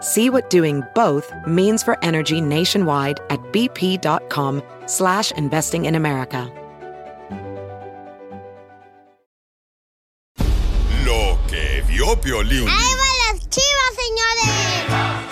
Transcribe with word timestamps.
See 0.00 0.30
what 0.30 0.48
doing 0.48 0.84
both 0.94 1.32
means 1.44 1.82
for 1.82 1.96
energy 2.04 2.40
nationwide 2.40 3.18
at 3.30 3.40
bp.com 3.52 4.62
slash 4.86 5.32
investing 5.32 5.86
in 5.86 5.96
America. 5.96 6.52
Lo 11.04 11.38
que 11.48 11.82
vio 11.88 12.14
Piolín. 12.20 12.68
¡Ahí 12.68 12.94
van 12.94 13.18
las 13.26 13.48
chivas, 13.48 13.94
señores! 13.96 15.28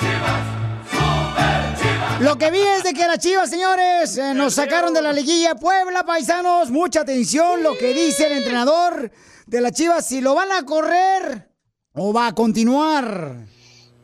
Lo 2.21 2.37
que 2.37 2.51
vi 2.51 2.59
es 2.59 2.83
de 2.83 2.93
que 2.93 3.07
las 3.07 3.19
chivas, 3.19 3.49
señores, 3.49 4.19
eh, 4.19 4.35
nos 4.35 4.55
sacaron 4.55 4.93
de 4.93 5.03
la 5.03 5.13
liguilla 5.13 5.55
Puebla, 5.55 6.03
paisanos. 6.03 6.71
Mucha 6.71 7.03
atención 7.03 7.63
lo 7.63 7.79
que 7.79 7.95
dice 7.95 8.27
el 8.27 8.33
entrenador 8.39 9.13
de 9.47 9.61
las 9.61 9.73
chivas, 9.73 10.07
si 10.07 10.21
lo 10.21 10.35
van 10.35 10.51
a 10.51 10.65
correr 10.65 11.53
o 11.93 12.13
va 12.13 12.27
a 12.29 12.35
continuar. 12.35 13.47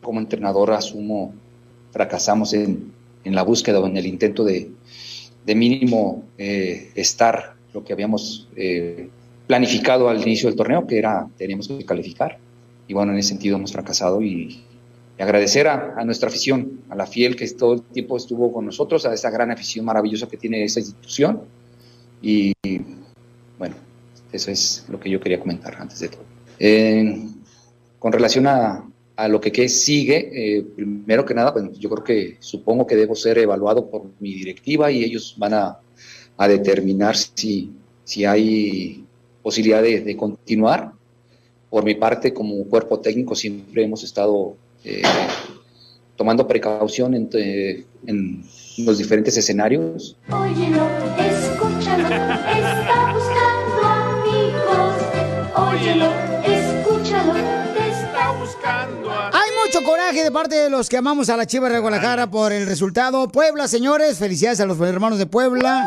Como 0.03 0.21
entrenador 0.21 0.73
asumo, 0.73 1.33
fracasamos 1.93 2.53
en, 2.55 2.93
en 3.25 3.35
la 3.35 3.43
búsqueda 3.43 3.81
o 3.81 3.87
en 3.87 3.97
el 3.97 4.07
intento 4.07 4.45
de, 4.45 4.71
de 5.47 5.55
mínimo 5.55 6.25
eh, 6.39 6.91
estar 6.95 7.55
lo 7.73 7.85
que 7.85 7.93
habíamos 7.93 8.49
eh, 8.57 9.09
planificado 9.47 10.09
al 10.09 10.21
inicio 10.21 10.49
del 10.49 10.57
torneo, 10.57 10.87
que 10.87 10.99
era 10.99 11.27
teníamos 11.37 11.69
que 11.69 11.85
calificar. 11.85 12.39
Y 12.89 12.95
bueno, 12.95 13.13
en 13.13 13.19
ese 13.19 13.31
sentido 13.31 13.57
hemos 13.57 13.73
fracasado 13.73 14.21
y, 14.21 14.63
y 15.19 15.23
agradecer 15.23 15.69
a, 15.69 15.95
a 15.97 16.05
nuestra 16.05 16.29
afición, 16.29 16.81
a 16.91 16.97
la 16.97 17.07
fiel 17.07 17.37
que 17.37 17.49
todo 17.51 17.75
el 17.75 17.83
tiempo 17.83 18.17
estuvo 18.17 18.53
con 18.53 18.67
nosotros, 18.67 19.07
a 19.07 19.15
esa 19.15 19.31
gran 19.31 19.51
afición 19.51 19.85
maravillosa 19.85 20.29
que 20.29 20.37
tiene 20.37 20.65
esa 20.65 20.81
institución. 20.81 21.41
Y 22.21 22.53
bueno, 23.59 23.75
eso 24.33 24.51
es 24.51 24.85
lo 24.89 24.99
que 25.01 25.11
yo 25.11 25.21
quería 25.21 25.41
comentar 25.41 25.77
antes 25.79 26.01
de 26.01 26.09
todo. 26.09 26.25
Eh, 26.59 27.29
con 27.99 28.13
relación 28.13 28.47
a, 28.47 28.85
a 29.23 29.29
lo 29.29 29.41
que, 29.41 29.53
que 29.53 29.69
sigue, 29.69 30.31
eh, 30.35 30.65
primero 30.75 31.25
que 31.25 31.33
nada, 31.33 31.53
pues 31.53 31.79
yo 31.79 31.89
creo 31.89 32.03
que 32.03 32.37
supongo 32.41 32.89
que 32.89 32.97
debo 32.97 33.15
ser 33.15 33.39
evaluado 33.39 33.89
por 33.89 34.03
mi 34.19 34.35
directiva 34.35 34.91
y 34.91 35.05
ellos 35.05 35.37
van 35.39 35.55
a, 35.55 35.79
a 36.37 36.49
determinar 36.49 37.15
si, 37.17 37.71
si 38.03 38.25
hay 38.25 39.05
posibilidad 39.41 39.81
de, 39.81 40.17
continuar. 40.17 40.91
Por 41.71 41.85
mi 41.85 41.95
parte, 41.95 42.35
como 42.35 42.65
cuerpo 42.65 42.99
técnico, 42.99 43.37
siempre 43.37 43.85
hemos 43.85 44.03
estado 44.03 44.57
eh, 44.85 45.03
tomando 46.17 46.49
precaución 46.49 47.15
en, 47.15 47.31
eh, 47.35 47.85
en 48.05 48.43
los 48.79 48.99
diferentes 48.99 49.37
escenarios. 49.37 50.17
Óyelo, 50.31 50.89
escúchalo, 51.17 52.03
está 52.03 53.15
buscando 53.15 53.87
amigos. 53.87 54.95
Óyelo, 55.55 56.32
de 60.23 60.31
parte 60.31 60.55
de 60.55 60.71
los 60.71 60.89
que 60.89 60.97
amamos 60.97 61.29
a 61.31 61.37
la 61.37 61.47
Chivas 61.47 61.73
de 61.73 61.81
Guadalajara 61.81 62.31
por 62.31 62.53
el 62.53 62.67
resultado. 62.67 63.27
Puebla, 63.29 63.67
señores, 63.67 64.19
felicidades 64.19 64.61
a 64.61 64.67
los 64.67 64.81
hermanos 64.81 65.19
de 65.19 65.27
Puebla. 65.27 65.85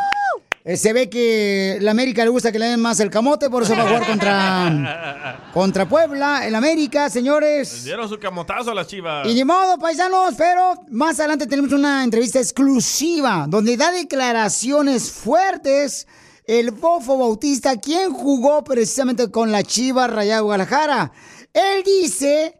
Eh, 0.65 0.75
se 0.75 0.91
ve 0.91 1.09
que 1.09 1.77
la 1.79 1.91
América 1.91 2.23
le 2.23 2.29
gusta 2.29 2.51
que 2.51 2.59
le 2.59 2.65
den 2.65 2.81
más 2.81 2.99
el 2.99 3.09
camote, 3.09 3.49
por 3.49 3.63
eso 3.63 3.73
va 3.75 3.83
a 3.83 3.87
jugar 3.87 4.07
contra, 4.07 5.49
contra 5.53 5.87
Puebla. 5.87 6.45
El 6.45 6.53
América, 6.55 7.09
señores. 7.09 7.85
Dieron 7.85 8.09
su 8.09 8.19
camotazo 8.19 8.71
a 8.71 8.73
las 8.73 8.87
chivas. 8.87 9.25
Y 9.25 9.33
ni 9.35 9.45
modo, 9.45 9.77
paisanos, 9.77 10.35
pero 10.37 10.73
más 10.89 11.17
adelante 11.19 11.47
tenemos 11.47 11.71
una 11.71 12.03
entrevista 12.03 12.39
exclusiva 12.39 13.45
donde 13.47 13.77
da 13.77 13.91
declaraciones 13.91 15.11
fuertes 15.11 16.07
el 16.45 16.71
Bofo 16.71 17.17
Bautista, 17.17 17.79
quien 17.79 18.11
jugó 18.11 18.63
precisamente 18.65 19.31
con 19.31 19.51
la 19.51 19.63
Chivas 19.63 20.11
Rayada 20.11 20.41
Guadalajara. 20.41 21.11
Él 21.53 21.83
dice 21.85 22.59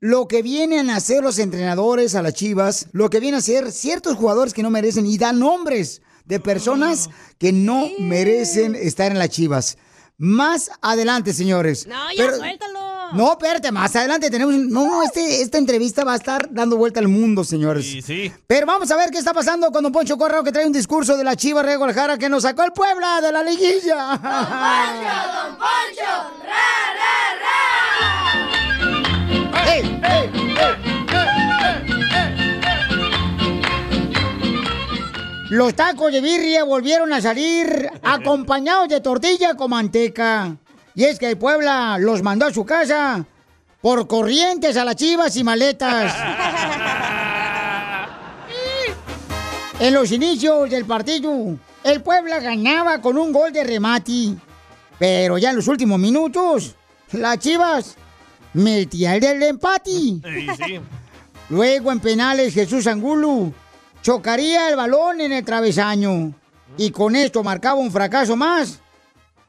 lo 0.00 0.28
que 0.28 0.42
vienen 0.42 0.90
a 0.90 0.96
hacer 0.96 1.22
los 1.22 1.38
entrenadores 1.38 2.14
a 2.14 2.22
las 2.22 2.34
Chivas, 2.34 2.86
lo 2.92 3.10
que 3.10 3.18
vienen 3.20 3.36
a 3.36 3.38
hacer 3.38 3.72
ciertos 3.72 4.16
jugadores 4.16 4.54
que 4.54 4.62
no 4.62 4.70
merecen 4.70 5.06
y 5.06 5.18
dan 5.18 5.38
nombres 5.40 6.02
de 6.24 6.38
personas 6.40 7.08
que 7.38 7.52
no 7.52 7.88
merecen 7.98 8.74
estar 8.74 9.10
en 9.10 9.18
las 9.18 9.30
Chivas. 9.30 9.76
Más 10.20 10.70
adelante, 10.82 11.32
señores. 11.32 11.86
No, 11.86 11.94
ya 12.12 12.24
Pero- 12.24 12.36
suéltalo. 12.38 13.12
no, 13.14 13.32
espérate, 13.32 13.70
más 13.72 13.94
adelante 13.96 14.30
tenemos. 14.30 14.52
No, 14.56 15.02
este, 15.04 15.42
esta 15.42 15.58
entrevista 15.58 16.02
va 16.04 16.12
a 16.14 16.16
estar 16.16 16.48
dando 16.52 16.76
vuelta 16.76 16.98
al 17.00 17.06
mundo, 17.08 17.44
señores. 17.44 17.84
Sí, 17.86 18.02
sí. 18.02 18.32
Pero 18.48 18.66
vamos 18.66 18.90
a 18.90 18.96
ver 18.96 19.10
qué 19.10 19.18
está 19.18 19.32
pasando 19.32 19.70
con 19.70 19.82
Don 19.84 19.92
Poncho 19.92 20.18
Correo, 20.18 20.42
que 20.42 20.50
trae 20.52 20.66
un 20.66 20.72
discurso 20.72 21.16
de 21.16 21.22
la 21.24 21.36
Chiva 21.36 21.62
Rey 21.62 21.76
Guadalajara 21.76 22.18
que 22.18 22.28
nos 22.28 22.42
sacó 22.42 22.64
el 22.64 22.72
Puebla 22.72 23.20
de 23.20 23.30
la 23.32 23.42
liguilla. 23.44 24.18
Don 24.18 25.56
Poncho, 25.56 26.10
ra, 26.44 26.94
ra, 26.98 27.38
ra. 27.40 28.47
¡Ey, 29.70 30.00
ey, 30.02 30.30
Los 35.50 35.74
tacos 35.74 36.12
de 36.12 36.20
birria 36.20 36.64
volvieron 36.64 37.12
a 37.12 37.20
salir 37.20 37.90
acompañados 38.02 38.88
de 38.88 39.00
tortilla 39.00 39.54
con 39.54 39.70
manteca. 39.70 40.56
Y 40.94 41.04
es 41.04 41.18
que 41.18 41.30
el 41.30 41.38
Puebla 41.38 41.96
los 41.98 42.22
mandó 42.22 42.46
a 42.46 42.52
su 42.52 42.64
casa 42.64 43.24
por 43.80 44.06
corrientes 44.06 44.76
a 44.76 44.84
las 44.84 44.96
chivas 44.96 45.36
y 45.36 45.44
maletas. 45.44 46.14
En 49.80 49.94
los 49.94 50.10
inicios 50.10 50.68
del 50.70 50.84
partido, 50.86 51.56
el 51.84 52.02
Puebla 52.02 52.40
ganaba 52.40 53.00
con 53.00 53.16
un 53.16 53.32
gol 53.32 53.52
de 53.52 53.62
remate. 53.62 54.34
Pero 54.98 55.38
ya 55.38 55.50
en 55.50 55.56
los 55.56 55.68
últimos 55.68 56.00
minutos, 56.00 56.74
las 57.12 57.38
chivas 57.38 57.96
el 58.54 59.20
del 59.20 59.42
empate. 59.42 59.90
Sí, 59.90 60.20
sí. 60.56 60.80
Luego 61.50 61.92
en 61.92 62.00
penales 62.00 62.52
Jesús 62.52 62.86
Angulo 62.86 63.52
chocaría 64.02 64.68
el 64.68 64.76
balón 64.76 65.20
en 65.20 65.32
el 65.32 65.44
travesaño. 65.44 66.34
Y 66.76 66.90
con 66.90 67.16
esto 67.16 67.42
marcaba 67.42 67.80
un 67.80 67.90
fracaso 67.90 68.36
más 68.36 68.80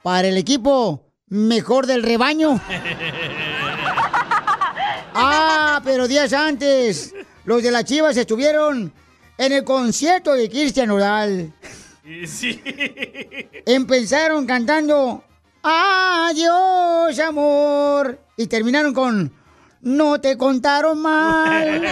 para 0.02 0.28
el 0.28 0.38
equipo 0.38 1.06
mejor 1.28 1.86
del 1.86 2.04
rebaño. 2.04 2.60
Ah, 5.22 5.82
pero 5.84 6.08
días 6.08 6.32
antes, 6.32 7.14
los 7.44 7.62
de 7.62 7.72
las 7.72 7.84
Chivas 7.84 8.16
estuvieron 8.16 8.94
en 9.38 9.52
el 9.52 9.64
concierto 9.66 10.34
de 10.34 10.50
Cristian 10.50 10.92
Oral. 10.92 11.52
Y 12.06 12.26
sí. 12.26 12.62
Empezaron 13.66 14.46
cantando 14.46 15.24
Adiós, 15.62 17.20
amor. 17.20 18.20
Y 18.38 18.48
terminaron 18.48 18.94
con 18.94 19.34
No 19.82 20.22
te 20.22 20.38
contaron 20.38 21.02
mal. 21.02 21.82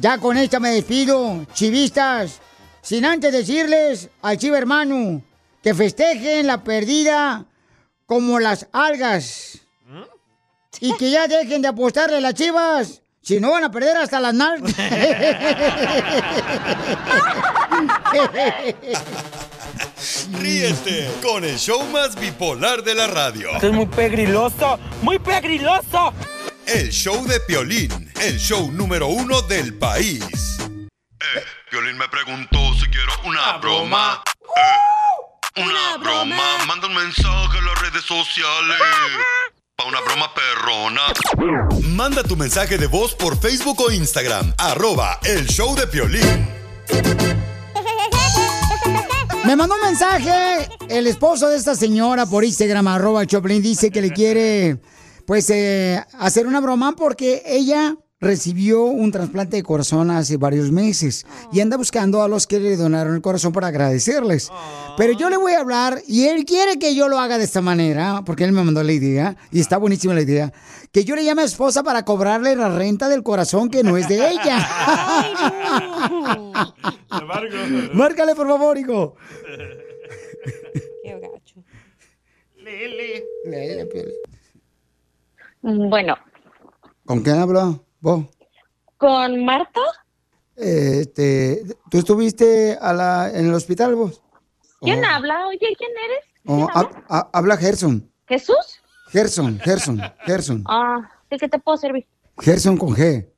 Ya 0.00 0.18
con 0.18 0.36
esta 0.36 0.60
me 0.60 0.70
despido, 0.70 1.44
chivistas. 1.52 2.40
Sin 2.82 3.04
antes 3.04 3.32
decirles 3.32 4.08
al 4.22 4.38
chivo 4.38 4.54
hermano 4.54 5.22
que 5.62 5.74
festejen 5.74 6.46
la 6.46 6.62
perdida 6.62 7.46
como 8.06 8.38
las 8.38 8.68
algas. 8.72 9.58
Y 10.80 10.96
que 10.96 11.10
ya 11.10 11.26
dejen 11.26 11.62
de 11.62 11.68
apostarle 11.68 12.18
a 12.18 12.20
las 12.20 12.34
chivas. 12.34 13.02
Si 13.22 13.40
no 13.40 13.50
van 13.50 13.64
a 13.64 13.72
perder 13.72 13.96
hasta 13.96 14.20
las 14.20 14.34
nalgas. 14.34 14.72
Ríete 20.40 21.10
con 21.22 21.44
el 21.44 21.58
show 21.58 21.84
más 21.88 22.14
bipolar 22.18 22.82
de 22.82 22.94
la 22.94 23.06
radio. 23.06 23.50
es 23.56 23.72
muy 23.72 23.86
pegriloso, 23.86 24.78
muy 25.02 25.18
pegriloso. 25.18 26.12
El 26.66 26.90
show 26.90 27.26
de 27.26 27.40
Piolín, 27.40 28.12
el 28.20 28.38
show 28.38 28.70
número 28.72 29.06
uno 29.08 29.40
del 29.42 29.74
país. 29.74 30.58
Eh, 30.60 31.44
Piolín 31.70 31.96
me 31.98 32.08
preguntó 32.08 32.58
si 32.74 32.86
quiero 32.90 33.12
una 33.24 33.50
Una 33.50 33.58
broma. 33.58 34.22
eh, 35.56 35.60
Una 35.62 35.96
broma. 35.98 36.64
Manda 36.66 36.86
un 36.86 36.94
mensaje 36.94 37.58
a 37.58 37.62
las 37.62 37.80
redes 37.82 38.04
sociales. 38.04 38.78
Pa' 39.76 39.84
una 39.84 40.00
broma 40.00 40.32
perrona. 40.34 41.02
Manda 41.82 42.22
tu 42.22 42.36
mensaje 42.36 42.78
de 42.78 42.86
voz 42.86 43.14
por 43.14 43.38
Facebook 43.40 43.80
o 43.80 43.90
Instagram. 43.90 44.52
Arroba 44.58 45.18
el 45.24 45.46
show 45.46 45.74
de 45.76 45.86
Piolín. 45.86 46.48
Me 49.46 49.56
mandó 49.56 49.74
un 49.76 49.80
mensaje 49.80 50.68
el 50.88 51.06
esposo 51.06 51.48
de 51.48 51.56
esta 51.56 51.74
señora 51.74 52.26
por 52.26 52.44
Instagram, 52.44 52.86
arroba 52.88 53.24
Choplin, 53.26 53.62
dice 53.62 53.90
que 53.90 54.02
le 54.02 54.10
quiere, 54.10 54.78
pues, 55.26 55.48
eh, 55.50 56.04
hacer 56.18 56.46
una 56.46 56.60
broma 56.60 56.94
porque 56.96 57.42
ella 57.46 57.96
recibió 58.20 58.82
un 58.82 59.12
trasplante 59.12 59.56
de 59.56 59.62
corazón 59.62 60.10
hace 60.10 60.36
varios 60.36 60.72
meses 60.72 61.24
y 61.52 61.60
anda 61.60 61.76
buscando 61.76 62.22
a 62.22 62.28
los 62.28 62.46
que 62.46 62.58
le 62.58 62.76
donaron 62.76 63.14
el 63.14 63.20
corazón 63.22 63.52
para 63.52 63.68
agradecerles. 63.68 64.50
Pero 64.96 65.12
yo 65.12 65.30
le 65.30 65.36
voy 65.36 65.52
a 65.52 65.60
hablar 65.60 66.02
y 66.06 66.24
él 66.26 66.44
quiere 66.44 66.78
que 66.78 66.94
yo 66.94 67.08
lo 67.08 67.18
haga 67.18 67.38
de 67.38 67.44
esta 67.44 67.60
manera, 67.60 68.22
porque 68.26 68.44
él 68.44 68.52
me 68.52 68.62
mandó 68.64 68.82
la 68.82 68.92
idea 68.92 69.36
y 69.52 69.60
está 69.60 69.76
buenísima 69.76 70.14
la 70.14 70.22
idea, 70.22 70.52
que 70.92 71.04
yo 71.04 71.14
le 71.14 71.24
llame 71.24 71.42
a 71.42 71.46
esposa 71.46 71.82
para 71.82 72.04
cobrarle 72.04 72.56
la 72.56 72.68
renta 72.76 73.08
del 73.08 73.22
corazón 73.22 73.70
que 73.70 73.82
no 73.82 73.96
es 73.96 74.08
de 74.08 74.28
ella. 74.30 74.68
Márcale, 77.94 78.34
por 78.34 78.48
favor, 78.48 78.78
hijo. 78.78 79.16
Qué 81.04 81.20
gacho. 81.20 81.64
Lele, 82.56 83.86
Piolín. 83.86 84.14
Bueno, 85.90 86.16
¿Con 87.08 87.22
quién 87.22 87.36
habló? 87.38 87.87
¿Vos? 88.00 88.26
¿con 88.96 89.44
Marta? 89.44 89.80
Este, 90.56 91.62
¿Tú 91.90 91.98
estuviste 91.98 92.76
a 92.80 92.92
la, 92.92 93.30
en 93.32 93.46
el 93.46 93.54
hospital 93.54 93.94
vos? 93.94 94.22
¿Quién 94.80 95.04
Oh. 95.04 95.08
habla? 95.08 95.46
Oye, 95.48 95.58
¿quién 95.76 95.90
eres? 96.04 96.24
Oh, 96.46 96.66
ha- 96.74 97.04
ha- 97.08 97.30
habla 97.32 97.56
Gerson. 97.56 98.10
¿Jesús? 98.26 98.56
Gerson, 99.08 99.58
Gerson, 99.60 100.00
Gerson. 100.26 100.64
Ah, 100.66 101.08
¿de 101.30 101.36
qué 101.38 101.48
te 101.48 101.58
puedo 101.58 101.76
servir? 101.78 102.06
Gerson 102.38 102.76
con 102.76 102.90
G. 102.94 103.28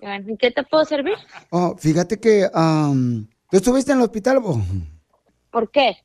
¿En 0.00 0.36
qué 0.36 0.50
te 0.50 0.62
puedo 0.64 0.84
servir? 0.84 1.14
Oh, 1.50 1.76
fíjate 1.78 2.18
que 2.18 2.48
am, 2.52 3.28
tú 3.50 3.56
estuviste 3.58 3.92
en 3.92 3.98
el 3.98 4.04
hospital 4.04 4.40
vos. 4.40 4.58
¿Por 5.50 5.70
qué? 5.70 5.96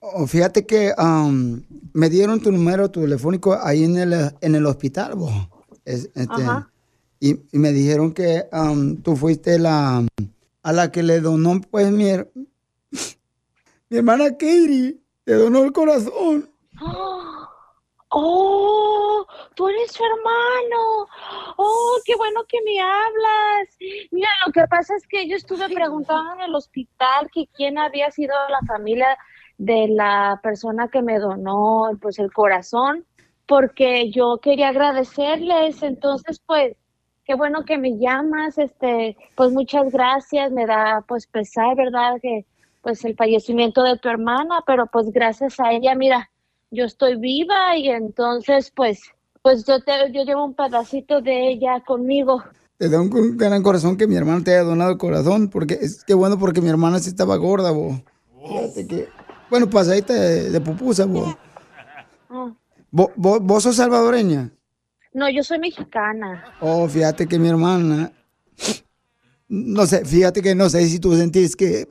Oh, 0.00 0.26
fíjate 0.26 0.64
que 0.66 0.92
am, 0.96 1.64
me 1.92 2.08
dieron 2.08 2.40
tu 2.40 2.50
número 2.52 2.90
telefónico 2.90 3.58
ahí 3.60 3.84
en 3.84 3.98
el, 3.98 4.32
en 4.40 4.54
el 4.54 4.64
hospital 4.66 5.14
vos. 5.16 5.32
Es- 5.84 6.06
este, 6.14 6.42
Ajá. 6.42 6.70
Y, 7.30 7.56
y 7.56 7.58
me 7.58 7.72
dijeron 7.72 8.12
que 8.12 8.44
am, 8.52 9.00
tú 9.02 9.16
fuiste 9.16 9.58
la 9.58 10.06
a 10.62 10.72
la 10.72 10.90
que 10.92 11.02
le 11.02 11.20
donó 11.20 11.60
pues 11.70 11.90
mi, 11.90 12.04
her- 12.04 12.30
mi 13.88 13.96
hermana 13.98 14.30
Katie. 14.32 14.98
Le 15.26 15.34
donó 15.34 15.64
el 15.64 15.72
corazón. 15.72 16.50
¡Oh! 18.10 19.26
¡Tú 19.54 19.68
eres 19.68 19.90
su 19.92 20.02
hermano! 20.04 21.08
¡Oh, 21.56 21.96
qué 22.04 22.14
bueno 22.16 22.42
que 22.48 22.58
me 22.64 22.80
hablas! 22.80 23.68
Mira, 24.10 24.28
lo 24.46 24.52
que 24.52 24.66
pasa 24.68 24.94
es 24.96 25.06
que 25.06 25.26
yo 25.28 25.36
estuve 25.36 25.68
preguntando 25.68 26.34
en 26.34 26.40
el 26.42 26.54
hospital 26.54 27.30
que 27.32 27.48
quién 27.54 27.78
había 27.78 28.10
sido 28.10 28.34
la 28.50 28.60
familia 28.66 29.16
de 29.58 29.88
la 29.88 30.40
persona 30.42 30.88
que 30.88 31.02
me 31.02 31.18
donó 31.18 31.90
pues 32.00 32.18
el 32.18 32.32
corazón, 32.32 33.04
porque 33.46 34.10
yo 34.10 34.38
quería 34.42 34.68
agradecerles, 34.68 35.82
entonces 35.82 36.40
pues 36.44 36.76
qué 37.24 37.34
bueno 37.34 37.64
que 37.64 37.78
me 37.78 37.98
llamas, 37.98 38.58
este, 38.58 39.16
pues 39.34 39.50
muchas 39.52 39.90
gracias, 39.90 40.50
me 40.52 40.66
da 40.66 41.04
pues 41.06 41.26
pesar, 41.26 41.76
¿verdad? 41.76 42.16
Que 42.20 42.44
pues 42.82 43.04
el 43.04 43.16
fallecimiento 43.16 43.82
de 43.82 43.98
tu 43.98 44.08
hermana, 44.08 44.62
pero 44.66 44.86
pues 44.86 45.10
gracias 45.10 45.58
a 45.58 45.72
ella, 45.72 45.94
mira, 45.94 46.30
yo 46.70 46.84
estoy 46.84 47.16
viva 47.16 47.76
y 47.76 47.88
entonces 47.88 48.70
pues 48.74 49.02
pues 49.42 49.64
yo 49.66 49.80
te 49.80 49.92
yo 50.12 50.24
llevo 50.24 50.44
un 50.44 50.54
pedacito 50.54 51.20
de 51.20 51.48
ella 51.50 51.80
conmigo. 51.86 52.42
Te 52.78 52.88
da 52.88 53.00
un, 53.00 53.14
un 53.14 53.36
gran 53.36 53.62
corazón 53.62 53.96
que 53.96 54.06
mi 54.06 54.16
hermana 54.16 54.42
te 54.42 54.52
haya 54.52 54.62
donado 54.62 54.92
el 54.92 54.98
corazón, 54.98 55.48
porque 55.48 55.74
es 55.80 56.04
que 56.04 56.14
bueno 56.14 56.38
porque 56.38 56.60
mi 56.60 56.68
hermana 56.68 56.98
sí 56.98 57.08
estaba 57.08 57.36
gorda, 57.36 57.70
vos. 57.70 58.00
Fíjate 58.46 58.86
que, 58.86 59.08
bueno, 59.48 59.70
pasadita 59.70 60.12
de, 60.12 60.50
de 60.50 60.60
pupusa, 60.60 61.06
vos. 61.06 61.34
Ah, 62.28 62.52
¿Vos, 62.90 63.10
vos, 63.16 63.40
vos 63.40 63.62
sos 63.62 63.76
salvadoreña? 63.76 64.50
No, 65.14 65.30
yo 65.30 65.42
soy 65.44 65.58
mexicana. 65.60 66.44
Oh, 66.60 66.88
fíjate 66.88 67.26
que 67.28 67.38
mi 67.38 67.48
hermana, 67.48 68.12
no 69.48 69.86
sé, 69.86 70.04
fíjate 70.04 70.42
que 70.42 70.54
no 70.54 70.68
sé 70.68 70.86
si 70.88 70.98
tú 70.98 71.16
sentís 71.16 71.54
que, 71.54 71.88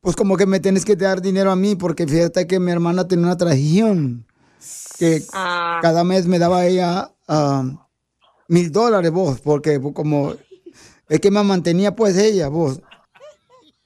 pues 0.00 0.14
como 0.14 0.36
que 0.36 0.46
me 0.46 0.60
tienes 0.60 0.84
que 0.84 0.94
dar 0.96 1.20
dinero 1.20 1.50
a 1.50 1.56
mí, 1.56 1.74
porque 1.74 2.06
fíjate 2.06 2.46
que 2.46 2.60
mi 2.60 2.70
hermana 2.70 3.08
tiene 3.08 3.24
una 3.24 3.36
tradición, 3.36 4.24
que 4.98 5.22
Ah. 5.32 5.80
cada 5.82 6.04
mes 6.04 6.26
me 6.26 6.38
daba 6.38 6.64
ella 6.66 7.10
ah, 7.26 7.64
mil 8.46 8.70
dólares 8.70 9.10
vos, 9.10 9.40
porque 9.40 9.80
como 9.92 10.34
es 11.08 11.20
que 11.20 11.30
me 11.32 11.42
mantenía 11.42 11.94
pues 11.96 12.16
ella 12.16 12.48
vos. 12.48 12.80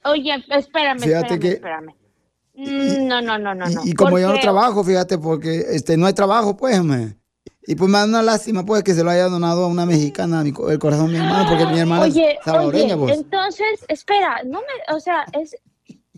Oye, 0.05 0.35
espérame, 0.49 0.99
Fíjate 0.99 1.33
espérame, 1.35 1.39
que- 1.39 1.51
espérame. 1.53 1.95
Mm, 2.55 3.07
No, 3.07 3.21
no, 3.21 3.39
no, 3.39 3.55
no, 3.55 3.65
no. 3.67 3.83
Y, 3.85 3.89
y 3.89 3.93
como 3.93 4.19
yo 4.19 4.31
no 4.31 4.39
trabajo, 4.39 4.83
fíjate, 4.83 5.17
porque 5.17 5.65
este 5.71 5.97
no 5.97 6.05
hay 6.05 6.13
trabajo, 6.13 6.55
pues, 6.55 6.83
me. 6.83 7.17
Y 7.65 7.75
pues 7.75 7.89
me 7.89 7.97
da 7.97 8.05
una 8.05 8.21
lástima, 8.21 8.65
pues, 8.65 8.83
que 8.83 8.93
se 8.93 9.03
lo 9.03 9.09
haya 9.09 9.29
donado 9.29 9.63
a 9.63 9.67
una 9.67 9.85
mexicana, 9.85 10.43
mi 10.43 10.53
el 10.69 10.79
corazón 10.79 11.07
de 11.07 11.13
mi 11.13 11.19
hermana, 11.19 11.49
porque 11.49 11.65
mi 11.65 11.79
hermana 11.79 12.03
Oye, 12.03 12.33
es 12.33 12.43
salvadoreña, 12.43 12.95
oye, 12.95 12.95
vos. 12.95 13.11
entonces, 13.11 13.85
espera, 13.87 14.41
no 14.45 14.59
me, 14.59 14.95
o 14.95 14.99
sea, 14.99 15.25
es 15.33 15.55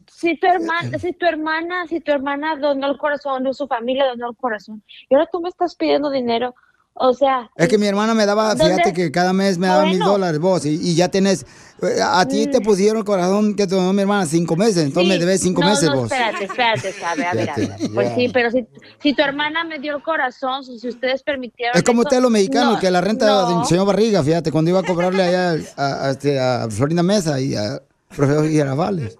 si 0.07 0.37
tu 0.37 0.47
hermana, 0.47 0.97
si 0.97 1.13
tu 1.13 1.25
hermana, 1.25 1.87
si 1.87 1.99
tu 1.99 2.11
hermana 2.11 2.55
donó 2.55 2.87
el 2.87 2.97
corazón, 2.97 3.45
o 3.45 3.53
su 3.53 3.67
familia 3.67 4.07
donó 4.07 4.29
el 4.29 4.35
corazón, 4.37 4.81
y 5.09 5.13
ahora 5.13 5.27
tú 5.31 5.41
me 5.41 5.49
estás 5.49 5.75
pidiendo 5.75 6.09
dinero, 6.09 6.55
o 6.97 7.13
sea, 7.13 7.51
Es 7.57 7.67
que 7.67 7.77
mi 7.77 7.87
hermana 7.87 8.13
me 8.13 8.25
daba, 8.25 8.55
¿Dónde? 8.55 8.63
fíjate 8.73 8.93
que 8.93 9.11
cada 9.11 9.33
mes 9.33 9.57
me 9.57 9.67
daba 9.67 9.85
mil 9.85 9.99
dólares 9.99 10.39
vos, 10.39 10.65
y, 10.65 10.69
y 10.81 10.95
ya 10.95 11.09
tenés, 11.09 11.45
eh, 11.81 11.99
a 12.01 12.25
ti 12.25 12.47
te 12.47 12.61
Mm. 12.61 12.63
pusieron 12.63 12.97
el 12.99 13.03
corazón 13.03 13.53
que 13.53 13.67
te 13.67 13.75
mi 13.75 14.01
hermana 14.01 14.25
cinco 14.25 14.55
meses, 14.55 14.77
entonces 14.85 15.09
me 15.09 15.19
debes 15.19 15.41
cinco 15.41 15.61
no, 15.61 15.67
meses 15.69 15.89
no, 15.89 15.95
vos. 15.97 16.11
espérate, 16.11 16.45
espérate, 16.45 16.93
sabe, 16.93 17.25
a 17.25 17.33
ver, 17.33 17.49
a 17.49 17.55
ver, 17.57 17.69
Pues 17.93 18.11
sí, 18.15 18.29
pero 18.33 18.49
si, 18.49 18.65
si 19.03 19.13
tu 19.13 19.21
hermana 19.21 19.63
me 19.65 19.79
dio 19.79 19.97
el 19.97 20.01
corazón, 20.01 20.63
si 20.63 20.87
ustedes 20.87 21.21
permitieron 21.21 21.75
Es 21.77 21.83
como 21.83 22.01
ustedes 22.01 22.21
los 22.21 22.31
mexicanos, 22.31 22.75
no, 22.75 22.79
que 22.79 22.89
la 22.89 23.01
renta 23.01 23.47
del 23.49 23.65
señor 23.65 23.85
Barriga, 23.85 24.23
fíjate, 24.23 24.51
cuando 24.51 24.71
iba 24.71 24.79
a 24.79 24.83
cobrarle 24.83 25.21
allá 25.21 25.61
a, 25.75 26.07
a, 26.07 26.11
este, 26.11 26.39
a 26.39 26.67
Florinda 26.69 27.03
Mesa 27.03 27.39
y 27.41 27.55
a 27.55 27.81
profesor 28.15 28.47
Girafales. 28.47 29.17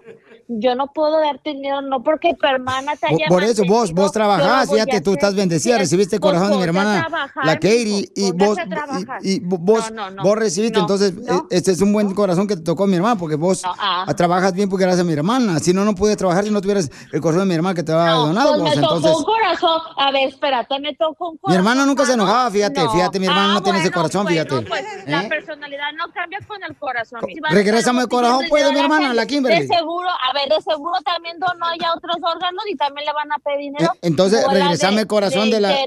Yo 0.48 0.74
no 0.74 0.92
puedo 0.92 1.20
darte 1.20 1.50
dinero, 1.50 1.82
no 1.82 2.02
porque 2.02 2.34
tu 2.34 2.46
hermana 2.46 2.94
te 2.96 3.06
haya 3.06 3.26
por 3.28 3.42
eso 3.42 3.64
vos, 3.66 3.92
vos 3.92 4.12
trabajás, 4.12 4.70
fíjate, 4.70 5.00
tú 5.00 5.14
estás 5.14 5.34
bendecida, 5.34 5.78
recibiste 5.78 6.16
el 6.16 6.20
corazón 6.20 6.50
de 6.52 6.56
mi 6.56 6.62
hermana, 6.62 7.00
trabajar, 7.00 7.44
la 7.44 7.54
Katie, 7.54 8.08
y 8.14 8.32
vos, 8.32 8.56
trabajar. 8.56 9.18
y, 9.22 9.32
y 9.36 9.40
vos, 9.40 9.90
No, 9.90 10.10
no, 10.10 10.16
no, 10.16 10.22
vos 10.22 10.36
recibiste, 10.38 10.78
entonces, 10.78 11.12
eh, 11.28 11.40
este 11.50 11.72
es 11.72 11.80
un 11.80 11.92
buen 11.92 12.14
corazón 12.14 12.46
que 12.46 12.56
te 12.56 12.62
tocó 12.62 12.86
mi 12.86 12.96
hermana, 12.96 13.16
porque 13.16 13.34
vos 13.36 13.62
ah. 13.64 14.04
ah, 14.06 14.14
trabajas 14.14 14.52
bien 14.52 14.68
porque 14.68 14.84
gracias 14.84 15.00
a 15.02 15.04
mi 15.04 15.12
hermana, 15.12 15.58
si 15.58 15.72
no, 15.72 15.84
no 15.84 15.94
puedes 15.94 16.16
trabajar 16.16 16.44
si 16.44 16.50
no 16.50 16.60
tuvieras 16.60 16.90
el 17.12 17.20
corazón 17.20 17.40
de 17.40 17.46
mi 17.46 17.54
hermana 17.54 17.74
que 17.74 17.82
te 17.82 17.92
había 17.92 18.12
donado, 18.12 18.50
Pues 18.58 18.60
vos, 18.62 18.76
me 18.76 18.82
tocó 18.82 19.18
un 19.18 19.24
corazón. 19.24 19.80
A 19.96 20.10
ver, 20.12 20.28
espérate, 20.28 20.78
me 20.80 20.94
tocó 20.94 21.30
un 21.30 21.38
corazón. 21.38 21.50
mi 21.50 21.56
hermana 21.56 21.86
nunca 21.86 22.06
se 22.06 22.12
enojaba, 22.12 22.50
fíjate, 22.50 22.88
fíjate, 22.88 23.18
mi 23.20 23.26
hermana 23.26 23.50
Ah, 23.50 23.54
no 23.54 23.62
tiene 23.62 23.80
ese 23.80 23.90
corazón, 23.90 24.26
fíjate. 24.26 24.62
pues, 24.62 24.84
la 25.06 25.22
¿Eh? 25.22 25.28
personalidad 25.28 25.92
no 25.96 26.12
cambia 26.12 26.38
con 26.46 26.62
el 26.62 26.76
corazón. 26.76 27.20
Si 27.26 27.32
estar 27.34 27.96
el 27.96 28.08
corazón, 28.08 28.44
pues, 28.48 28.64
de 28.64 28.72
mi 28.72 28.78
hermana, 28.80 29.12
la 29.12 29.26
Kimberly. 29.26 29.66
De 29.66 29.74
seguro, 29.74 30.08
a 30.08 30.32
ver, 30.40 30.48
de 30.48 30.60
seguro 30.62 31.00
también 31.04 31.38
donó 31.38 31.66
ya 31.80 31.92
otros 31.94 32.16
órganos 32.22 32.64
y 32.70 32.76
también 32.76 33.06
le 33.06 33.12
van 33.12 33.32
a 33.32 33.38
pedir 33.38 33.58
dinero. 33.72 33.92
Eh, 33.94 33.98
entonces, 34.02 34.44
Bola 34.44 34.60
regresame 34.60 35.00
el 35.02 35.06
corazón 35.06 35.50
de 35.50 35.60
la- 35.60 35.68
de- 35.68 35.86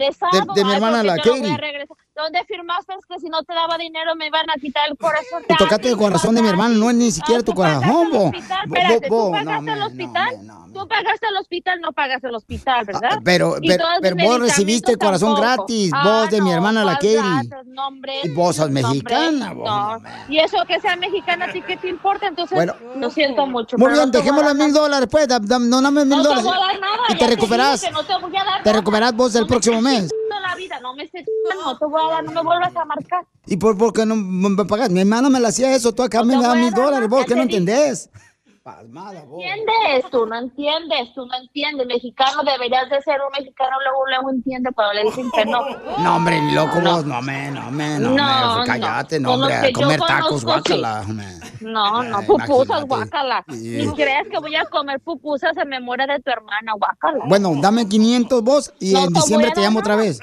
de 0.55 0.65
mi 0.65 0.73
hermana, 0.73 0.97
¿por 0.97 1.01
qué 1.01 1.07
la 1.07 1.15
Katie? 1.41 1.87
¿Dónde 2.21 2.43
firmaste 2.45 2.93
que 3.07 3.19
si 3.19 3.29
no 3.29 3.43
te 3.43 3.53
daba 3.53 3.77
dinero 3.77 4.13
me 4.15 4.27
iban 4.27 4.49
a 4.49 4.59
quitar 4.59 4.89
el 4.89 4.97
corazón? 4.97 5.41
Tú 5.47 5.55
tocaste 5.57 5.89
el 5.89 5.97
corazón 5.97 6.35
de 6.35 6.41
mi 6.41 6.49
hermana, 6.49 6.75
no 6.75 6.89
es 6.89 6.95
ni 6.97 7.11
siquiera 7.11 7.41
tu 7.43 7.53
corazón, 7.53 8.09
vos. 8.11 8.31
Espérate, 8.33 9.07
¿tú 9.07 9.15
no, 9.15 9.31
pagaste 9.31 9.71
el 9.71 9.79
me- 9.79 9.85
hospital? 9.85 10.39
¿Tú 10.73 10.87
pagaste 10.87 11.27
el 11.29 11.37
hospital? 11.37 11.81
No 11.81 11.91
pagaste 11.93 12.27
el 12.27 12.35
hospital, 12.35 12.85
¿verdad? 12.85 13.09
Ah, 13.13 13.19
Pero, 13.23 13.55
Y 13.61 13.67
pero, 13.69 13.85
vos 14.23 14.39
recibiste 14.39 14.91
el 14.91 14.97
corazón 14.97 15.29
tampoco. 15.35 15.41
gratis, 15.65 15.91
Ah, 15.93 16.03
vos 16.03 16.29
de 16.29 16.41
mi 16.41 16.49
no, 16.49 16.55
hermana, 16.55 16.83
la. 16.83 16.99
No, 17.65 17.87
hombre, 17.87 18.13
Y 18.23 18.29
vos 18.29 18.55
sos 18.57 18.67
no, 18.69 18.73
mexicana, 18.73 19.53
vos. 19.53 19.65
No. 19.65 20.01
Y 20.27 20.39
eso 20.39 20.57
que 20.67 20.79
sea 20.79 20.95
mexicana, 20.97 21.45
¿a 21.45 21.51
ti 21.53 21.61
qué 21.61 21.77
te 21.77 21.87
importa? 21.87 22.27
Entonces, 22.27 22.55
Bueno. 22.55 22.73
lo 22.97 23.09
siento 23.09 23.47
mucho. 23.47 23.77
Muy 23.77 23.91
bien, 23.91 24.05
no 24.05 24.11
te 24.11 24.17
voy 24.17 24.19
a 24.19 24.23
dejemos 24.23 24.43
dar 24.45 24.55
los 24.55 24.65
mil 24.65 24.73
dólares, 24.73 25.07
pues, 25.09 25.27
mil 26.05 26.17
No 26.17 26.21
te 26.21 26.27
dólares. 26.43 26.79
Y 27.09 27.15
te 27.15 27.27
no 27.91 28.03
te 28.03 28.13
Te 28.63 28.73
recuperas 28.73 29.13
vos 29.15 29.33
el 29.35 29.41
No 29.41 29.47
próximo 29.47 29.81
mes. 29.81 30.09
Vida, 30.59 30.79
no 30.81 30.93
me 30.93 31.03
estés 31.03 31.25
no 31.63 31.77
te 31.77 31.85
voy 31.85 32.01
a 32.01 32.13
dar, 32.15 32.23
no 32.23 32.31
me 32.31 32.41
vuelvas 32.43 32.75
a 32.75 32.85
marcar. 32.85 33.25
¿Y 33.45 33.57
por, 33.57 33.77
por 33.77 33.93
qué 33.93 34.05
no 34.05 34.15
me 34.15 34.49
me 34.49 34.65
pagas? 34.65 34.89
Mi 34.89 35.01
hermana 35.01 35.29
me 35.29 35.39
la 35.39 35.49
hacía 35.49 35.73
eso, 35.75 35.93
tú 35.93 36.03
acá 36.03 36.23
me 36.23 36.35
te 36.35 36.43
das 36.43 36.55
mil 36.55 36.73
dólares, 36.73 37.07
vos, 37.07 37.25
que 37.25 37.35
no 37.35 37.43
entendés. 37.43 38.09
Pasmada, 38.61 39.23
vos. 39.25 39.41
entiendes, 39.41 40.11
tú 40.11 40.25
no 40.25 40.37
entiendes, 40.37 41.13
tú 41.15 41.25
no 41.25 41.35
entiendes. 41.37 41.87
Mexicano 41.87 42.43
deberías 42.43 42.89
de 42.89 43.01
ser 43.01 43.15
un 43.25 43.31
mexicano, 43.31 43.71
luego 43.83 44.05
luego 44.07 44.29
entiende 44.31 44.69
cuando 44.75 44.93
le 44.93 45.03
dicen 45.05 45.31
que 45.31 45.45
no. 45.45 45.61
No, 45.97 46.17
hombre, 46.17 46.39
ni 46.41 46.53
loco 46.53 46.79
vos. 46.81 47.05
No, 47.05 47.21
me, 47.21 47.49
no, 47.51 47.71
me, 47.71 47.97
no, 47.99 48.11
No, 48.11 48.59
me. 48.59 48.65
Cállate, 48.65 49.19
no, 49.19 49.33
hombre. 49.33 49.55
A 49.55 49.73
comer 49.73 49.99
tacos, 49.99 50.43
guácala. 50.43 51.03
No, 51.61 52.03
no, 52.03 52.17
Ay, 52.17 52.27
pupusas, 52.27 52.85
guácala. 52.85 53.43
Sí. 53.49 53.77
Ni 53.77 53.93
creas 53.93 54.27
que 54.29 54.37
voy 54.39 54.55
a 54.55 54.65
comer 54.65 54.99
pupusas 54.99 55.55
en 55.57 55.69
memoria 55.69 56.05
de 56.05 56.19
tu 56.19 56.29
hermana, 56.29 56.73
guácala. 56.73 57.25
Bueno, 57.25 57.53
dame 57.59 57.87
500 57.87 58.43
vos 58.43 58.73
y 58.79 58.93
No 58.93 59.05
en 59.05 59.13
diciembre 59.13 59.51
te 59.51 59.61
llamo 59.61 59.79
otra 59.79 59.95
vez. 59.95 60.19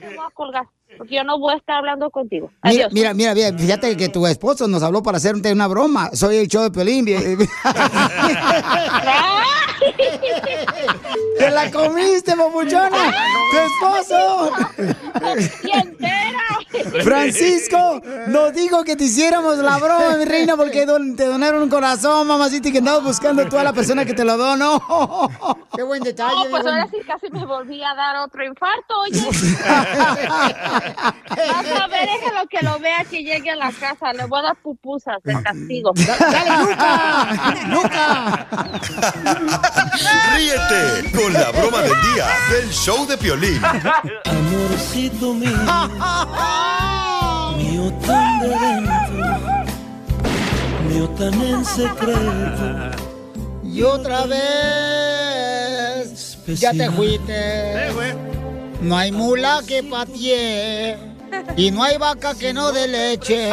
Te 0.00 0.06
voy 0.08 0.18
a 0.26 0.30
colgar, 0.34 0.64
porque 0.98 1.14
yo 1.16 1.24
no 1.24 1.38
voy 1.38 1.54
a 1.54 1.56
estar 1.56 1.76
hablando 1.76 2.10
contigo. 2.10 2.50
Adiós. 2.62 2.92
mira, 2.92 3.14
mira, 3.14 3.34
mira, 3.34 3.52
fíjate 3.56 3.96
que 3.96 4.08
tu 4.08 4.26
esposo 4.26 4.68
nos 4.68 4.82
habló 4.82 5.02
para 5.02 5.16
hacerte 5.16 5.52
una 5.52 5.66
broma. 5.66 6.10
Soy 6.12 6.36
el 6.36 6.48
show 6.48 6.62
de 6.62 6.70
Pelín. 6.70 7.06
¡Te 11.38 11.50
la 11.50 11.70
comiste, 11.70 12.34
papuchona! 12.36 13.14
¡Tu 13.50 13.58
esposo! 13.58 14.52
¡Y 15.64 15.70
entera! 15.78 16.58
Francisco 17.04 18.00
nos 18.28 18.52
dijo 18.52 18.84
que 18.84 18.96
te 18.96 19.04
hiciéramos 19.04 19.58
la 19.58 19.76
broma, 19.78 20.16
mi 20.16 20.24
reina, 20.24 20.56
porque 20.56 20.86
don- 20.86 21.16
te 21.16 21.26
donaron 21.26 21.62
un 21.62 21.68
corazón, 21.68 22.26
mamacita, 22.26 22.68
y 22.68 22.72
que 22.72 22.78
andabas 22.78 23.02
buscando 23.04 23.46
tú 23.48 23.58
a 23.58 23.64
la 23.64 23.72
persona 23.72 24.04
que 24.04 24.14
te 24.14 24.24
lo 24.24 24.36
donó. 24.36 24.80
¡Qué 25.76 25.82
buen 25.82 26.02
detalle! 26.02 26.34
No, 26.44 26.50
pues 26.50 26.66
ahora 26.66 26.86
sí 26.90 26.98
casi 27.06 27.30
me 27.30 27.44
volví 27.44 27.82
a 27.82 27.94
dar 27.94 28.16
otro 28.16 28.44
infarto, 28.44 28.94
oye. 29.02 29.20
Vas 31.36 31.80
a 31.80 31.86
ver, 31.88 32.08
déjalo 32.08 32.46
que 32.48 32.58
lo 32.64 32.78
vea 32.78 33.04
que 33.04 33.22
llegue 33.22 33.50
a 33.50 33.56
la 33.56 33.70
casa. 33.72 34.12
Le 34.12 34.24
voy 34.26 34.40
a 34.40 34.42
dar 34.42 34.56
pupusas 34.56 35.16
de 35.24 35.40
castigo. 35.42 35.92
¡Dale, 35.94 36.50
Luca! 36.62 37.36
¡Luca! 37.68 38.46
Ríete 40.34 41.10
con 41.16 41.32
la 41.32 41.50
broma 41.50 41.82
del 41.82 41.92
día 42.14 42.26
del 42.50 42.70
show 42.70 43.06
de 43.06 43.16
Piolín. 43.18 43.60
Amorcito 44.24 45.34
mío, 45.34 45.50
mío 47.56 47.92
tan 48.06 48.40
de 48.40 48.48
dentro, 48.48 48.94
mío 50.88 51.08
tan 51.18 51.34
en 51.42 51.64
secreto. 51.64 52.90
Y 53.62 53.82
otra 53.82 54.26
vez 54.26 54.46
ya 56.46 56.72
te 56.72 56.90
fuiste. 56.90 57.90
No 58.80 58.96
hay 58.96 59.12
mula 59.12 59.62
que 59.66 59.82
patee 59.82 60.96
y 61.56 61.70
no 61.70 61.82
hay 61.82 61.98
vaca 61.98 62.34
que 62.34 62.52
no 62.52 62.72
dé 62.72 62.88
leche. 62.88 63.52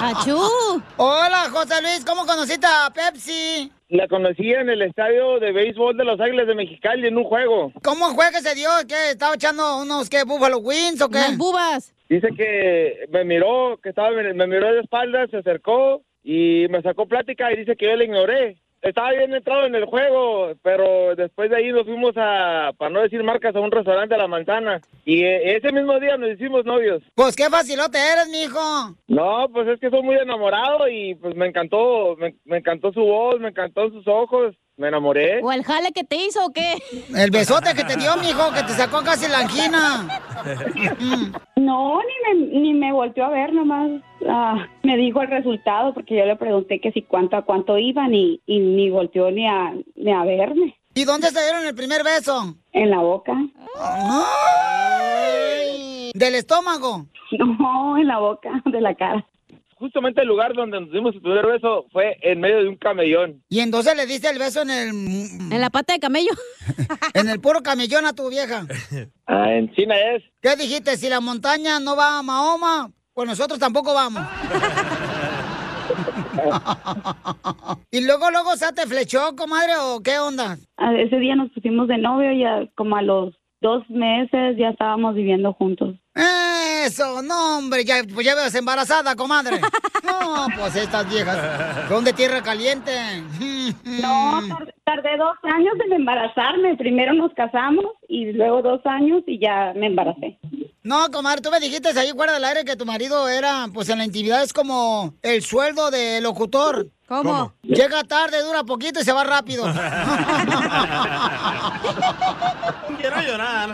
¡Achú! 0.00 0.82
Hola, 0.96 1.48
José 1.52 1.80
Luis, 1.82 2.04
¿cómo 2.04 2.26
conociste 2.26 2.66
a 2.66 2.90
Pepsi? 2.90 3.72
La 3.90 4.06
conocí 4.06 4.52
en 4.52 4.68
el 4.68 4.82
estadio 4.82 5.40
de 5.40 5.50
béisbol 5.50 5.96
de 5.96 6.04
Los 6.04 6.20
Águilas 6.20 6.46
de 6.46 6.54
Mexicali 6.54 7.08
en 7.08 7.16
un 7.16 7.24
juego. 7.24 7.72
¿Cómo 7.82 8.14
fue 8.14 8.26
que 8.30 8.42
se 8.42 8.54
dio? 8.54 8.68
¿Qué? 8.86 9.12
¿Estaba 9.12 9.34
echando 9.34 9.80
unos 9.80 10.10
qué, 10.10 10.24
Buffalo 10.24 10.58
Wings 10.58 11.00
o 11.00 11.08
qué? 11.08 11.16
Unas 11.16 11.38
bubas. 11.38 11.94
Dice 12.06 12.28
que 12.36 13.06
me 13.10 13.24
miró, 13.24 13.78
que 13.82 13.88
estaba, 13.88 14.10
me 14.10 14.46
miró 14.46 14.74
de 14.74 14.80
espaldas, 14.80 15.30
se 15.30 15.38
acercó 15.38 16.02
y 16.22 16.66
me 16.68 16.82
sacó 16.82 17.06
plática 17.06 17.50
y 17.50 17.56
dice 17.56 17.76
que 17.76 17.86
yo 17.86 17.96
le 17.96 18.04
ignoré. 18.04 18.58
Estaba 18.82 19.10
bien 19.10 19.34
entrado 19.34 19.66
en 19.66 19.74
el 19.74 19.84
juego, 19.86 20.52
pero 20.62 21.16
después 21.16 21.50
de 21.50 21.56
ahí 21.56 21.72
nos 21.72 21.84
fuimos 21.84 22.12
a, 22.16 22.70
para 22.76 22.90
no 22.90 23.02
decir 23.02 23.22
marcas, 23.24 23.54
a 23.56 23.60
un 23.60 23.72
restaurante 23.72 24.14
a 24.14 24.18
la 24.18 24.28
manzana. 24.28 24.80
Y 25.04 25.24
eh, 25.24 25.56
ese 25.56 25.72
mismo 25.72 25.98
día 25.98 26.16
nos 26.16 26.30
hicimos 26.30 26.64
novios. 26.64 27.02
Pues 27.14 27.34
qué 27.34 27.50
facilote 27.50 27.98
eres, 27.98 28.28
mijo. 28.30 28.60
No, 29.08 29.48
pues 29.52 29.66
es 29.68 29.80
que 29.80 29.90
soy 29.90 30.02
muy 30.02 30.16
enamorado 30.16 30.88
y 30.88 31.16
pues 31.16 31.34
me 31.34 31.46
encantó, 31.46 32.16
me, 32.16 32.36
me 32.44 32.58
encantó 32.58 32.92
su 32.92 33.00
voz, 33.00 33.40
me 33.40 33.48
encantó 33.48 33.90
sus 33.90 34.06
ojos, 34.06 34.54
me 34.78 34.88
enamoré. 34.88 35.42
¿O 35.42 35.52
el 35.52 35.64
jale 35.64 35.92
que 35.92 36.04
te 36.04 36.16
hizo 36.16 36.46
o 36.46 36.50
qué? 36.50 36.74
El 37.14 37.30
besote 37.30 37.74
que 37.74 37.84
te 37.84 37.96
dio, 37.96 38.16
mijo, 38.16 38.52
que 38.54 38.62
te 38.62 38.72
sacó 38.72 39.02
casi 39.02 39.28
la 39.28 39.40
angina. 39.40 40.08
No, 41.56 41.98
ni 42.00 42.14
me, 42.24 42.60
ni 42.60 42.72
me 42.72 42.92
volteó 42.92 43.24
a 43.24 43.30
ver, 43.30 43.52
nomás 43.52 43.90
ah, 44.28 44.64
me 44.84 44.96
dijo 44.96 45.20
el 45.20 45.28
resultado 45.28 45.92
porque 45.92 46.16
yo 46.16 46.24
le 46.24 46.36
pregunté 46.36 46.80
que 46.80 46.92
si 46.92 47.02
cuánto 47.02 47.36
a 47.36 47.42
cuánto 47.42 47.76
iban 47.76 48.14
y, 48.14 48.40
y 48.46 48.60
ni 48.60 48.88
volteó 48.88 49.30
ni 49.32 49.46
a, 49.46 49.74
ni 49.96 50.12
a 50.12 50.22
verme. 50.24 50.78
¿Y 50.94 51.04
dónde 51.04 51.28
se 51.28 51.42
dieron 51.42 51.66
el 51.66 51.74
primer 51.74 52.04
beso? 52.04 52.54
En 52.72 52.90
la 52.90 53.00
boca. 53.00 53.34
Ay, 54.78 56.12
¿Del 56.14 56.36
estómago? 56.36 57.06
No, 57.38 57.98
en 57.98 58.06
la 58.06 58.18
boca, 58.18 58.62
de 58.64 58.80
la 58.80 58.94
cara. 58.94 59.26
Justamente 59.78 60.22
el 60.22 60.28
lugar 60.28 60.54
donde 60.54 60.80
nos 60.80 60.90
dimos 60.90 61.14
el 61.14 61.20
primer 61.22 61.46
beso 61.46 61.86
fue 61.92 62.18
en 62.22 62.40
medio 62.40 62.58
de 62.58 62.68
un 62.68 62.76
camellón. 62.76 63.42
Y 63.48 63.60
entonces 63.60 63.96
le 63.96 64.06
diste 64.06 64.28
el 64.28 64.38
beso 64.38 64.62
en 64.62 64.70
el... 64.70 64.88
En 65.52 65.60
la 65.60 65.70
pata 65.70 65.92
de 65.92 66.00
camello. 66.00 66.30
En 67.14 67.28
el 67.28 67.40
puro 67.40 67.62
camellón 67.62 68.06
a 68.06 68.12
tu 68.12 68.28
vieja. 68.28 68.66
Ah, 69.30 69.52
en 69.52 69.70
China 69.74 69.94
es. 70.14 70.22
¿Qué 70.40 70.56
dijiste? 70.56 70.96
Si 70.96 71.06
la 71.10 71.20
montaña 71.20 71.78
no 71.80 71.94
va 71.94 72.18
a 72.18 72.22
Mahoma, 72.22 72.90
pues 73.12 73.28
nosotros 73.28 73.58
tampoco 73.58 73.92
vamos. 73.92 74.22
y 77.90 78.06
luego, 78.06 78.30
luego, 78.30 78.56
¿se 78.56 78.72
te 78.72 78.86
flechó, 78.86 79.36
comadre, 79.36 79.72
o 79.80 80.00
qué 80.02 80.18
onda? 80.18 80.56
Ah, 80.78 80.94
Ese 80.94 81.16
día 81.18 81.34
nos 81.36 81.50
pusimos 81.50 81.88
de 81.88 81.98
novio 81.98 82.32
y 82.32 82.42
a- 82.44 82.66
como 82.74 82.96
a 82.96 83.02
los 83.02 83.34
dos 83.60 83.88
meses 83.90 84.56
ya 84.56 84.68
estábamos 84.70 85.14
viviendo 85.14 85.52
juntos. 85.52 85.94
Eso, 86.14 87.22
no, 87.22 87.58
hombre, 87.58 87.84
ya, 87.84 87.96
pues 88.12 88.24
ya 88.26 88.34
ves 88.34 88.54
embarazada, 88.54 89.14
comadre. 89.16 89.60
No, 90.04 90.46
pues 90.58 90.74
estas 90.76 91.08
viejas 91.10 91.88
son 91.88 92.04
de 92.04 92.12
tierra 92.12 92.42
caliente. 92.42 92.92
No, 94.00 94.40
tar- 94.48 94.74
tardé 94.84 95.16
dos 95.18 95.36
años 95.42 95.74
en 95.84 95.92
embarazarme. 95.92 96.74
Primero 96.76 97.12
nos 97.12 97.32
casamos 97.34 97.84
y 98.08 98.32
luego 98.32 98.62
dos 98.62 98.80
años 98.86 99.22
y 99.26 99.38
ya 99.38 99.74
me 99.76 99.86
embaracé. 99.88 100.38
No, 100.82 101.10
comadre, 101.10 101.42
tú 101.42 101.50
me 101.50 101.60
dijiste 101.60 101.88
ahí 101.98 102.12
fuera 102.12 102.32
del 102.34 102.44
aire 102.44 102.64
que 102.64 102.76
tu 102.76 102.86
marido 102.86 103.28
era, 103.28 103.66
pues 103.74 103.88
en 103.88 103.98
la 103.98 104.04
intimidad 104.04 104.42
es 104.42 104.52
como 104.52 105.14
el 105.22 105.42
sueldo 105.42 105.90
del 105.90 106.22
locutor. 106.22 106.88
¿Cómo? 107.06 107.54
Llega 107.62 108.04
tarde, 108.04 108.42
dura 108.42 108.64
poquito 108.64 109.00
y 109.00 109.04
se 109.04 109.12
va 109.12 109.24
rápido. 109.24 109.64
Quiero 112.98 113.20
llorar. 113.22 113.70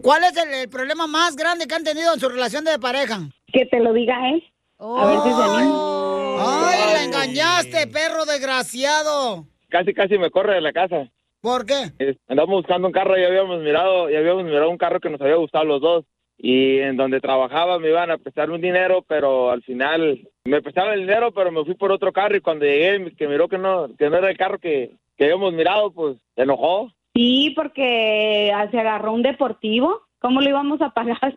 ¿Cuál 0.00 0.24
es 0.24 0.36
el, 0.36 0.54
el 0.54 0.68
problema 0.68 1.06
más 1.06 1.36
grande 1.36 1.66
que 1.66 1.74
han 1.74 1.84
tenido 1.84 2.14
en 2.14 2.20
su 2.20 2.28
relación 2.28 2.64
de 2.64 2.78
pareja? 2.78 3.20
Que 3.52 3.66
te 3.66 3.80
lo 3.80 3.92
diga 3.92 4.14
él. 4.30 4.42
A 4.78 5.06
ver 5.06 5.18
si 5.22 5.28
se 5.30 5.42
anima. 5.42 5.98
¡Ay, 6.40 6.92
la 6.92 7.02
engañaste, 7.02 7.86
perro 7.88 8.24
desgraciado! 8.24 9.46
Casi, 9.68 9.92
casi 9.92 10.18
me 10.18 10.30
corre 10.30 10.54
de 10.54 10.60
la 10.60 10.72
casa. 10.72 11.08
¿Por 11.48 11.64
qué? 11.64 11.92
Andamos 12.28 12.56
buscando 12.56 12.88
un 12.88 12.92
carro 12.92 13.18
y 13.18 13.24
habíamos 13.24 13.62
mirado, 13.62 14.10
y 14.10 14.16
habíamos 14.16 14.44
mirado 14.44 14.68
un 14.68 14.76
carro 14.76 15.00
que 15.00 15.08
nos 15.08 15.18
había 15.18 15.36
gustado 15.36 15.64
los 15.64 15.80
dos. 15.80 16.04
Y 16.36 16.76
en 16.80 16.98
donde 16.98 17.22
trabajaba 17.22 17.78
me 17.78 17.88
iban 17.88 18.10
a 18.10 18.18
prestar 18.18 18.50
un 18.50 18.60
dinero, 18.60 19.02
pero 19.08 19.50
al 19.50 19.62
final 19.62 20.28
me 20.44 20.60
prestaron 20.60 20.92
el 20.92 21.00
dinero, 21.00 21.32
pero 21.32 21.50
me 21.50 21.64
fui 21.64 21.74
por 21.74 21.90
otro 21.90 22.12
carro 22.12 22.36
y 22.36 22.42
cuando 22.42 22.66
llegué, 22.66 23.12
que 23.16 23.26
miró 23.26 23.48
que 23.48 23.56
no, 23.56 23.88
que 23.96 24.10
no 24.10 24.18
era 24.18 24.28
el 24.28 24.36
carro 24.36 24.58
que, 24.58 24.90
que 25.16 25.24
habíamos 25.24 25.54
mirado, 25.54 25.90
pues 25.90 26.18
se 26.36 26.42
enojó. 26.42 26.92
Sí, 27.14 27.54
porque 27.56 28.52
ah, 28.54 28.70
se 28.70 28.78
agarró 28.78 29.14
un 29.14 29.22
deportivo. 29.22 30.02
¿Cómo 30.18 30.42
lo 30.42 30.50
íbamos 30.50 30.82
a 30.82 30.90
pagar? 30.90 31.34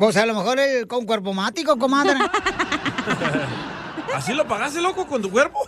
Pues 0.00 0.16
a 0.16 0.26
lo 0.26 0.34
mejor 0.34 0.58
el 0.58 0.88
con 0.88 1.06
cuerpo 1.06 1.32
mático, 1.32 1.78
comadre. 1.78 2.14
¿Así 4.14 4.34
lo 4.34 4.46
pagaste, 4.46 4.80
loco, 4.80 5.06
con 5.06 5.22
tu 5.22 5.30
cuerpo? 5.30 5.60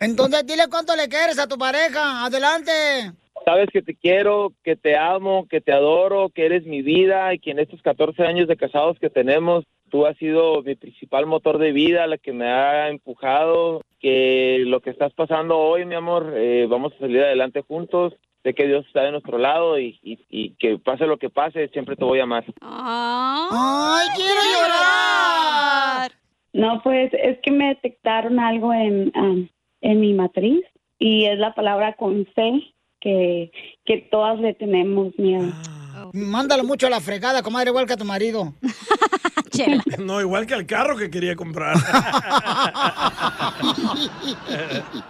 Entonces 0.00 0.46
dile 0.46 0.64
cuánto 0.70 0.94
le 0.96 1.08
quieres 1.08 1.38
a 1.38 1.46
tu 1.46 1.56
pareja. 1.58 2.24
Adelante. 2.24 2.72
Sabes 3.44 3.68
que 3.72 3.82
te 3.82 3.94
quiero, 3.96 4.52
que 4.62 4.76
te 4.76 4.96
amo, 4.96 5.46
que 5.48 5.60
te 5.60 5.72
adoro, 5.72 6.28
que 6.28 6.46
eres 6.46 6.64
mi 6.64 6.80
vida 6.82 7.34
y 7.34 7.38
que 7.40 7.50
en 7.50 7.58
estos 7.58 7.82
14 7.82 8.22
años 8.22 8.46
de 8.46 8.56
casados 8.56 8.98
que 9.00 9.10
tenemos, 9.10 9.64
tú 9.90 10.06
has 10.06 10.16
sido 10.18 10.62
mi 10.62 10.76
principal 10.76 11.26
motor 11.26 11.58
de 11.58 11.72
vida, 11.72 12.06
la 12.06 12.18
que 12.18 12.32
me 12.32 12.46
ha 12.48 12.88
empujado, 12.88 13.82
que 14.00 14.62
lo 14.64 14.80
que 14.80 14.90
estás 14.90 15.12
pasando 15.14 15.58
hoy, 15.58 15.84
mi 15.84 15.96
amor, 15.96 16.32
eh, 16.36 16.66
vamos 16.68 16.92
a 16.94 16.98
salir 17.00 17.20
adelante 17.22 17.62
juntos. 17.66 18.14
Sé 18.44 18.54
que 18.54 18.66
Dios 18.66 18.84
está 18.86 19.02
de 19.02 19.12
nuestro 19.12 19.38
lado 19.38 19.78
y, 19.78 19.98
y- 20.02 20.18
y 20.28 20.50
que 20.56 20.76
pase 20.78 21.06
lo 21.06 21.16
que 21.16 21.30
pase, 21.30 21.68
siempre 21.68 21.94
te 21.96 22.04
voy 22.04 22.18
a 22.20 22.24
amar. 22.24 22.44
¡Ay, 22.60 24.08
quiero 24.16 24.40
llorar! 24.52 26.12
No, 26.52 26.80
pues 26.82 27.12
es 27.14 27.38
que 27.42 27.50
me 27.50 27.68
detectaron 27.68 28.38
algo 28.38 28.72
en, 28.74 29.12
ah, 29.14 29.36
en 29.80 30.00
mi 30.00 30.12
matriz 30.12 30.64
y 30.98 31.24
es 31.24 31.38
la 31.38 31.54
palabra 31.54 31.94
con 31.94 32.26
C 32.34 32.62
que, 33.00 33.50
que 33.84 33.98
todas 34.10 34.38
le 34.38 34.54
tenemos 34.54 35.18
miedo. 35.18 35.52
Mándalo 36.12 36.64
mucho 36.64 36.86
a 36.86 36.90
la 36.90 37.00
fregada, 37.00 37.42
comadre, 37.42 37.70
igual 37.70 37.86
que 37.86 37.94
a 37.94 37.96
tu 37.96 38.04
marido. 38.04 38.52
No, 39.98 40.20
igual 40.20 40.46
que 40.46 40.54
el 40.54 40.66
carro 40.66 40.96
que 40.96 41.10
quería 41.10 41.36
comprar. 41.36 41.76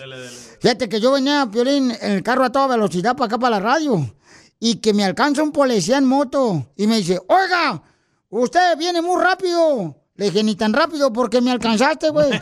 Fíjate 0.61 0.87
que 0.87 1.01
yo 1.01 1.11
venía, 1.11 1.45
Piolín, 1.51 1.91
en 1.99 2.11
el 2.13 2.23
carro 2.23 2.45
a 2.45 2.49
toda 2.49 2.67
velocidad 2.67 3.17
para 3.17 3.25
acá, 3.25 3.37
para 3.37 3.59
la 3.59 3.61
radio. 3.61 4.15
Y 4.61 4.77
que 4.77 4.93
me 4.93 5.03
alcanza 5.03 5.43
un 5.43 5.51
policía 5.51 5.97
en 5.97 6.05
moto. 6.05 6.71
Y 6.77 6.87
me 6.87 6.95
dice, 6.97 7.19
oiga, 7.27 7.83
usted 8.29 8.77
viene 8.77 9.01
muy 9.01 9.21
rápido. 9.21 9.97
Le 10.15 10.25
dije, 10.25 10.41
ni 10.41 10.55
tan 10.55 10.71
rápido 10.71 11.11
porque 11.11 11.41
me 11.41 11.51
alcanzaste, 11.51 12.11
güey. 12.11 12.29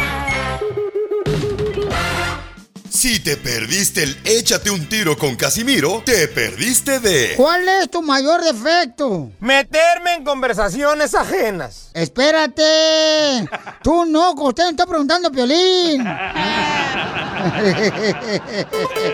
Si 3.03 3.19
te 3.19 3.37
perdiste 3.37 4.05
el 4.05 4.17
échate 4.25 4.71
un 4.71 4.89
tiro 4.89 5.19
con 5.19 5.35
Casimiro, 5.35 6.05
te 6.07 6.29
perdiste 6.29 7.01
de 7.01 7.35
¿Cuál 7.37 7.69
es 7.69 7.91
tu 7.91 8.01
mayor 8.01 8.45
defecto? 8.45 9.29
Meterme 9.41 10.15
en 10.15 10.23
conversaciones 10.23 11.13
ajenas. 11.13 11.91
Espérate. 11.95 13.45
Tú 13.83 14.05
no, 14.05 14.35
usted 14.35 14.63
me 14.67 14.71
está 14.71 14.87
preguntando, 14.87 15.33
Piolín. 15.33 16.07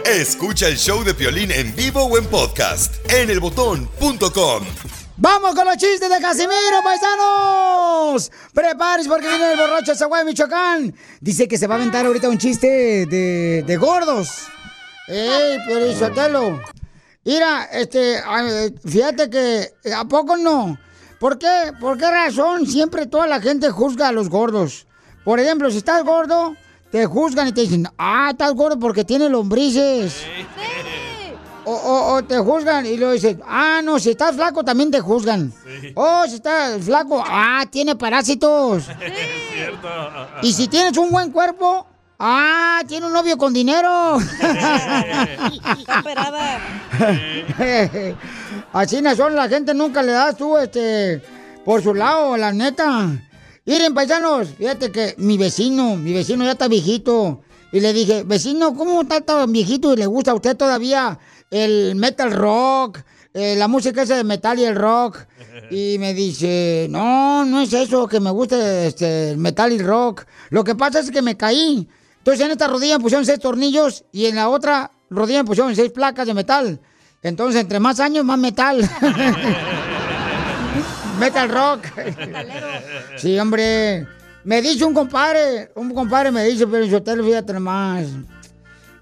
Escucha 0.05 0.69
el 0.69 0.77
show 0.77 1.03
de 1.03 1.15
Piolín 1.15 1.51
en 1.51 1.75
vivo 1.75 2.03
o 2.03 2.19
en 2.19 2.27
podcast 2.27 2.95
en 3.11 3.31
elbotón.com. 3.31 4.65
¡Vamos 5.21 5.53
con 5.57 5.67
los 5.67 5.77
chistes 5.77 6.09
de 6.09 6.21
Casimiro, 6.21 6.81
paisanos! 6.85 8.31
Prepárense 8.55 9.11
porque 9.11 9.27
viene 9.27 9.51
el 9.51 9.59
borracho 9.59 9.93
de 9.93 10.25
Michoacán. 10.25 10.95
Dice 11.21 11.49
que 11.49 11.59
se 11.59 11.67
va 11.67 11.75
a 11.75 11.79
aventar 11.79 12.07
ahorita 12.07 12.29
un 12.29 12.39
chiste 12.39 13.05
de, 13.07 13.65
de 13.67 13.77
gordos. 13.77 14.47
¡Ey, 15.09 15.59
Piolizotelo! 15.67 16.63
Mira, 17.25 17.65
este, 17.73 18.23
fíjate 18.87 19.29
que, 19.29 19.73
eh, 19.83 19.93
¿a 19.93 20.05
poco 20.05 20.37
no? 20.37 20.79
¿Por 21.19 21.37
qué? 21.37 21.73
¿Por 21.81 21.99
qué 21.99 22.09
razón 22.09 22.65
siempre 22.65 23.07
toda 23.07 23.27
la 23.27 23.41
gente 23.41 23.71
juzga 23.71 24.09
a 24.09 24.13
los 24.13 24.29
gordos? 24.29 24.87
Por 25.25 25.41
ejemplo, 25.41 25.69
si 25.73 25.79
estás 25.79 26.05
gordo, 26.05 26.55
te 26.93 27.07
juzgan 27.07 27.49
y 27.49 27.53
te 27.53 27.63
dicen, 27.63 27.89
ah, 27.99 28.29
estás 28.31 28.55
gordo 28.55 28.79
porque 28.79 29.03
tiene 29.03 29.29
lombrices. 29.29 30.23
O, 31.71 31.73
o- 31.75 32.15
o 32.15 32.23
te 32.25 32.39
juzgan 32.39 32.87
y 32.87 32.97
luego 32.97 33.13
dicen, 33.13 33.43
ah, 33.47 33.81
no, 33.85 33.99
si 33.99 34.09
estás 34.11 34.35
flaco 34.35 34.65
también 34.65 34.91
te 34.91 35.01
juzgan. 35.01 35.53
Oh, 35.95 36.25
si 36.27 36.37
estás 36.37 36.83
flaco, 36.83 37.23
ah, 37.27 37.65
tiene 37.71 37.95
parásitos. 37.95 38.85
Y 40.43 40.53
si 40.53 40.69
tienes 40.69 40.97
un 40.97 41.11
buen 41.11 41.31
cuerpo, 41.31 41.87
ah, 42.19 42.81
tiene 42.87 43.07
un 43.07 43.13
novio 43.13 43.37
con 43.37 43.53
dinero. 43.53 44.19
Está 44.41 46.01
operada. 46.01 46.59
Así 48.73 49.03
no 49.03 49.15
son, 49.17 49.35
la 49.35 49.49
gente 49.49 49.75
nunca 49.75 50.03
le 50.03 50.13
das 50.13 50.37
tú, 50.37 50.57
este, 50.57 51.23
por 51.65 51.83
su 51.83 51.93
lado, 51.95 52.37
la 52.37 52.53
neta. 52.53 53.09
Miren, 53.67 53.93
paisanos, 53.95 54.49
fíjate 54.57 54.91
que 54.91 55.15
mi 55.19 55.37
vecino, 55.37 55.97
mi 55.97 56.13
vecino 56.15 56.45
ya 56.45 56.53
está 56.53 56.69
viejito. 56.69 57.43
Y 57.73 57.81
le 57.81 57.93
dije, 57.93 58.23
vecino, 58.23 58.75
¿cómo 58.75 59.03
está 59.03 59.21
tan 59.21 59.53
viejito 59.53 59.93
y 59.93 59.97
le 59.99 60.07
gusta 60.07 60.31
a 60.31 60.35
usted 60.35 60.57
todavía 60.57 61.19
el 61.51 61.95
metal 61.97 62.33
rock, 62.33 63.01
eh, 63.35 63.55
la 63.57 63.69
música 63.69 64.03
esa 64.03 64.17
de 64.17 64.25
metal 64.25 64.59
y 64.59 64.65
el 64.65 64.77
rock? 64.77 65.19
Y 65.71 65.99
me 65.99 66.15
dice, 66.15 66.87
no, 66.89 67.45
no 67.45 67.61
es 67.61 67.71
eso, 67.75 68.09
que 68.09 68.21
me 68.21 68.31
gusta 68.31 68.87
este, 68.87 69.33
el 69.33 69.37
metal 69.37 69.71
y 69.71 69.77
el 69.77 69.85
rock. 69.87 70.25
Lo 70.49 70.65
que 70.65 70.75
pasa 70.75 71.01
es 71.01 71.11
que 71.11 71.21
me 71.21 71.37
caí. 71.37 71.87
Entonces 72.19 72.47
en 72.47 72.53
esta 72.53 72.69
rodilla 72.69 72.97
me 72.97 73.03
pusieron 73.03 73.27
seis 73.27 73.39
tornillos 73.39 74.05
y 74.13 74.27
en 74.27 74.37
la 74.37 74.49
otra 74.49 74.91
rodilla 75.11 75.43
me 75.43 75.47
pusieron 75.47 75.77
seis 75.77 75.93
placas 75.93 76.27
de 76.27 76.33
metal. 76.33 76.81
Entonces, 77.23 77.61
entre 77.61 77.81
más 77.81 78.01
años, 78.01 78.25
más 78.25 78.39
metal. 78.39 78.79
metal 81.19 81.49
rock. 81.49 81.85
sí, 83.17 83.39
hombre. 83.39 84.07
Me 84.45 84.63
dice 84.63 84.85
un 84.85 84.95
compadre, 84.95 85.71
un 85.75 85.93
compadre 85.93 86.31
me 86.31 86.45
dice, 86.45 86.67
pero 86.67 86.85
yo 86.85 87.03
te 87.03 87.15
lo 87.17 87.25
fíjate 87.25 87.53
nomás. 87.53 88.07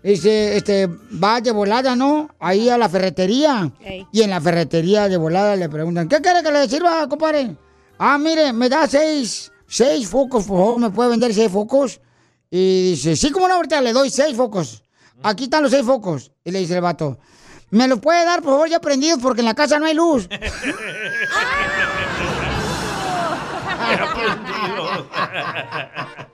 Dice, 0.06 0.56
este, 0.56 0.86
va 0.86 1.40
de 1.40 1.50
volada, 1.50 1.96
¿no? 1.96 2.30
Ahí 2.38 2.68
a 2.68 2.78
la 2.78 2.88
ferretería. 2.88 3.72
Ey. 3.80 4.06
Y 4.12 4.22
en 4.22 4.30
la 4.30 4.40
ferretería 4.40 5.08
de 5.08 5.16
volada 5.16 5.56
le 5.56 5.68
preguntan, 5.68 6.08
¿qué 6.08 6.20
quiere 6.20 6.44
que 6.44 6.52
le 6.52 6.68
sirva, 6.68 7.08
compadre? 7.08 7.56
Ah, 7.98 8.16
mire, 8.16 8.52
me 8.52 8.68
da 8.68 8.86
seis, 8.86 9.50
seis 9.66 10.08
focos, 10.08 10.44
por 10.44 10.58
favor, 10.58 10.78
¿me 10.78 10.90
puede 10.90 11.10
vender 11.10 11.34
seis 11.34 11.50
focos? 11.50 12.00
Y 12.48 12.90
dice, 12.90 13.16
sí, 13.16 13.32
como 13.32 13.48
no, 13.48 13.54
ahorita 13.54 13.80
le 13.80 13.92
doy 13.92 14.08
seis 14.08 14.36
focos. 14.36 14.84
Aquí 15.24 15.44
están 15.44 15.64
los 15.64 15.72
seis 15.72 15.84
focos. 15.84 16.30
Y 16.44 16.52
le 16.52 16.60
dice 16.60 16.76
el 16.76 16.82
vato, 16.82 17.18
¿me 17.70 17.88
los 17.88 17.98
puede 17.98 18.24
dar, 18.24 18.42
por 18.42 18.52
favor, 18.52 18.68
ya 18.68 18.80
prendidos? 18.80 19.18
Porque 19.20 19.40
en 19.40 19.46
la 19.46 19.54
casa 19.54 19.80
no 19.80 19.86
hay 19.86 19.94
luz. 19.94 20.28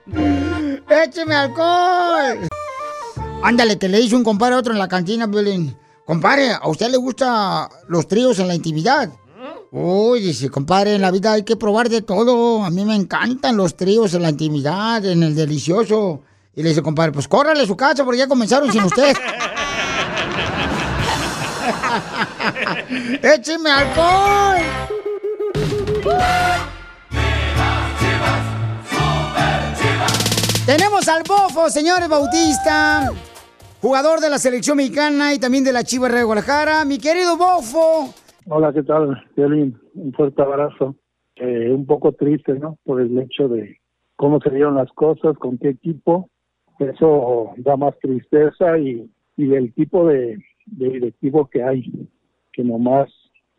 ¡Écheme 1.05 1.33
alcohol! 1.33 2.47
Ándale, 3.43 3.77
que 3.77 3.89
le 3.89 3.99
hizo 3.99 4.15
un 4.15 4.23
compadre 4.23 4.55
a 4.55 4.59
otro 4.59 4.71
en 4.71 4.79
la 4.79 4.87
cantina, 4.87 5.27
Violín. 5.27 5.77
Compadre, 6.05 6.53
¿a 6.53 6.65
usted 6.69 6.89
le 6.89 6.95
gustan 6.97 7.67
los 7.87 8.07
tríos 8.07 8.39
en 8.39 8.47
la 8.47 8.55
intimidad? 8.55 9.09
Uy, 9.71 10.21
dice, 10.21 10.49
compadre, 10.49 10.95
en 10.95 11.01
la 11.01 11.11
vida 11.11 11.33
hay 11.33 11.43
que 11.43 11.57
probar 11.57 11.89
de 11.89 12.01
todo. 12.01 12.63
A 12.63 12.69
mí 12.69 12.85
me 12.85 12.95
encantan 12.95 13.57
los 13.57 13.75
tríos 13.75 14.13
en 14.13 14.21
la 14.21 14.29
intimidad, 14.29 15.05
en 15.05 15.23
el 15.23 15.35
delicioso. 15.35 16.21
Y 16.55 16.63
le 16.63 16.69
dice, 16.69 16.81
compadre, 16.81 17.11
pues 17.11 17.27
córrale 17.27 17.63
a 17.63 17.67
su 17.67 17.75
casa 17.75 18.05
porque 18.05 18.19
ya 18.19 18.27
comenzaron 18.27 18.71
sin 18.71 18.83
usted. 18.83 19.13
¡Écheme 23.23 23.69
alcohol! 23.69 24.57
Tenemos 30.65 31.07
al 31.09 31.23
Bofo, 31.23 31.69
señores 31.69 32.07
Bautista, 32.07 33.11
jugador 33.83 34.21
de 34.21 34.29
la 34.29 34.37
selección 34.37 34.77
mexicana 34.77 35.33
y 35.33 35.39
también 35.39 35.65
de 35.65 35.73
la 35.73 35.83
Chivas 35.83 36.13
de 36.13 36.23
Guadalajara. 36.23 36.85
Mi 36.85 36.99
querido 36.99 37.35
Bofo. 37.35 38.13
Hola, 38.47 38.71
¿qué 38.71 38.81
tal, 38.81 39.21
Violín? 39.35 39.77
Un 39.93 40.13
fuerte 40.13 40.41
abrazo. 40.41 40.95
Eh, 41.35 41.69
un 41.69 41.85
poco 41.85 42.13
triste, 42.13 42.53
¿no? 42.53 42.77
Por 42.85 43.01
el 43.01 43.19
hecho 43.19 43.49
de 43.49 43.81
cómo 44.15 44.39
se 44.39 44.51
dieron 44.51 44.75
las 44.75 44.89
cosas, 44.93 45.37
con 45.37 45.57
qué 45.57 45.71
equipo. 45.71 46.29
Eso 46.79 47.51
da 47.57 47.75
más 47.75 47.93
tristeza 47.99 48.77
y, 48.77 49.11
y 49.35 49.53
el 49.53 49.73
tipo 49.73 50.07
de, 50.07 50.37
de 50.65 50.89
directivo 50.89 51.49
que 51.49 51.61
hay, 51.61 51.83
que 52.53 52.63
nomás 52.63 53.09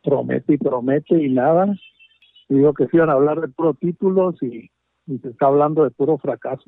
promete 0.03 0.55
y 0.55 0.57
promete 0.57 1.23
y 1.23 1.29
nada. 1.29 1.67
Digo 2.49 2.73
que 2.73 2.87
se 2.87 2.97
iban 2.97 3.11
a 3.11 3.15
hablar 3.15 3.43
de 3.43 3.49
puro 3.49 3.75
títulos 3.75 4.43
y, 4.43 4.71
y 5.07 5.19
se 5.19 5.29
está 5.29 5.49
hablando 5.49 5.85
de 5.85 5.91
puro 5.91 6.17
fracaso. 6.17 6.65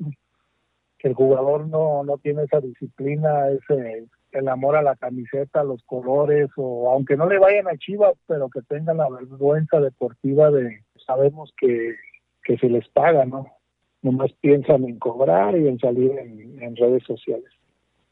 Que 0.99 1.09
el 1.09 1.13
jugador 1.13 1.67
no, 1.67 2.03
no 2.03 2.17
tiene 2.17 2.43
esa 2.43 2.59
disciplina, 2.59 3.49
ese 3.49 4.07
el 4.31 4.47
amor 4.49 4.75
a 4.75 4.81
la 4.81 4.95
camiseta, 4.95 5.63
los 5.63 5.81
colores, 5.83 6.49
o 6.57 6.91
aunque 6.91 7.15
no 7.15 7.27
le 7.27 7.39
vayan 7.39 7.67
a 7.67 7.77
Chivas, 7.77 8.13
pero 8.27 8.49
que 8.49 8.61
tengan 8.61 8.97
la 8.97 9.09
vergüenza 9.09 9.79
deportiva 9.79 10.51
de 10.51 10.83
sabemos 11.05 11.53
que, 11.57 11.95
que 12.43 12.57
se 12.57 12.69
les 12.69 12.87
paga, 12.89 13.25
¿no? 13.25 13.47
Nomás 14.01 14.31
piensan 14.41 14.83
en 14.83 14.99
cobrar 14.99 15.57
y 15.57 15.67
en 15.67 15.79
salir 15.79 16.11
en, 16.11 16.61
en 16.61 16.75
redes 16.75 17.03
sociales. 17.03 17.49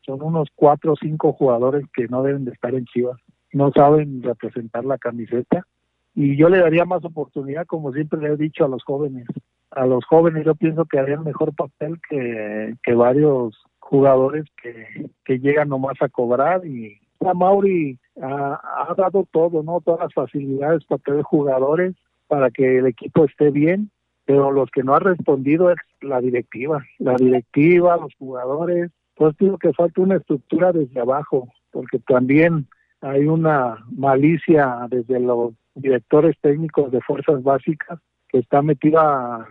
Son 0.02 0.22
unos 0.22 0.48
cuatro 0.56 0.94
o 0.94 0.96
cinco 0.96 1.34
jugadores 1.34 1.86
que 1.94 2.08
no 2.08 2.24
deben 2.24 2.46
de 2.46 2.52
estar 2.52 2.74
en 2.74 2.86
Chivas, 2.86 3.20
no 3.52 3.72
saben 3.72 4.24
representar 4.24 4.86
la 4.86 4.98
camiseta 4.98 5.66
y 6.14 6.38
yo 6.38 6.48
le 6.48 6.60
daría 6.60 6.86
más 6.86 7.04
oportunidad, 7.04 7.66
como 7.66 7.92
siempre 7.92 8.22
le 8.22 8.34
he 8.34 8.38
dicho 8.38 8.64
a 8.64 8.70
los 8.70 8.84
jóvenes, 8.84 9.28
a 9.76 9.86
los 9.86 10.06
jóvenes 10.06 10.46
yo 10.46 10.56
pienso 10.56 10.86
que 10.86 11.00
harían 11.00 11.24
mejor 11.24 11.54
papel 11.54 12.00
que, 12.10 12.94
varios 12.94 13.62
jugadores 13.80 14.46
que, 14.62 15.40
llegan 15.40 15.70
nomás 15.70 16.02
a 16.02 16.10
cobrar 16.10 16.66
y 16.66 17.00
a 17.26 17.34
Mauri 17.34 18.00
ha, 18.22 18.94
dado 18.98 19.28
todo, 19.32 19.64
¿no? 19.64 19.82
Todas 19.82 20.02
las 20.02 20.14
facilidades 20.14 20.86
para 20.86 21.02
tener 21.02 21.24
jugadores, 21.24 21.96
para 22.28 22.50
que 22.50 22.80
el 22.80 22.88
equipo 22.88 23.26
esté 23.26 23.52
bien, 23.52 23.92
pero 24.26 24.52
los 24.52 24.70
que 24.72 24.84
no 24.84 24.96
ha 24.96 25.00
respondido 25.00 25.70
es 25.70 25.78
la 26.02 26.20
directiva, 26.22 26.84
la 26.98 27.16
directiva, 27.16 27.98
los 27.98 28.14
jugadores, 28.18 28.92
pues 29.16 29.36
digo 29.38 29.58
que 29.58 29.74
falta 29.74 30.02
una 30.02 30.18
estructura 30.18 30.72
desde 30.72 31.00
abajo, 31.00 31.50
porque 31.72 32.00
también 32.00 32.68
hay 33.02 33.28
una 33.28 33.86
malicia 33.92 34.88
desde 34.90 35.20
los 35.20 35.54
directores 35.76 36.36
técnicos 36.42 36.92
de 36.92 37.02
fuerzas 37.02 37.44
básicas 37.44 38.00
que 38.30 38.40
está 38.40 38.62
metida 38.62 39.48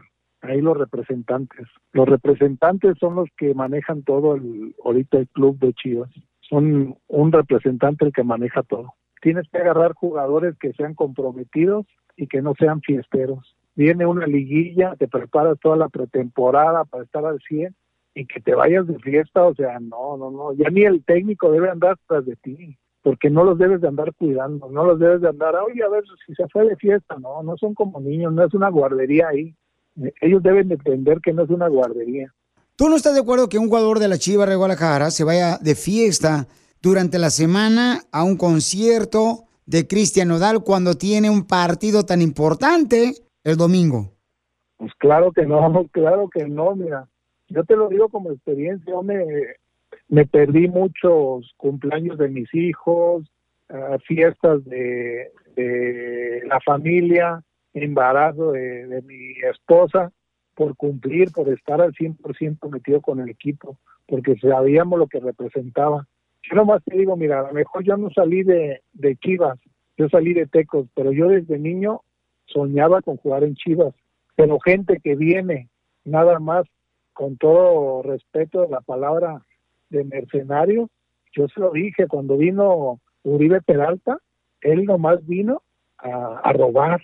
ahí 0.50 0.60
los 0.60 0.76
representantes. 0.76 1.66
Los 1.92 2.08
representantes 2.08 2.96
son 2.98 3.16
los 3.16 3.28
que 3.36 3.54
manejan 3.54 4.02
todo 4.02 4.34
el 4.34 4.74
ahorita 4.84 5.18
el 5.18 5.28
club 5.28 5.58
de 5.58 5.72
Chivas. 5.74 6.10
Son 6.40 6.96
un 7.08 7.32
representante 7.32 8.04
el 8.04 8.12
que 8.12 8.24
maneja 8.24 8.62
todo. 8.62 8.94
Tienes 9.22 9.48
que 9.50 9.58
agarrar 9.58 9.94
jugadores 9.94 10.56
que 10.58 10.72
sean 10.74 10.94
comprometidos 10.94 11.86
y 12.16 12.26
que 12.26 12.42
no 12.42 12.54
sean 12.58 12.80
fiesteros. 12.82 13.56
Viene 13.74 14.06
una 14.06 14.26
liguilla, 14.26 14.94
te 14.96 15.08
preparas 15.08 15.58
toda 15.60 15.76
la 15.76 15.88
pretemporada 15.88 16.84
para 16.84 17.04
estar 17.04 17.24
al 17.24 17.40
100 17.40 17.74
y 18.14 18.26
que 18.26 18.40
te 18.40 18.54
vayas 18.54 18.86
de 18.86 18.98
fiesta, 19.00 19.44
o 19.44 19.54
sea, 19.54 19.80
no, 19.80 20.16
no, 20.16 20.30
no, 20.30 20.52
ya 20.52 20.70
ni 20.70 20.82
el 20.82 21.04
técnico 21.04 21.50
debe 21.50 21.68
andar 21.68 21.96
tras 22.06 22.24
de 22.24 22.36
ti, 22.36 22.78
porque 23.02 23.28
no 23.28 23.42
los 23.42 23.58
debes 23.58 23.80
de 23.80 23.88
andar 23.88 24.14
cuidando, 24.14 24.70
no 24.70 24.84
los 24.84 25.00
debes 25.00 25.20
de 25.20 25.28
andar, 25.28 25.56
oye, 25.56 25.82
a 25.82 25.88
ver 25.88 26.04
si 26.24 26.34
se 26.34 26.46
fue 26.48 26.68
de 26.68 26.76
fiesta, 26.76 27.16
no, 27.18 27.42
no 27.42 27.56
son 27.56 27.74
como 27.74 28.00
niños, 28.00 28.32
no 28.32 28.44
es 28.44 28.54
una 28.54 28.68
guardería 28.68 29.28
ahí. 29.28 29.54
Ellos 30.20 30.42
deben 30.42 30.68
de 30.68 30.74
entender 30.74 31.20
que 31.20 31.32
no 31.32 31.44
es 31.44 31.50
una 31.50 31.68
guardería. 31.68 32.32
¿Tú 32.76 32.88
no 32.88 32.96
estás 32.96 33.14
de 33.14 33.20
acuerdo 33.20 33.48
que 33.48 33.58
un 33.58 33.68
jugador 33.68 34.00
de 34.00 34.08
la 34.08 34.18
Chivas 34.18 34.48
de 34.48 34.56
Guadalajara 34.56 35.10
se 35.10 35.22
vaya 35.22 35.58
de 35.58 35.74
fiesta 35.76 36.46
durante 36.82 37.18
la 37.18 37.30
semana 37.30 38.00
a 38.12 38.24
un 38.24 38.36
concierto 38.36 39.44
de 39.66 39.86
Cristian 39.86 40.28
Nodal 40.28 40.62
cuando 40.64 40.94
tiene 40.94 41.30
un 41.30 41.46
partido 41.46 42.04
tan 42.04 42.20
importante 42.20 43.12
el 43.44 43.56
domingo? 43.56 44.12
Pues 44.76 44.92
claro 44.98 45.32
que 45.32 45.46
no, 45.46 45.88
claro 45.92 46.28
que 46.28 46.46
no, 46.46 46.74
mira. 46.74 47.08
Yo 47.48 47.64
te 47.64 47.76
lo 47.76 47.88
digo 47.88 48.08
como 48.08 48.32
experiencia, 48.32 48.92
yo 48.92 49.02
me, 49.02 49.24
me 50.08 50.26
perdí 50.26 50.66
muchos 50.66 51.52
cumpleaños 51.56 52.18
de 52.18 52.28
mis 52.28 52.52
hijos, 52.54 53.24
eh, 53.68 53.98
fiestas 54.06 54.64
de, 54.64 55.30
de 55.54 56.42
la 56.46 56.60
familia, 56.60 57.42
embarazo 57.74 58.52
de, 58.52 59.02
mi 59.04 59.32
esposa, 59.50 60.12
por 60.54 60.76
cumplir, 60.76 61.32
por 61.32 61.48
estar 61.48 61.80
al 61.80 61.92
100% 61.92 62.70
metido 62.70 63.00
con 63.00 63.20
el 63.20 63.28
equipo, 63.28 63.76
porque 64.06 64.36
sabíamos 64.36 64.98
lo 64.98 65.08
que 65.08 65.20
representaba. 65.20 66.06
Yo 66.42 66.56
nomás 66.56 66.82
te 66.84 66.96
digo, 66.96 67.16
mira, 67.16 67.40
a 67.40 67.48
lo 67.48 67.52
mejor 67.52 67.82
yo 67.82 67.96
no 67.96 68.10
salí 68.10 68.44
de, 68.44 68.82
de 68.92 69.16
Chivas, 69.16 69.58
yo 69.96 70.08
salí 70.08 70.34
de 70.34 70.46
Tecos, 70.46 70.86
pero 70.94 71.12
yo 71.12 71.28
desde 71.28 71.58
niño 71.58 72.02
soñaba 72.46 73.02
con 73.02 73.16
jugar 73.16 73.44
en 73.44 73.54
Chivas. 73.54 73.94
Pero 74.36 74.58
gente 74.60 75.00
que 75.02 75.16
viene 75.16 75.68
nada 76.04 76.38
más 76.38 76.66
con 77.12 77.36
todo 77.36 78.02
respeto 78.02 78.62
de 78.62 78.68
la 78.68 78.80
palabra 78.80 79.42
de 79.90 80.04
mercenario, 80.04 80.90
yo 81.32 81.48
se 81.48 81.60
lo 81.60 81.70
dije 81.70 82.06
cuando 82.08 82.36
vino 82.36 83.00
Uribe 83.22 83.62
Peralta, 83.62 84.18
él 84.60 84.84
nomás 84.84 85.24
vino 85.26 85.62
a 85.98 86.52
robar, 86.52 87.00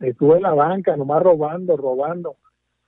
estuvo 0.00 0.36
en 0.36 0.42
la 0.42 0.54
banca 0.54 0.96
nomás 0.96 1.22
robando, 1.22 1.76
robando. 1.76 2.36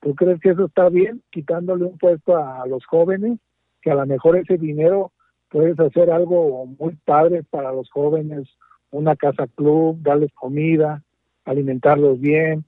¿Tú 0.01 0.14
crees 0.14 0.40
que 0.40 0.51
eso 0.51 0.66
está 0.66 0.88
bien? 0.88 1.23
Quitándole 1.31 1.85
un 1.85 1.99
puesto 1.99 2.37
a, 2.37 2.66
los 2.66 2.85
jóvenes, 2.87 3.38
que 3.83 3.90
a 3.90 3.94
lo 3.94 4.07
mejor 4.07 4.37
ese 4.37 4.57
dinero 4.57 5.12
puedes 5.51 5.79
hacer 5.79 6.11
algo 6.11 6.66
muy 6.66 6.96
padre 7.05 7.42
para 7.42 7.73
los 7.73 7.90
jóvenes, 7.90 8.49
una 8.90 9.16
casa 9.16 9.46
club, 9.55 9.99
darles 10.01 10.33
comida, 10.33 11.03
alimentarlos 11.44 12.20
bien, 12.20 12.64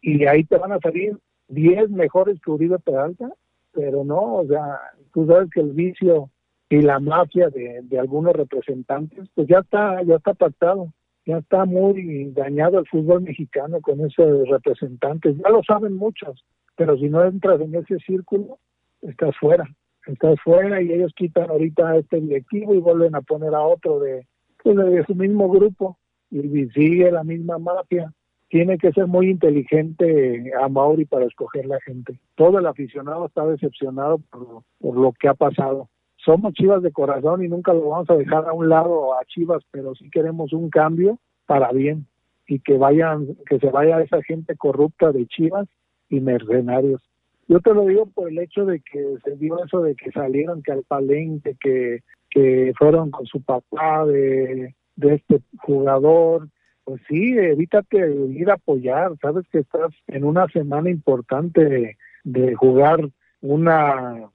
y 0.00 0.26
ahí 0.26 0.44
te 0.44 0.58
van 0.58 0.72
a 0.72 0.80
salir 0.80 1.18
10 1.48 1.90
mejores 1.90 2.40
que 2.40 2.50
Uribe 2.50 2.78
Peralta, 2.78 3.30
pero 3.72 4.04
no, 4.04 4.36
o 4.36 4.46
sea, 4.46 4.80
tú 5.12 5.26
sabes 5.26 5.50
que 5.50 5.60
el 5.60 5.72
vicio 5.72 6.30
y 6.68 6.82
la 6.82 6.98
mafia 6.98 7.48
de, 7.48 7.80
de 7.82 7.98
algunos 7.98 8.34
representantes, 8.34 9.28
pues 9.34 9.46
ya 9.46 9.60
está, 9.60 10.02
ya 10.02 10.16
está 10.16 10.34
pactado, 10.34 10.92
ya 11.26 11.38
está 11.38 11.64
muy 11.64 12.30
dañado 12.32 12.78
el 12.78 12.86
fútbol 12.86 13.22
mexicano 13.22 13.80
con 13.80 14.00
esos 14.00 14.48
representantes, 14.48 15.36
ya 15.36 15.50
lo 15.50 15.62
saben 15.62 15.96
muchos, 15.96 16.44
pero 16.76 16.96
si 16.96 17.08
no 17.10 17.24
entras 17.24 17.60
en 17.60 17.74
ese 17.74 17.98
círculo, 17.98 18.58
estás 19.02 19.36
fuera, 19.36 19.68
estás 20.06 20.40
fuera 20.42 20.80
y 20.80 20.92
ellos 20.92 21.12
quitan 21.14 21.50
ahorita 21.50 21.88
a 21.88 21.96
este 21.98 22.20
directivo 22.20 22.74
y 22.74 22.78
vuelven 22.78 23.14
a 23.14 23.20
poner 23.20 23.54
a 23.54 23.62
otro 23.62 23.98
de, 24.00 24.26
pues 24.62 24.76
de 24.76 25.04
su 25.04 25.14
mismo 25.14 25.50
grupo 25.50 25.98
y 26.30 26.66
sigue 26.70 27.10
la 27.10 27.24
misma 27.24 27.58
mafia 27.58 28.12
tiene 28.48 28.78
que 28.78 28.92
ser 28.92 29.06
muy 29.06 29.28
inteligente 29.28 30.52
a 30.60 30.68
Mauri 30.68 31.04
para 31.04 31.26
escoger 31.26 31.66
la 31.66 31.80
gente. 31.80 32.20
Todo 32.36 32.58
el 32.58 32.66
aficionado 32.66 33.26
está 33.26 33.44
decepcionado 33.44 34.18
por, 34.30 34.62
por, 34.78 34.96
lo 34.96 35.12
que 35.12 35.28
ha 35.28 35.34
pasado. 35.34 35.88
Somos 36.26 36.54
Chivas 36.54 36.82
de 36.82 36.90
corazón 36.90 37.44
y 37.44 37.48
nunca 37.48 37.72
lo 37.72 37.88
vamos 37.88 38.10
a 38.10 38.16
dejar 38.16 38.48
a 38.48 38.52
un 38.52 38.68
lado 38.68 39.14
a 39.14 39.24
Chivas, 39.26 39.62
pero 39.70 39.94
sí 39.94 40.10
queremos 40.10 40.52
un 40.52 40.70
cambio 40.70 41.20
para 41.46 41.70
bien 41.70 42.06
y 42.48 42.58
que 42.58 42.76
vayan, 42.76 43.36
que 43.48 43.60
se 43.60 43.70
vaya 43.70 44.00
esa 44.00 44.20
gente 44.22 44.56
corrupta 44.56 45.12
de 45.12 45.26
Chivas 45.26 45.68
y 46.08 46.18
mercenarios. 46.18 47.00
Yo 47.46 47.60
te 47.60 47.72
lo 47.72 47.84
digo 47.84 48.06
por 48.06 48.28
el 48.28 48.40
hecho 48.40 48.64
de 48.64 48.80
que 48.80 49.18
se 49.24 49.36
dio 49.36 49.64
eso 49.64 49.82
de 49.82 49.94
que 49.94 50.10
salieron 50.10 50.64
que 50.64 50.72
al 50.72 50.82
palenque, 50.82 51.56
que, 51.60 52.02
que 52.28 52.72
fueron 52.76 53.12
con 53.12 53.24
su 53.26 53.40
papá 53.42 54.04
de, 54.04 54.74
de 54.96 55.14
este 55.14 55.40
jugador, 55.58 56.48
pues 56.82 57.00
sí, 57.08 57.38
evítate 57.38 57.98
ir 58.30 58.50
a 58.50 58.54
apoyar, 58.54 59.12
sabes 59.22 59.46
que 59.52 59.58
estás 59.58 59.92
en 60.08 60.24
una 60.24 60.48
semana 60.48 60.90
importante 60.90 61.64
de, 61.64 61.96
de, 62.24 62.56
jugar 62.56 62.98
una 63.42 64.28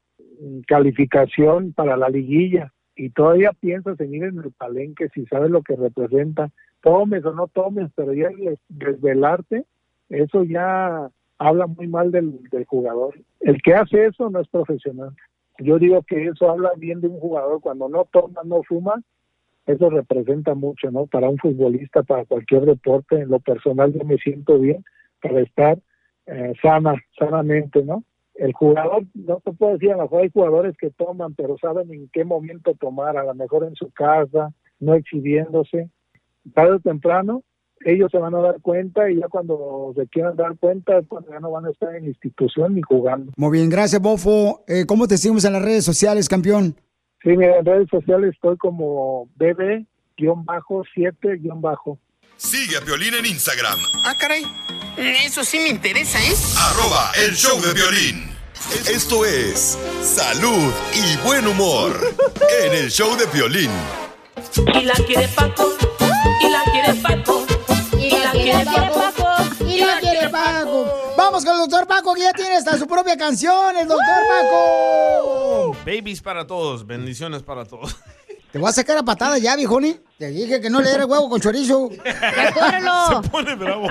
calificación 0.67 1.73
para 1.73 1.97
la 1.97 2.09
liguilla 2.09 2.71
y 2.95 3.09
todavía 3.09 3.51
piensas 3.59 3.99
en 3.99 4.13
ir 4.13 4.23
en 4.23 4.39
el 4.39 4.51
palenque 4.51 5.09
si 5.13 5.25
sabes 5.25 5.49
lo 5.49 5.61
que 5.61 5.75
representa, 5.75 6.51
tomes 6.81 7.23
o 7.25 7.33
no 7.33 7.47
tomes, 7.47 7.89
pero 7.95 8.13
ya 8.13 8.29
desvelarte, 8.69 9.65
eso 10.09 10.43
ya 10.43 11.09
habla 11.37 11.67
muy 11.67 11.87
mal 11.87 12.11
del, 12.11 12.43
del 12.49 12.65
jugador. 12.65 13.15
El 13.39 13.61
que 13.61 13.73
hace 13.73 14.05
eso 14.05 14.29
no 14.29 14.39
es 14.39 14.47
profesional. 14.47 15.11
Yo 15.59 15.79
digo 15.79 16.01
que 16.03 16.25
eso 16.25 16.49
habla 16.49 16.71
bien 16.77 17.01
de 17.01 17.07
un 17.07 17.19
jugador 17.19 17.61
cuando 17.61 17.87
no 17.87 18.05
toma, 18.11 18.41
no 18.43 18.63
fuma, 18.63 19.01
eso 19.65 19.89
representa 19.89 20.55
mucho, 20.55 20.89
¿no? 20.91 21.05
Para 21.05 21.29
un 21.29 21.37
futbolista, 21.37 22.03
para 22.03 22.25
cualquier 22.25 22.65
deporte, 22.65 23.21
en 23.21 23.29
lo 23.29 23.39
personal 23.39 23.93
yo 23.93 24.03
me 24.05 24.17
siento 24.17 24.59
bien 24.59 24.83
para 25.21 25.41
estar 25.41 25.77
eh, 26.25 26.53
sana, 26.61 26.95
sanamente, 27.17 27.83
¿no? 27.83 28.03
El 28.35 28.53
jugador, 28.53 29.03
no 29.13 29.41
te 29.43 29.51
puedo 29.51 29.73
decir, 29.73 29.91
a 29.91 29.97
lo 29.97 30.03
mejor 30.03 30.21
hay 30.21 30.29
jugadores 30.31 30.77
que 30.77 30.89
toman, 30.91 31.33
pero 31.35 31.57
saben 31.59 31.91
en 31.93 32.09
qué 32.13 32.23
momento 32.23 32.73
tomar, 32.79 33.17
a 33.17 33.23
lo 33.23 33.35
mejor 33.35 33.65
en 33.65 33.75
su 33.75 33.91
casa, 33.91 34.53
no 34.79 34.93
exhibiéndose. 34.95 35.89
Tarde 36.53 36.75
o 36.75 36.79
temprano, 36.79 37.43
ellos 37.85 38.09
se 38.11 38.17
van 38.17 38.35
a 38.35 38.39
dar 38.39 38.59
cuenta 38.61 39.09
y 39.09 39.19
ya 39.19 39.27
cuando 39.27 39.93
se 39.95 40.07
quieran 40.07 40.35
dar 40.35 40.57
cuenta 40.57 40.97
es 40.99 41.07
cuando 41.07 41.31
ya 41.31 41.39
no 41.39 41.51
van 41.51 41.65
a 41.65 41.71
estar 41.71 41.95
en 41.95 42.05
institución 42.05 42.75
ni 42.75 42.81
jugando. 42.81 43.31
Muy 43.37 43.57
bien, 43.57 43.69
gracias, 43.69 44.01
Bofo. 44.01 44.63
Eh, 44.67 44.85
¿Cómo 44.87 45.07
te 45.07 45.17
seguimos 45.17 45.45
en 45.45 45.53
las 45.53 45.63
redes 45.63 45.85
sociales, 45.85 46.27
campeón? 46.29 46.75
Sí, 47.23 47.29
mira, 47.29 47.59
en 47.59 47.65
redes 47.65 47.87
sociales 47.89 48.31
estoy 48.33 48.57
como 48.57 49.27
bb-7- 49.37 49.85
Sigue 52.37 52.77
a 52.77 52.79
Violín 52.83 53.13
en 53.13 53.25
Instagram. 53.25 53.77
Ah, 54.03 54.15
caray. 54.19 54.43
Eso 54.97 55.43
sí 55.43 55.59
me 55.59 55.69
interesa, 55.69 56.21
¿eh? 56.21 56.35
Arroba 56.57 57.11
el 57.15 57.35
show 57.35 57.59
de 57.61 57.73
violín. 57.73 58.31
Esto 58.87 59.25
es 59.25 59.77
salud 60.03 60.71
y 60.93 61.17
buen 61.25 61.47
humor 61.47 61.97
en 62.63 62.73
el 62.73 62.91
show 62.91 63.15
de 63.15 63.25
violín. 63.27 63.71
Y 64.73 64.83
la 64.83 64.93
quiere 64.93 65.27
Paco, 65.29 65.71
y 66.41 66.49
la 66.49 66.63
quiere 66.71 66.93
Paco, 66.95 67.45
y 67.97 68.09
la 68.11 68.31
quiere 68.31 68.65
Paco, 68.65 69.65
y 69.65 69.79
la 69.79 69.99
quiere 69.99 70.29
Paco. 70.29 71.13
Vamos 71.17 71.45
con 71.45 71.53
el 71.53 71.59
doctor 71.61 71.87
Paco, 71.87 72.13
que 72.13 72.21
ya 72.21 72.33
tiene 72.33 72.55
hasta 72.57 72.77
su 72.77 72.87
propia 72.87 73.17
canción, 73.17 73.77
el 73.77 73.87
doctor 73.87 74.07
Paco. 74.29 75.77
Babies 75.85 76.21
para 76.21 76.45
todos, 76.45 76.85
bendiciones 76.85 77.43
para 77.43 77.65
todos. 77.65 77.95
Te 78.51 78.59
voy 78.59 78.67
a 78.67 78.73
sacar 78.73 78.97
a 78.97 79.03
patada 79.03 79.37
ya, 79.37 79.55
viejoni. 79.55 79.95
Te 80.17 80.27
dije 80.27 80.59
que 80.59 80.69
no 80.69 80.81
le 80.81 80.89
diera 80.89 81.05
huevo 81.05 81.29
con 81.29 81.39
chorizo. 81.39 81.89
Se 83.23 83.29
pone 83.29 83.55
bravo. 83.55 83.87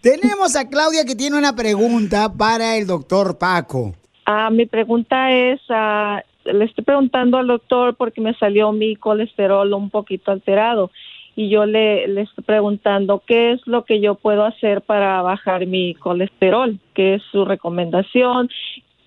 Tenemos 0.00 0.54
a 0.54 0.68
Claudia 0.68 1.04
que 1.04 1.16
tiene 1.16 1.36
una 1.36 1.54
pregunta 1.54 2.32
para 2.32 2.76
el 2.76 2.86
doctor 2.86 3.38
Paco. 3.38 3.92
Ah, 4.24 4.50
mi 4.50 4.66
pregunta 4.66 5.32
es, 5.32 5.60
ah, 5.68 6.22
le 6.44 6.64
estoy 6.64 6.84
preguntando 6.84 7.38
al 7.38 7.48
doctor 7.48 7.96
porque 7.96 8.20
me 8.20 8.34
salió 8.34 8.70
mi 8.70 8.94
colesterol 8.94 9.72
un 9.72 9.90
poquito 9.90 10.30
alterado 10.30 10.92
y 11.34 11.48
yo 11.48 11.66
le, 11.66 12.06
le 12.08 12.22
estoy 12.22 12.44
preguntando 12.44 13.22
qué 13.26 13.52
es 13.52 13.66
lo 13.66 13.84
que 13.84 14.00
yo 14.00 14.14
puedo 14.14 14.44
hacer 14.44 14.82
para 14.82 15.22
bajar 15.22 15.66
mi 15.66 15.94
colesterol, 15.94 16.78
qué 16.94 17.14
es 17.14 17.22
su 17.32 17.44
recomendación. 17.44 18.48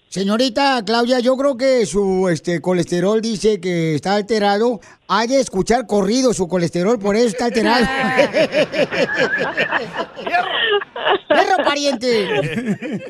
Señorita 0.10 0.82
Claudia, 0.86 1.20
yo 1.20 1.36
creo 1.36 1.58
que 1.58 1.86
su 1.86 2.30
este 2.30 2.62
colesterol 2.62 3.22
dice 3.22 3.60
que 3.60 3.96
está 3.96 4.16
alterado. 4.16 4.80
Hay 5.08 5.28
que 5.28 5.40
escuchar 5.40 5.88
corrido 5.88 6.34
su 6.34 6.48
colesterol, 6.48 6.98
por 7.00 7.16
eso 7.16 7.28
está 7.28 7.46
alterado. 7.46 7.86
¡Perro 11.28 11.64
pariente! 11.66 12.78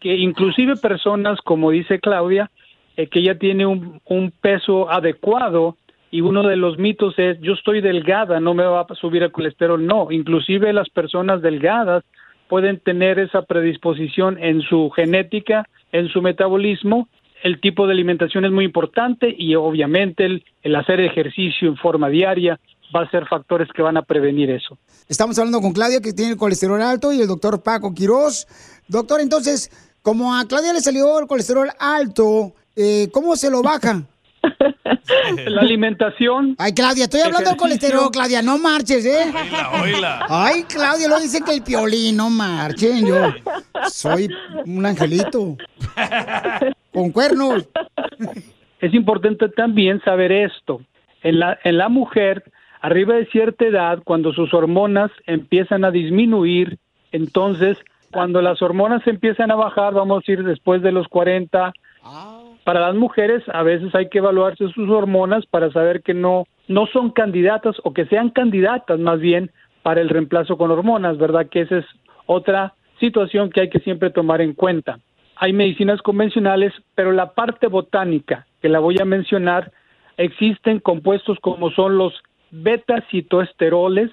que 0.00 0.16
inclusive 0.16 0.76
personas, 0.76 1.38
como 1.44 1.70
dice 1.70 2.00
Claudia, 2.00 2.50
eh, 2.96 3.06
que 3.06 3.20
ella 3.20 3.38
tiene 3.38 3.66
un, 3.66 4.00
un 4.04 4.32
peso 4.32 4.90
adecuado 4.90 5.76
y 6.10 6.22
uno 6.22 6.42
de 6.42 6.56
los 6.56 6.78
mitos 6.78 7.14
es 7.18 7.38
yo 7.40 7.52
estoy 7.52 7.80
delgada, 7.80 8.40
no 8.40 8.54
me 8.54 8.64
va 8.64 8.80
a 8.80 8.94
subir 8.94 9.22
el 9.22 9.30
colesterol. 9.30 9.84
No, 9.84 10.10
inclusive 10.10 10.72
las 10.72 10.88
personas 10.88 11.42
delgadas 11.42 12.02
pueden 12.48 12.80
tener 12.80 13.18
esa 13.18 13.42
predisposición 13.42 14.42
en 14.42 14.62
su 14.62 14.90
genética, 14.90 15.68
en 15.92 16.08
su 16.08 16.22
metabolismo. 16.22 17.08
El 17.42 17.60
tipo 17.60 17.86
de 17.86 17.92
alimentación 17.92 18.44
es 18.44 18.50
muy 18.50 18.64
importante 18.64 19.34
y 19.36 19.54
obviamente 19.54 20.24
el, 20.24 20.44
el 20.62 20.74
hacer 20.76 21.00
ejercicio 21.00 21.68
en 21.68 21.76
forma 21.76 22.08
diaria 22.08 22.58
va 22.94 23.02
a 23.02 23.10
ser 23.10 23.26
factores 23.26 23.68
que 23.74 23.82
van 23.82 23.96
a 23.96 24.02
prevenir 24.02 24.50
eso. 24.50 24.78
Estamos 25.08 25.38
hablando 25.38 25.60
con 25.60 25.72
Claudia, 25.72 26.00
que 26.00 26.12
tiene 26.12 26.32
el 26.32 26.38
colesterol 26.38 26.80
alto, 26.80 27.12
y 27.12 27.20
el 27.20 27.28
doctor 27.28 27.62
Paco 27.62 27.94
Quiroz. 27.94 28.46
Doctor, 28.88 29.20
entonces, 29.20 29.70
como 30.02 30.34
a 30.34 30.44
Claudia 30.46 30.72
le 30.72 30.80
salió 30.80 31.18
el 31.18 31.26
colesterol 31.26 31.68
alto, 31.78 32.52
eh, 32.76 33.08
¿cómo 33.12 33.36
se 33.36 33.50
lo 33.50 33.62
baja? 33.62 34.02
La 35.46 35.60
alimentación. 35.60 36.54
Ay, 36.58 36.72
Claudia, 36.72 37.04
estoy 37.04 37.20
hablando 37.20 37.50
del 37.50 37.58
colesterol, 37.58 38.10
Claudia, 38.10 38.42
no 38.42 38.58
marches, 38.58 39.04
¿eh? 39.04 39.32
Ay, 40.28 40.64
Claudia, 40.64 41.08
lo 41.08 41.20
dicen 41.20 41.44
que 41.44 41.52
el 41.52 41.62
piolín, 41.62 42.16
no 42.16 42.30
marchen, 42.30 43.06
yo 43.06 43.32
soy 43.88 44.28
un 44.66 44.84
angelito. 44.86 45.56
Con 46.92 47.12
cuernos. 47.12 47.68
Es 48.80 48.94
importante 48.94 49.48
también 49.48 50.00
saber 50.02 50.32
esto. 50.32 50.80
En 51.22 51.40
la, 51.40 51.58
en 51.64 51.78
la 51.78 51.88
mujer, 51.88 52.44
arriba 52.80 53.14
de 53.14 53.26
cierta 53.26 53.64
edad, 53.64 54.00
cuando 54.04 54.32
sus 54.32 54.54
hormonas 54.54 55.10
empiezan 55.26 55.84
a 55.84 55.90
disminuir, 55.90 56.78
entonces, 57.12 57.76
cuando 58.12 58.40
las 58.40 58.62
hormonas 58.62 59.06
empiezan 59.06 59.50
a 59.50 59.56
bajar, 59.56 59.94
vamos 59.94 60.24
a 60.26 60.32
ir 60.32 60.44
después 60.44 60.82
de 60.82 60.92
los 60.92 61.08
40, 61.08 61.72
para 62.68 62.80
las 62.80 62.96
mujeres 62.96 63.42
a 63.50 63.62
veces 63.62 63.94
hay 63.94 64.10
que 64.10 64.18
evaluarse 64.18 64.68
sus 64.74 64.90
hormonas 64.90 65.46
para 65.46 65.72
saber 65.72 66.02
que 66.02 66.12
no 66.12 66.44
no 66.66 66.86
son 66.88 67.12
candidatas 67.12 67.74
o 67.82 67.94
que 67.94 68.04
sean 68.04 68.28
candidatas 68.28 69.00
más 69.00 69.20
bien 69.20 69.50
para 69.82 70.02
el 70.02 70.10
reemplazo 70.10 70.58
con 70.58 70.70
hormonas, 70.70 71.16
¿verdad? 71.16 71.48
Que 71.50 71.62
esa 71.62 71.78
es 71.78 71.86
otra 72.26 72.74
situación 73.00 73.48
que 73.48 73.62
hay 73.62 73.70
que 73.70 73.78
siempre 73.78 74.10
tomar 74.10 74.42
en 74.42 74.52
cuenta. 74.52 74.98
Hay 75.36 75.54
medicinas 75.54 76.02
convencionales, 76.02 76.74
pero 76.94 77.12
la 77.12 77.32
parte 77.32 77.68
botánica 77.68 78.46
que 78.60 78.68
la 78.68 78.80
voy 78.80 78.98
a 79.00 79.06
mencionar 79.06 79.72
existen 80.18 80.78
compuestos 80.78 81.38
como 81.40 81.70
son 81.70 81.96
los 81.96 82.12
beta-citoesteroles, 82.50 84.10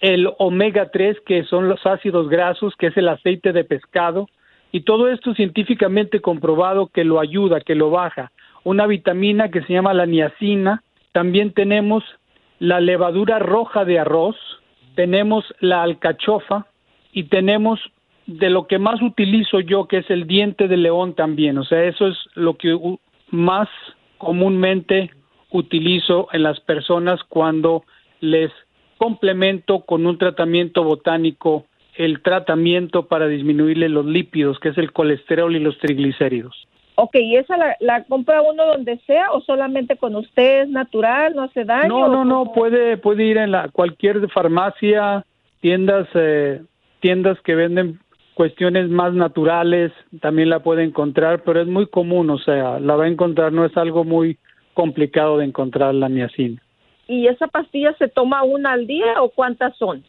el 0.00 0.30
omega 0.38 0.88
3 0.90 1.18
que 1.26 1.44
son 1.44 1.68
los 1.68 1.84
ácidos 1.84 2.30
grasos, 2.30 2.74
que 2.78 2.86
es 2.86 2.96
el 2.96 3.10
aceite 3.10 3.52
de 3.52 3.64
pescado, 3.64 4.30
y 4.72 4.80
todo 4.82 5.08
esto 5.08 5.34
científicamente 5.34 6.20
comprobado 6.20 6.88
que 6.88 7.04
lo 7.04 7.20
ayuda, 7.20 7.60
que 7.60 7.74
lo 7.74 7.90
baja. 7.90 8.32
Una 8.64 8.86
vitamina 8.86 9.50
que 9.50 9.62
se 9.62 9.72
llama 9.72 9.94
la 9.94 10.06
niacina, 10.06 10.82
también 11.12 11.52
tenemos 11.52 12.04
la 12.58 12.80
levadura 12.80 13.38
roja 13.38 13.84
de 13.84 13.98
arroz, 13.98 14.36
tenemos 14.94 15.44
la 15.60 15.82
alcachofa 15.82 16.66
y 17.12 17.24
tenemos 17.24 17.80
de 18.26 18.50
lo 18.50 18.66
que 18.66 18.78
más 18.78 19.00
utilizo 19.00 19.60
yo, 19.60 19.86
que 19.86 19.98
es 19.98 20.10
el 20.10 20.26
diente 20.26 20.68
de 20.68 20.76
león 20.76 21.14
también. 21.14 21.56
O 21.56 21.64
sea, 21.64 21.84
eso 21.84 22.08
es 22.08 22.16
lo 22.34 22.58
que 22.58 22.78
más 23.30 23.68
comúnmente 24.18 25.10
utilizo 25.50 26.28
en 26.32 26.42
las 26.42 26.60
personas 26.60 27.20
cuando 27.28 27.84
les 28.20 28.50
complemento 28.98 29.80
con 29.80 30.04
un 30.06 30.18
tratamiento 30.18 30.82
botánico 30.82 31.64
el 31.98 32.22
tratamiento 32.22 33.06
para 33.06 33.26
disminuirle 33.26 33.88
los 33.88 34.06
lípidos, 34.06 34.58
que 34.60 34.70
es 34.70 34.78
el 34.78 34.92
colesterol 34.92 35.54
y 35.54 35.58
los 35.58 35.76
triglicéridos. 35.78 36.66
Ok, 36.94 37.16
¿y 37.16 37.36
esa 37.36 37.56
la, 37.56 37.76
la 37.80 38.04
compra 38.04 38.40
uno 38.42 38.64
donde 38.66 38.98
sea 39.06 39.32
o 39.32 39.40
solamente 39.40 39.96
con 39.96 40.16
usted? 40.16 40.62
¿Es 40.62 40.68
natural? 40.68 41.34
¿No 41.34 41.42
hace 41.42 41.64
daño? 41.64 41.88
No, 41.88 42.08
no, 42.08 42.24
no, 42.24 42.52
puede, 42.52 42.96
puede 42.96 43.24
ir 43.24 43.36
en 43.36 43.52
la, 43.52 43.68
cualquier 43.68 44.28
farmacia, 44.30 45.24
tiendas, 45.60 46.08
eh, 46.14 46.62
tiendas 47.00 47.40
que 47.42 47.54
venden 47.54 48.00
cuestiones 48.34 48.88
más 48.88 49.12
naturales, 49.14 49.92
también 50.20 50.48
la 50.48 50.60
puede 50.60 50.84
encontrar, 50.84 51.42
pero 51.42 51.60
es 51.60 51.66
muy 51.66 51.88
común, 51.88 52.30
o 52.30 52.38
sea, 52.38 52.78
la 52.78 52.94
va 52.94 53.04
a 53.04 53.08
encontrar, 53.08 53.52
no 53.52 53.64
es 53.64 53.76
algo 53.76 54.04
muy 54.04 54.38
complicado 54.74 55.38
de 55.38 55.44
encontrar 55.44 55.92
la 55.94 56.08
niacina. 56.08 56.62
¿Y 57.08 57.26
esa 57.26 57.48
pastilla 57.48 57.94
se 57.98 58.06
toma 58.06 58.44
una 58.44 58.72
al 58.72 58.86
día 58.86 59.22
o 59.22 59.30
cuántas 59.30 59.76
son? 59.76 60.04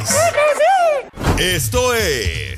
Esto 1.38 1.93
es... 1.93 2.58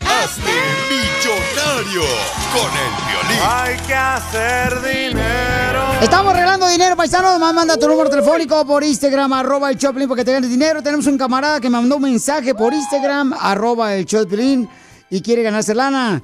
Hazte 0.00 0.56
millonario 0.88 2.08
con 2.54 2.70
el 2.72 2.92
Piolín. 3.04 3.42
Hay 3.46 3.76
que 3.86 3.94
hacer 3.94 4.80
dinero. 4.80 5.69
Estamos 6.02 6.32
regalando 6.32 6.66
dinero, 6.68 6.96
paisano. 6.96 7.38
Más 7.38 7.52
manda 7.54 7.76
tu 7.76 7.86
número 7.88 8.08
telefónico 8.08 8.64
por 8.66 8.82
Instagram, 8.82 9.32
arroba 9.32 9.70
el 9.70 9.76
Choplin, 9.78 10.08
porque 10.08 10.24
te 10.24 10.32
ganes 10.32 10.48
dinero. 10.50 10.82
Tenemos 10.82 11.06
un 11.06 11.18
camarada 11.18 11.60
que 11.60 11.68
me 11.68 11.76
mandó 11.76 11.96
un 11.96 12.02
mensaje 12.02 12.54
por 12.54 12.72
Instagram, 12.72 13.34
arroba 13.38 13.94
el 13.94 14.06
Choplin, 14.06 14.68
y 15.10 15.20
quiere 15.20 15.42
ganarse 15.42 15.74
lana. 15.74 16.22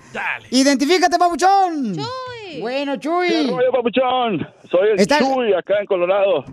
Identifícate, 0.51 1.19
papuchón. 1.19 1.95
Chuy. 1.95 2.61
Bueno, 2.61 2.97
Chuy. 2.97 3.29
¿Qué 3.29 3.47
rollo, 3.51 3.71
papuchón? 3.73 4.47
Soy 4.71 4.89
el 4.95 5.01
Está- 5.01 5.19
Chuy, 5.19 5.53
acá 5.53 5.75
en 5.81 5.87
Colorado. 5.87 6.45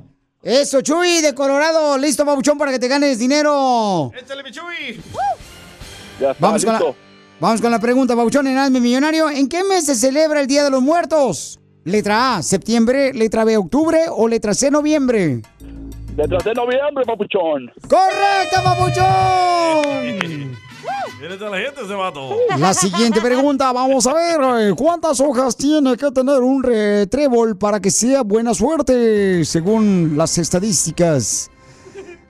Eso, 0.41 0.81
Chuy, 0.81 1.21
de 1.21 1.33
Colorado. 1.33 1.97
Listo, 1.97 2.25
papuchón, 2.25 2.57
para 2.57 2.71
que 2.71 2.79
te 2.79 2.88
ganes 2.89 3.17
dinero. 3.19 4.12
Échale, 4.19 4.43
mi 4.43 4.51
Chuy. 4.51 5.01
Ya 6.19 6.31
está, 6.31 6.36
Vamos 6.45 6.63
con, 6.65 6.73
la, 6.73 6.79
listo. 6.79 6.95
vamos 7.39 7.62
con 7.62 7.71
la 7.71 7.79
pregunta, 7.79 8.15
Pabuchón, 8.15 8.45
en 8.47 8.57
Hazme 8.57 8.79
Millonario. 8.81 9.29
¿En 9.29 9.47
qué 9.49 9.63
mes 9.63 9.86
se 9.86 9.95
celebra 9.95 10.41
el 10.41 10.47
Día 10.47 10.63
de 10.65 10.69
los 10.69 10.81
Muertos? 10.81 11.59
Letra 11.86 12.38
A, 12.38 12.43
septiembre, 12.43 13.13
letra 13.13 13.43
B, 13.43 13.58
octubre 13.58 14.06
o 14.10 14.28
letra 14.28 14.54
C, 14.54 14.72
noviembre. 14.72 15.41
Detrás 16.15 16.43
de 16.46 16.54
noviembre, 16.54 17.04
papuchón. 17.06 17.72
¡Correcto, 17.89 18.63
papuchón! 18.63 20.13
Viene 21.19 21.38
toda 21.38 21.52
la 21.52 21.58
gente 21.58 21.82
ese 21.82 21.93
vato. 21.93 22.38
La 22.58 22.74
siguiente 22.74 23.19
pregunta, 23.19 23.72
vamos 23.74 24.08
a 24.08 24.13
ver, 24.13 24.69
eh, 24.69 24.74
¿cuántas 24.78 25.19
hojas 25.19 25.58
tiene 25.58 25.98
que 25.98 26.10
tener 26.12 26.39
un 26.39 26.62
trébol 27.10 27.58
para 27.58 27.82
que 27.82 27.91
sea 27.91 28.24
buena 28.24 28.54
suerte, 28.54 29.43
según 29.43 30.13
las 30.15 30.38
estadísticas? 30.38 31.50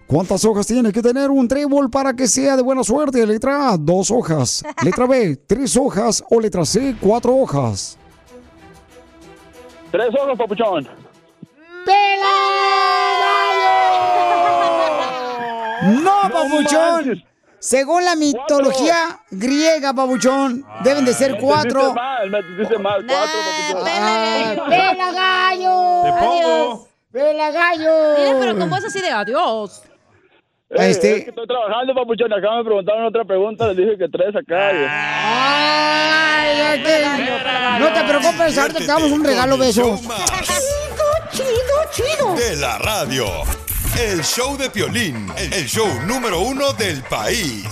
¿Cuántas 0.07 0.43
hojas 0.45 0.65
tiene 0.65 0.91
que 0.91 1.01
tener 1.01 1.29
un 1.29 1.47
trébol 1.47 1.89
para 1.91 2.13
que 2.15 2.27
sea 2.27 2.55
de 2.55 2.63
buena 2.63 2.83
suerte? 2.83 3.25
Letra 3.25 3.73
A, 3.73 3.77
dos 3.77 4.09
hojas. 4.09 4.63
Letra 4.83 5.05
B, 5.05 5.35
tres 5.47 5.77
hojas. 5.77 6.23
O 6.29 6.39
letra 6.39 6.65
C, 6.65 6.95
cuatro 6.99 7.35
hojas. 7.35 7.97
Tres 9.93 10.09
hojas, 10.19 10.35
papuchón. 10.35 10.89
¡No, 16.01 16.21
papuchón! 16.31 17.23
Según 17.59 18.03
la 18.03 18.15
mitología 18.15 19.19
griega, 19.29 19.93
papuchón, 19.93 20.65
deben 20.83 21.05
de 21.05 21.13
ser 21.13 21.37
cuatro. 21.37 21.93
Mal, 21.93 22.27
me 22.27 22.39
entendiste 22.39 22.79
mal. 22.79 23.05
Cuatro, 23.05 23.39
papuchón. 23.69 23.87
Ah, 23.87 24.55
¡Pela 24.67 25.11
gallo! 25.11 26.03
Te 26.05 26.11
pongo. 26.25 26.71
Adiós. 26.71 26.79
¡Pela 27.11 27.51
gallo! 27.51 28.15
Mira, 28.17 28.39
pero 28.39 28.57
¿cómo 28.57 28.75
es 28.77 28.85
así 28.85 28.99
de 28.99 29.11
adiós? 29.11 29.83
Eh, 30.75 30.89
Este- 30.89 31.17
es 31.17 31.23
que 31.25 31.29
estoy 31.29 31.47
trabajando, 31.47 31.93
papuchón. 31.93 32.31
Acá 32.33 32.47
me 32.57 32.63
preguntaron 32.63 33.05
otra 33.05 33.23
pregunta. 33.25 33.67
Les 33.67 33.77
dije 33.77 33.97
que 33.97 34.09
tres 34.09 34.35
acá. 34.35 34.71
y- 34.73 34.85
Ay, 34.89 36.61
ay, 36.61 36.83
que- 36.83 37.79
No 37.79 37.93
te 37.93 38.03
preocupes, 38.03 38.57
ahorita 38.57 38.79
te 38.79 38.85
damos 38.87 39.11
un 39.11 39.23
regalo, 39.23 39.57
besos. 39.57 40.01
Chido, 41.31 41.47
chido. 41.91 42.35
de 42.35 42.55
la 42.57 42.77
radio. 42.77 43.25
El 43.99 44.23
show 44.23 44.57
de 44.57 44.69
Piolín, 44.69 45.31
el 45.37 45.67
show 45.67 45.87
número 46.07 46.39
uno 46.41 46.73
del 46.73 47.03
país. 47.03 47.63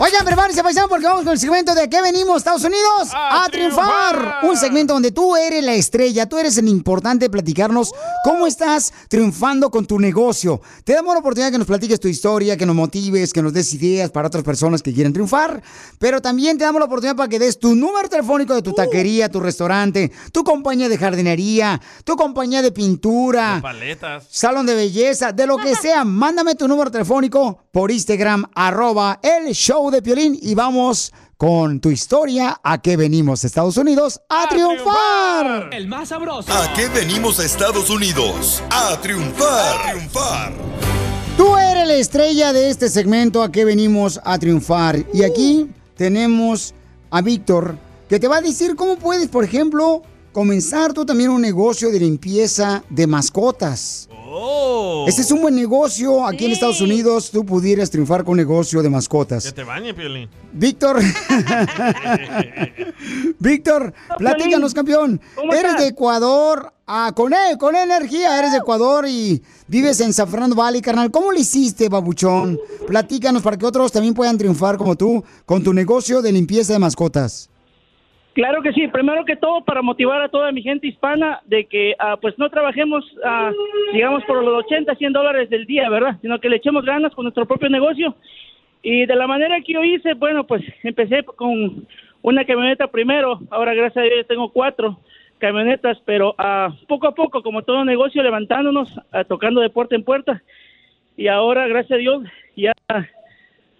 Oigan, 0.00 0.24
prepárense, 0.24 0.62
paisano, 0.62 0.88
porque 0.88 1.06
vamos 1.06 1.24
con 1.24 1.32
el 1.32 1.40
segmento 1.40 1.74
de 1.74 1.90
¿qué 1.90 2.00
venimos, 2.00 2.36
Estados 2.36 2.62
Unidos? 2.62 3.08
A, 3.12 3.48
triunfar. 3.50 4.36
Un 4.44 4.56
segmento 4.56 4.92
donde 4.92 5.10
tú 5.10 5.34
eres 5.34 5.64
la 5.64 5.74
estrella, 5.74 6.28
tú 6.28 6.38
eres 6.38 6.56
el 6.56 6.68
importante 6.68 7.24
de 7.24 7.30
platicarnos 7.30 7.90
cómo 8.22 8.46
estás 8.46 8.92
triunfando 9.08 9.72
con 9.72 9.86
tu 9.86 9.98
negocio. 9.98 10.60
Te 10.84 10.92
damos 10.92 11.14
la 11.14 11.18
oportunidad 11.18 11.50
que 11.50 11.58
nos 11.58 11.66
platiques 11.66 11.98
tu 11.98 12.06
historia, 12.06 12.56
que 12.56 12.64
nos 12.64 12.76
motives, 12.76 13.32
que 13.32 13.42
nos 13.42 13.52
des 13.52 13.74
ideas 13.74 14.12
para 14.12 14.28
otras 14.28 14.44
personas 14.44 14.84
que 14.84 14.94
quieren 14.94 15.12
triunfar. 15.12 15.60
Pero 15.98 16.22
también 16.22 16.58
te 16.58 16.62
damos 16.62 16.78
la 16.78 16.86
oportunidad 16.86 17.16
para 17.16 17.28
que 17.28 17.40
des 17.40 17.58
tu 17.58 17.74
número 17.74 18.08
telefónico 18.08 18.54
de 18.54 18.62
tu 18.62 18.72
taquería, 18.72 19.28
tu 19.28 19.40
restaurante, 19.40 20.12
tu 20.30 20.44
compañía 20.44 20.88
de 20.88 20.96
jardinería, 20.96 21.80
tu 22.04 22.14
compañía 22.14 22.62
de 22.62 22.70
pintura. 22.70 23.58
Paletas. 23.60 24.28
Salón 24.30 24.64
de 24.64 24.76
belleza, 24.76 25.32
de 25.32 25.44
lo 25.44 25.56
que 25.56 25.74
sea, 25.82 26.04
mándame 26.04 26.54
tu 26.54 26.68
número 26.68 26.88
telefónico 26.88 27.64
por 27.72 27.90
Instagram, 27.90 28.44
arroba 28.54 29.18
el 29.22 29.52
show 29.54 29.87
de 29.90 30.02
Piolín 30.02 30.38
y 30.40 30.54
vamos 30.54 31.12
con 31.36 31.80
tu 31.80 31.90
historia 31.90 32.60
a 32.62 32.82
qué 32.82 32.96
venimos, 32.96 33.44
Estados 33.44 33.76
Unidos, 33.76 34.20
a, 34.28 34.48
triunfar. 34.48 35.70
El 35.72 35.86
más 35.86 36.08
sabroso. 36.08 36.52
¿A 36.52 36.72
qué 36.74 36.88
venimos 36.88 37.38
a 37.38 37.44
Estados 37.44 37.90
Unidos? 37.90 38.62
A 38.70 39.00
triunfar. 39.00 39.76
A 39.76 39.92
triunfar. 39.92 40.52
Tú 41.36 41.56
eres 41.56 41.86
la 41.86 41.94
estrella 41.94 42.52
de 42.52 42.70
este 42.70 42.88
segmento 42.88 43.42
a 43.42 43.52
qué 43.52 43.64
venimos 43.64 44.20
a 44.24 44.38
triunfar. 44.38 45.04
Y 45.14 45.22
aquí 45.22 45.70
tenemos 45.96 46.74
a 47.10 47.22
Víctor, 47.22 47.78
que 48.08 48.18
te 48.18 48.28
va 48.28 48.38
a 48.38 48.42
decir 48.42 48.74
cómo 48.74 48.96
puedes, 48.96 49.28
por 49.28 49.44
ejemplo, 49.44 50.02
comenzar 50.32 50.92
tú 50.92 51.06
también 51.06 51.30
un 51.30 51.40
negocio 51.40 51.90
de 51.90 52.00
limpieza 52.00 52.82
de 52.90 53.06
mascotas. 53.06 54.07
Oh. 54.30 55.06
Este 55.08 55.22
es 55.22 55.30
un 55.30 55.40
buen 55.40 55.54
negocio. 55.54 56.26
Aquí 56.26 56.44
en 56.44 56.52
Estados 56.52 56.82
Unidos 56.82 57.30
tú 57.30 57.46
pudieras 57.46 57.90
triunfar 57.90 58.24
con 58.24 58.32
un 58.32 58.36
negocio 58.38 58.80
de 58.82 58.88
Que 58.88 58.90
mascotas. 58.90 59.54
te 59.54 59.64
bañe, 59.64 59.94
Piolín. 59.94 60.28
Víctor. 60.52 61.00
Víctor, 63.38 63.92
platícanos, 64.18 64.74
campeón. 64.74 65.20
¿Cómo 65.34 65.52
Eres 65.52 65.64
estás? 65.70 65.82
de 65.82 65.88
Ecuador. 65.88 66.72
Ah, 66.86 67.12
con 67.14 67.32
E, 67.32 67.56
con 67.58 67.76
energía. 67.76 68.38
Eres 68.38 68.52
de 68.52 68.58
Ecuador 68.58 69.06
y 69.08 69.42
vives 69.66 70.00
en 70.00 70.12
San 70.12 70.28
Fernando 70.28 70.56
Valley, 70.56 70.80
carnal. 70.80 71.10
¿Cómo 71.10 71.32
le 71.32 71.40
hiciste, 71.40 71.88
babuchón? 71.88 72.58
Platícanos 72.86 73.42
para 73.42 73.56
que 73.56 73.66
otros 73.66 73.92
también 73.92 74.14
puedan 74.14 74.38
triunfar 74.38 74.76
como 74.78 74.96
tú 74.96 75.22
con 75.46 75.62
tu 75.62 75.72
negocio 75.72 76.22
de 76.22 76.32
limpieza 76.32 76.72
de 76.72 76.78
mascotas. 76.78 77.48
Claro 78.38 78.62
que 78.62 78.72
sí. 78.72 78.86
Primero 78.86 79.24
que 79.24 79.34
todo, 79.34 79.64
para 79.64 79.82
motivar 79.82 80.22
a 80.22 80.28
toda 80.28 80.52
mi 80.52 80.62
gente 80.62 80.86
hispana 80.86 81.40
de 81.46 81.64
que 81.64 81.96
ah, 81.98 82.16
pues 82.20 82.38
no 82.38 82.48
trabajemos, 82.48 83.04
ah, 83.24 83.50
digamos, 83.92 84.22
por 84.26 84.44
los 84.44 84.64
80, 84.64 84.94
100 84.94 85.12
dólares 85.12 85.50
del 85.50 85.66
día, 85.66 85.90
¿verdad? 85.90 86.18
Sino 86.22 86.38
que 86.38 86.48
le 86.48 86.58
echemos 86.58 86.84
ganas 86.84 87.12
con 87.16 87.24
nuestro 87.24 87.46
propio 87.46 87.68
negocio. 87.68 88.14
Y 88.80 89.06
de 89.06 89.16
la 89.16 89.26
manera 89.26 89.60
que 89.60 89.72
yo 89.72 89.82
hice, 89.82 90.14
bueno, 90.14 90.46
pues 90.46 90.62
empecé 90.84 91.24
con 91.24 91.84
una 92.22 92.44
camioneta 92.44 92.86
primero. 92.86 93.40
Ahora, 93.50 93.74
gracias 93.74 94.04
a 94.04 94.06
Dios, 94.06 94.28
tengo 94.28 94.52
cuatro 94.52 95.00
camionetas, 95.38 95.98
pero 96.04 96.36
ah, 96.38 96.72
poco 96.86 97.08
a 97.08 97.16
poco, 97.16 97.42
como 97.42 97.62
todo 97.62 97.84
negocio, 97.84 98.22
levantándonos, 98.22 99.00
tocando 99.26 99.60
de 99.60 99.70
puerta 99.70 99.96
en 99.96 100.04
puerta. 100.04 100.40
Y 101.16 101.26
ahora, 101.26 101.66
gracias 101.66 101.96
a 101.96 102.00
Dios, 102.00 102.22
ya 102.54 102.72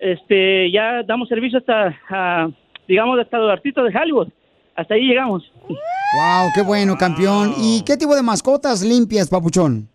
este 0.00 0.72
ya 0.72 1.04
damos 1.04 1.28
servicio 1.28 1.58
hasta, 1.60 2.50
digamos, 2.88 3.20
hasta 3.20 3.38
los 3.38 3.52
artistas 3.52 3.84
de 3.84 3.96
Hollywood. 3.96 4.32
Hasta 4.78 4.94
ahí 4.94 5.02
llegamos. 5.08 5.42
Wow, 5.68 6.50
qué 6.54 6.62
bueno, 6.62 6.96
campeón. 6.96 7.52
¿Y 7.58 7.82
qué 7.82 7.96
tipo 7.96 8.14
de 8.14 8.22
mascotas 8.22 8.80
limpias, 8.80 9.28
papuchón? 9.28 9.88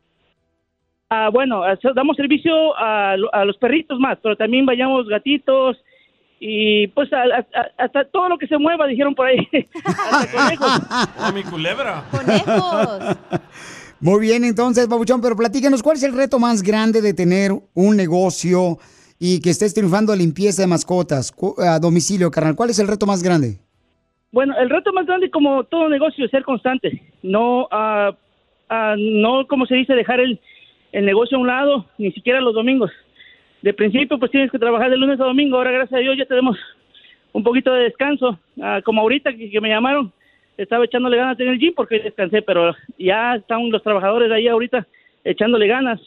Ah, 1.10 1.30
bueno, 1.32 1.62
damos 1.96 2.18
servicio 2.18 2.76
a, 2.78 3.16
lo- 3.16 3.34
a 3.34 3.46
los 3.46 3.56
perritos 3.58 3.98
más, 3.98 4.18
pero 4.22 4.36
también 4.36 4.66
vayamos 4.66 5.08
gatitos 5.08 5.78
y 6.40 6.88
pues 6.88 7.14
a- 7.14 7.22
a- 7.22 7.62
a- 7.62 7.86
hasta 7.86 8.04
todo 8.12 8.28
lo 8.28 8.38
que 8.38 8.46
se 8.48 8.58
mueva, 8.58 8.86
dijeron 8.88 9.16
por 9.16 9.28
ahí. 9.28 9.38
A 11.18 11.32
mi 11.32 11.44
culebra. 11.44 12.04
Muy 14.02 14.20
bien, 14.20 14.44
entonces, 14.44 14.88
Pabuchón, 14.88 15.22
pero 15.22 15.38
platícanos, 15.38 15.82
¿cuál 15.82 15.96
es 15.96 16.04
el 16.04 16.14
reto 16.14 16.40
más 16.40 16.62
grande 16.62 17.02
de 17.02 17.14
tener 17.14 17.54
un 17.74 17.96
negocio 17.96 18.80
y 19.18 19.40
que 19.40 19.50
estés 19.52 19.74
triunfando 19.74 20.12
en 20.12 20.20
limpieza 20.20 20.62
de 20.64 20.68
mascotas 20.68 21.34
a 21.60 21.80
domicilio, 21.80 22.30
carnal? 22.30 22.56
¿Cuál 22.58 22.72
es 22.72 22.80
el 22.80 22.88
reto 22.90 23.06
más 23.06 23.24
grande? 23.24 23.60
Bueno, 24.34 24.56
el 24.58 24.72
reto 24.72 24.92
más 24.92 25.06
grande, 25.06 25.30
como 25.30 25.64
todo 25.64 25.88
negocio, 25.88 26.26
es 26.26 26.32
ser 26.32 26.44
constante. 26.44 27.04
No, 27.22 27.68
ah, 27.70 28.16
ah, 28.68 28.96
no 28.98 29.46
como 29.46 29.68
se 29.68 29.76
dice, 29.76 29.94
dejar 29.94 30.20
el, 30.20 30.40
negocio 30.92 31.38
a 31.38 31.42
un 31.42 31.46
lado, 31.46 31.86
ni 32.00 32.12
siquiera 32.12 32.42
los 32.42 32.56
domingos. 32.56 32.92
De 33.62 33.76
principio, 33.76 34.18
pues 34.18 34.32
tienes 34.32 34.50
que 34.50 34.58
trabajar 34.58 34.90
de 34.90 34.98
lunes 34.98 35.20
a 35.20 35.26
domingo. 35.26 35.58
Ahora, 35.58 35.70
gracias 35.70 36.00
a 36.00 36.02
Dios, 36.02 36.18
ya 36.18 36.26
tenemos 36.26 36.58
un 37.32 37.44
poquito 37.44 37.72
de 37.74 37.84
descanso. 37.84 38.40
Ah, 38.60 38.82
como 38.84 39.02
ahorita 39.02 39.32
que, 39.34 39.62
me 39.62 39.70
llamaron, 39.70 40.12
estaba 40.58 40.86
echándole 40.86 41.18
ganas 41.18 41.40
en 41.40 41.50
el 41.50 41.60
gym 41.60 41.76
porque 41.76 42.00
descansé, 42.00 42.42
pero 42.42 42.76
ya 42.98 43.36
están 43.36 43.70
los 43.70 43.84
trabajadores 43.84 44.32
ahí 44.32 44.48
ahorita 44.48 44.88
echándole 45.24 45.68
ganas. 45.68 46.02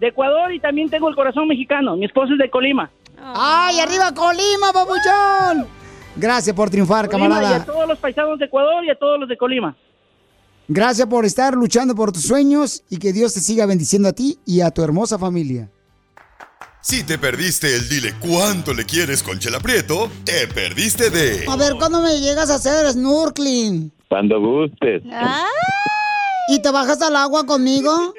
De 0.00 0.08
Ecuador 0.08 0.52
y 0.52 0.60
también 0.60 0.88
tengo 0.88 1.08
el 1.08 1.14
corazón 1.14 1.48
mexicano. 1.48 1.96
Mi 1.96 2.06
esposo 2.06 2.32
es 2.32 2.38
de 2.38 2.50
Colima. 2.50 2.90
¡Ay, 3.20 3.80
arriba 3.80 4.12
Colima, 4.14 4.72
papuchón! 4.72 5.66
Gracias 6.16 6.54
por 6.54 6.70
triunfar, 6.70 7.08
Colima, 7.08 7.28
y 7.28 7.38
a 7.38 7.40
camarada. 7.40 7.64
todos 7.64 7.88
los 7.88 7.98
paisanos 7.98 8.38
de 8.38 8.46
Ecuador 8.46 8.84
y 8.84 8.90
a 8.90 8.98
todos 8.98 9.20
los 9.20 9.28
de 9.28 9.36
Colima. 9.36 9.76
Gracias 10.66 11.06
por 11.06 11.24
estar 11.24 11.54
luchando 11.54 11.94
por 11.94 12.12
tus 12.12 12.22
sueños 12.22 12.82
y 12.90 12.98
que 12.98 13.12
Dios 13.12 13.34
te 13.34 13.40
siga 13.40 13.66
bendiciendo 13.66 14.08
a 14.08 14.12
ti 14.12 14.38
y 14.44 14.60
a 14.60 14.70
tu 14.70 14.82
hermosa 14.82 15.18
familia. 15.18 15.70
Si 16.90 17.04
te 17.04 17.18
perdiste 17.18 17.76
el 17.76 17.86
dile 17.86 18.14
cuánto 18.18 18.72
le 18.72 18.86
quieres 18.86 19.22
con 19.22 19.38
Chela 19.38 19.60
Prieto, 19.60 20.10
te 20.24 20.46
perdiste 20.48 21.10
de 21.10 21.44
A 21.46 21.54
ver, 21.54 21.74
¿cuándo 21.74 22.00
me 22.00 22.18
llegas 22.18 22.48
a 22.48 22.54
hacer 22.54 22.90
snorkeling? 22.90 23.92
Cuando 24.08 24.40
gustes. 24.40 25.02
¿Y 26.48 26.62
te 26.62 26.70
bajas 26.70 27.02
al 27.02 27.14
agua 27.16 27.44
conmigo? 27.44 28.14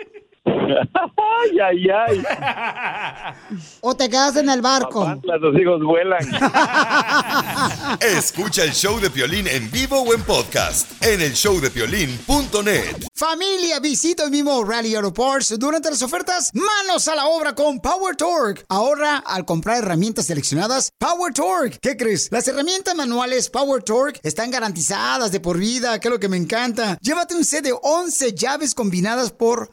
ay, 1.42 1.60
ay, 1.60 1.88
ay. 1.90 2.24
¿O 3.82 3.96
te 3.96 4.10
quedas 4.10 4.36
en 4.38 4.50
el 4.50 4.62
barco? 4.62 5.06
Las 5.24 5.42
dos 5.42 5.56
hijos 5.60 5.82
vuelan. 5.82 6.20
Escucha 8.00 8.64
el 8.64 8.72
show 8.72 9.00
de 9.00 9.10
Piolín 9.10 9.48
en 9.48 9.70
vivo 9.72 10.00
o 10.00 10.14
en 10.14 10.22
podcast 10.24 10.92
en 11.04 11.22
el 11.22 11.34
showdepiolín.net. 11.34 13.08
Familia, 13.16 13.80
visita 13.80 14.24
el 14.24 14.32
mismo 14.32 14.64
Rally 14.64 14.96
Auto 14.96 15.14
Parts 15.14 15.58
durante 15.58 15.90
las 15.90 16.02
ofertas. 16.02 16.52
Manos 16.54 17.08
a 17.08 17.16
la 17.16 17.26
obra 17.26 17.54
con 17.54 17.80
Power 17.80 18.16
Torque. 18.16 18.64
Ahorra 18.70 19.18
al 19.18 19.46
comprar 19.46 19.80
herramientas 19.80 20.28
seleccionadas 20.28 20.92
Power 20.98 21.34
Torque. 21.34 21.78
¿Qué 21.82 21.98
crees? 21.98 22.30
Las 22.32 22.48
herramientas 22.48 22.96
manuales 22.96 23.50
Power 23.50 23.84
Torque 23.84 24.20
están 24.24 24.52
garantizadas 24.52 25.32
de 25.32 25.40
por 25.40 25.58
vida, 25.58 26.00
que 26.00 26.08
es 26.08 26.12
lo 26.12 26.20
que 26.20 26.30
me 26.30 26.38
encanta. 26.38 26.98
Llévate 27.02 27.36
un 27.36 27.44
set 27.44 27.64
de 27.64 27.74
11 27.82 28.34
llaves 28.34 28.74
combinadas 28.74 29.32
por 29.32 29.72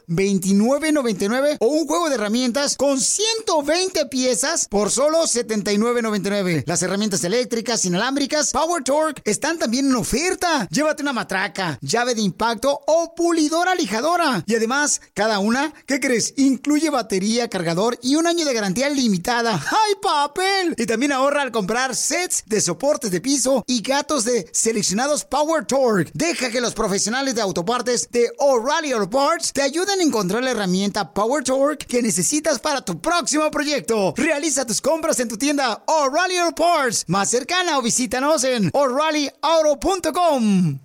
$29.99 0.91 1.57
o 1.59 1.67
un 1.67 1.87
juego 1.87 2.09
de 2.09 2.15
herramientas 2.15 2.75
con 2.77 2.99
120 2.99 4.05
piezas 4.07 4.67
por 4.69 4.91
solo 4.91 5.23
$79.99. 5.23 6.63
Las 6.65 6.81
herramientas 6.81 7.23
eléctricas 7.23 7.83
inalámbricas 7.85 8.51
Power 8.51 8.83
Torque 8.83 9.21
están 9.25 9.57
también 9.57 9.87
en 9.87 9.95
oferta. 9.95 10.67
Llévate 10.69 11.03
una 11.03 11.13
matraca, 11.13 11.77
llave 11.81 12.15
de 12.15 12.21
impacto 12.21 12.79
o 12.87 13.13
pulidora 13.15 13.75
lijadora. 13.75 14.43
Y 14.45 14.55
además, 14.55 15.01
cada 15.13 15.39
una, 15.39 15.73
¿qué 15.85 15.99
crees? 15.99 16.33
Incluye 16.37 16.89
batería, 16.89 17.49
cargador 17.49 17.97
y 18.01 18.15
un 18.15 18.27
año 18.27 18.45
de 18.45 18.53
garantía 18.53 18.89
limitada. 18.89 19.53
¡Ay, 19.53 19.93
papel! 20.01 20.75
Y 20.77 20.85
también 20.85 21.11
ahorra 21.11 21.41
al 21.41 21.51
comprar 21.51 21.95
sets 21.95 22.43
de 22.45 22.61
soportes 22.61 23.11
de 23.11 23.21
piso 23.21 23.63
y 23.67 23.81
gatos 23.81 24.23
de 24.25 24.47
seleccionados 24.53 25.25
Power 25.25 25.65
Torque. 25.65 26.11
Deja 26.13 26.49
que 26.49 26.61
los 26.61 26.73
profesionales 26.73 27.35
de 27.35 27.41
autopartes 27.41 28.09
de 28.11 28.31
O'Reilly 28.37 28.93
Auto 28.93 29.09
Parts 29.09 29.51
te 29.53 29.61
ayuden 29.61 29.99
a 29.99 30.03
encontrar 30.03 30.43
la 30.43 30.51
herramienta 30.51 30.76
Power 31.13 31.43
Torque 31.43 31.85
que 31.85 32.01
necesitas 32.01 32.59
para 32.59 32.81
tu 32.81 32.99
próximo 32.99 33.49
proyecto. 33.51 34.13
Realiza 34.15 34.65
tus 34.65 34.81
compras 34.81 35.19
en 35.19 35.27
tu 35.27 35.37
tienda 35.37 35.83
O'Reilly 35.87 36.37
Auto 36.37 36.55
Parts 36.55 37.05
más 37.07 37.29
cercana 37.29 37.77
o 37.77 37.81
visítanos 37.81 38.43
en 38.43 38.69
o'ReillyAuto.com. 38.73 40.79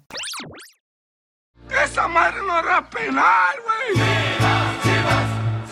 Esa 1.84 2.08
madre 2.08 2.38
no 2.46 2.58
era 2.58 2.88
penal, 2.90 3.54
güey. 3.64 4.04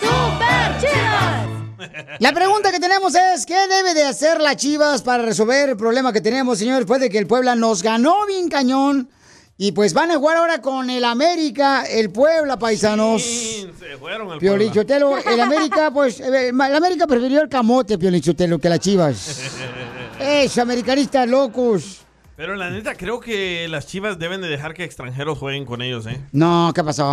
¡Super 0.00 0.80
chivas! 0.80 1.50
La 2.18 2.32
pregunta 2.32 2.70
que 2.70 2.80
tenemos 2.80 3.14
es, 3.14 3.46
¿qué 3.46 3.66
debe 3.68 3.94
de 3.94 4.04
hacer 4.04 4.40
la 4.40 4.56
Chivas 4.56 5.02
para 5.02 5.22
resolver 5.22 5.70
el 5.70 5.76
problema 5.76 6.12
que 6.12 6.20
tenemos, 6.20 6.58
señores, 6.58 6.80
después 6.80 7.00
de 7.00 7.08
que 7.08 7.18
el 7.18 7.26
Puebla 7.26 7.54
nos 7.54 7.82
ganó 7.82 8.26
bien 8.26 8.48
cañón? 8.48 9.08
Y 9.62 9.72
pues 9.72 9.92
van 9.92 10.10
a 10.10 10.16
jugar 10.16 10.38
ahora 10.38 10.62
con 10.62 10.88
el 10.88 11.04
América, 11.04 11.84
el 11.84 12.08
Puebla, 12.08 12.58
paisanos. 12.58 13.22
Se 13.22 13.68
fueron. 13.98 14.40
Sotelo, 14.72 15.18
el 15.18 15.38
América, 15.42 15.90
pues, 15.92 16.18
eh, 16.18 16.48
el 16.48 16.58
América 16.58 17.06
prefirió 17.06 17.42
el 17.42 17.48
camote, 17.50 17.98
Piolín 17.98 18.22
Sotelo, 18.22 18.58
que 18.58 18.70
las 18.70 18.80
Chivas. 18.80 19.38
Eso, 20.18 20.62
americanistas 20.62 21.28
locos. 21.28 22.00
Pero 22.40 22.56
la 22.56 22.70
neta, 22.70 22.94
creo 22.94 23.20
que 23.20 23.68
las 23.68 23.86
chivas 23.86 24.18
deben 24.18 24.40
de 24.40 24.48
dejar 24.48 24.72
que 24.72 24.82
extranjeros 24.82 25.36
jueguen 25.36 25.66
con 25.66 25.82
ellos, 25.82 26.06
¿eh? 26.06 26.22
No, 26.32 26.72
¿qué 26.74 26.82
pasó? 26.82 27.04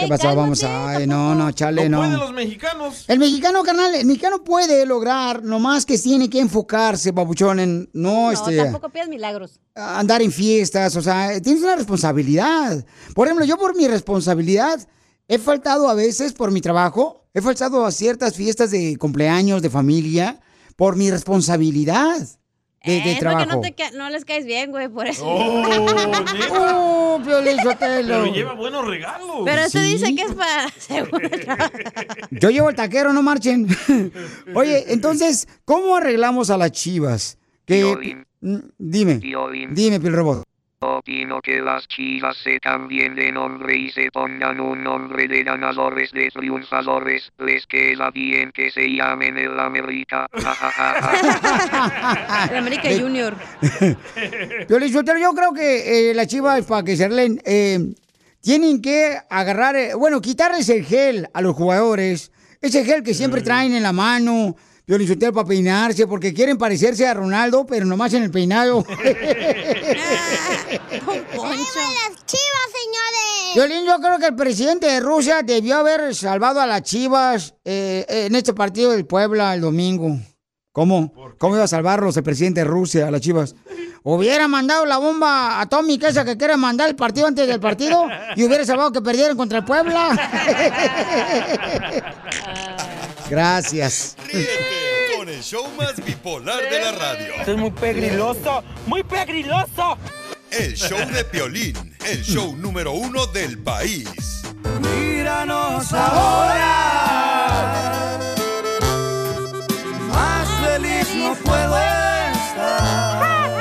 ¿Qué 0.00 0.06
Ey, 0.06 0.10
pasó? 0.10 0.34
Vamos 0.34 0.64
a... 0.64 0.88
Ay, 0.88 1.06
no, 1.06 1.36
no, 1.36 1.52
chale, 1.52 1.88
No 1.88 1.98
no. 1.98 2.02
pueden 2.02 2.18
los 2.18 2.32
mexicanos. 2.32 3.04
El 3.06 3.20
mexicano, 3.20 3.62
carnal, 3.62 3.94
el 3.94 4.04
mexicano 4.04 4.42
puede 4.42 4.84
lograr, 4.84 5.44
nomás 5.44 5.86
que 5.86 5.96
tiene 5.96 6.28
que 6.28 6.40
enfocarse, 6.40 7.12
papuchón, 7.12 7.60
en 7.60 7.90
no, 7.92 8.22
No, 8.24 8.32
este, 8.32 8.56
tampoco 8.56 8.88
pidas 8.88 9.06
milagros. 9.08 9.60
andar 9.76 10.20
en 10.20 10.32
fiestas, 10.32 10.96
o 10.96 11.00
sea, 11.00 11.40
tienes 11.40 11.62
una 11.62 11.76
responsabilidad. 11.76 12.84
Por 13.14 13.28
ejemplo, 13.28 13.46
yo 13.46 13.58
por 13.58 13.76
mi 13.76 13.86
responsabilidad 13.86 14.80
he 15.28 15.38
faltado 15.38 15.88
a 15.88 15.94
veces 15.94 16.32
por 16.32 16.50
mi 16.50 16.60
trabajo, 16.60 17.28
he 17.34 17.40
faltado 17.40 17.86
a 17.86 17.92
ciertas 17.92 18.34
fiestas 18.34 18.72
de 18.72 18.96
cumpleaños, 18.96 19.62
de 19.62 19.70
familia, 19.70 20.40
por 20.74 20.96
mi 20.96 21.08
responsabilidad 21.08 22.26
de, 22.84 22.92
de 22.92 22.98
es 22.98 23.04
porque 23.04 23.20
trabajo. 23.20 23.46
no, 23.46 23.60
te 23.60 23.72
ca- 23.74 23.90
no 23.92 24.10
les 24.10 24.24
caes 24.24 24.44
bien, 24.44 24.70
güey, 24.70 24.88
por 24.88 25.06
eso. 25.06 25.22
Oh, 25.26 27.20
Sotelo. 27.62 28.22
Pero 28.24 28.26
lleva 28.34 28.52
buenos 28.54 28.86
regalos. 28.86 29.42
Pero 29.44 29.66
usted 29.66 29.80
Sí. 29.84 29.92
dice 29.92 30.14
que 30.14 30.22
es 30.22 30.32
para. 30.34 30.66
Yo 32.30 32.50
llevo 32.50 32.70
el 32.70 32.76
taquero, 32.76 33.12
no 33.12 33.22
marchen. 33.22 33.66
Oye, 34.54 34.92
entonces, 34.92 35.46
¿cómo 35.64 35.96
arreglamos 35.96 36.50
a 36.50 36.56
las 36.56 36.72
chivas? 36.72 37.38
Que, 37.64 38.24
dime, 38.78 39.20
dime, 39.70 40.00
Pil 40.00 40.12
Robot. 40.12 40.42
Opino 40.84 41.40
que 41.40 41.60
las 41.60 41.86
chivas 41.86 42.36
se 42.42 42.58
cambien 42.58 43.14
de 43.14 43.30
nombre 43.30 43.76
y 43.76 43.90
se 43.92 44.10
pongan 44.10 44.58
un 44.60 44.82
nombre 44.82 45.28
de 45.28 45.44
ganadores 45.44 46.10
de 46.10 46.28
triunfadores. 46.30 47.30
Les 47.38 47.64
queda 47.66 48.10
bien 48.10 48.50
que 48.52 48.68
se 48.72 48.88
llamen 48.88 49.38
el 49.38 49.60
América. 49.60 50.26
El 52.50 52.56
América 52.56 52.88
De- 52.88 53.00
Junior. 53.00 53.34
Piolín 54.68 54.92
Sotelo, 54.92 55.20
yo 55.20 55.32
creo 55.34 55.52
que 55.52 56.10
eh, 56.10 56.14
las 56.14 56.26
chivas, 56.26 56.64
para 56.64 56.82
que 56.82 56.96
se 56.96 57.04
arreglen, 57.04 57.40
eh, 57.44 57.78
tienen 58.40 58.82
que 58.82 59.18
agarrar, 59.30 59.76
eh, 59.76 59.94
bueno, 59.94 60.20
quitarles 60.20 60.68
el 60.68 60.84
gel 60.84 61.28
a 61.32 61.40
los 61.42 61.54
jugadores. 61.54 62.32
Ese 62.60 62.84
gel 62.84 63.04
que 63.04 63.14
siempre 63.14 63.40
traen 63.42 63.72
en 63.74 63.84
la 63.84 63.92
mano. 63.92 64.56
Piolín 64.84 65.06
Sotelo 65.06 65.32
para 65.32 65.46
peinarse, 65.46 66.08
porque 66.08 66.34
quieren 66.34 66.58
parecerse 66.58 67.06
a 67.06 67.14
Ronaldo, 67.14 67.64
pero 67.64 67.86
nomás 67.86 68.12
en 68.14 68.24
el 68.24 68.32
peinado. 68.32 68.84
las 70.72 72.26
chivas, 72.26 72.68
señores! 72.72 73.54
Violín, 73.54 73.86
yo 73.86 73.98
creo 73.98 74.18
que 74.18 74.26
el 74.26 74.36
presidente 74.36 74.86
de 74.86 75.00
Rusia 75.00 75.42
debió 75.42 75.76
haber 75.76 76.14
salvado 76.14 76.60
a 76.60 76.66
las 76.66 76.82
Chivas 76.82 77.54
eh, 77.64 78.04
en 78.08 78.34
este 78.34 78.54
partido 78.54 78.92
del 78.92 79.06
Puebla 79.06 79.54
el 79.54 79.60
domingo. 79.60 80.16
¿Cómo? 80.72 81.12
¿Cómo 81.36 81.56
iba 81.56 81.64
a 81.64 81.68
salvarlos 81.68 82.16
el 82.16 82.22
presidente 82.22 82.60
de 82.60 82.64
Rusia 82.64 83.08
a 83.08 83.10
las 83.10 83.20
Chivas? 83.20 83.54
Hubiera 84.04 84.48
mandado 84.48 84.86
la 84.86 84.96
bomba 84.96 85.60
atómica 85.60 86.08
esa 86.08 86.24
que 86.24 86.38
quiere 86.38 86.56
mandar 86.56 86.88
el 86.88 86.96
partido 86.96 87.26
antes 87.26 87.46
del 87.46 87.60
partido 87.60 88.08
y 88.36 88.44
hubiera 88.44 88.64
salvado 88.64 88.90
que 88.90 89.02
perdieran 89.02 89.36
contra 89.36 89.58
el 89.58 89.64
Puebla. 89.64 90.08
Gracias. 93.30 94.16
Ríete 94.32 94.48
con 95.18 95.28
el 95.28 95.42
show 95.42 95.64
más 95.78 96.04
bipolar 96.04 96.62
de 96.68 96.80
la 96.80 96.92
radio. 96.92 97.34
Esto 97.38 97.52
es 97.52 97.58
muy 97.58 97.70
pegriloso, 97.70 98.64
muy 98.86 99.02
pegriloso. 99.02 99.98
El 100.52 100.74
show 100.76 100.98
de 101.10 101.24
Piolín, 101.24 101.96
el 102.06 102.22
show 102.22 102.54
número 102.56 102.92
uno 102.92 103.26
del 103.28 103.58
país. 103.58 104.06
Míranos 104.80 105.90
ahora. 105.94 106.68
Más 110.10 110.48
feliz 110.60 111.08
no 111.16 111.34
puedo 111.36 111.78
estar. 111.78 113.52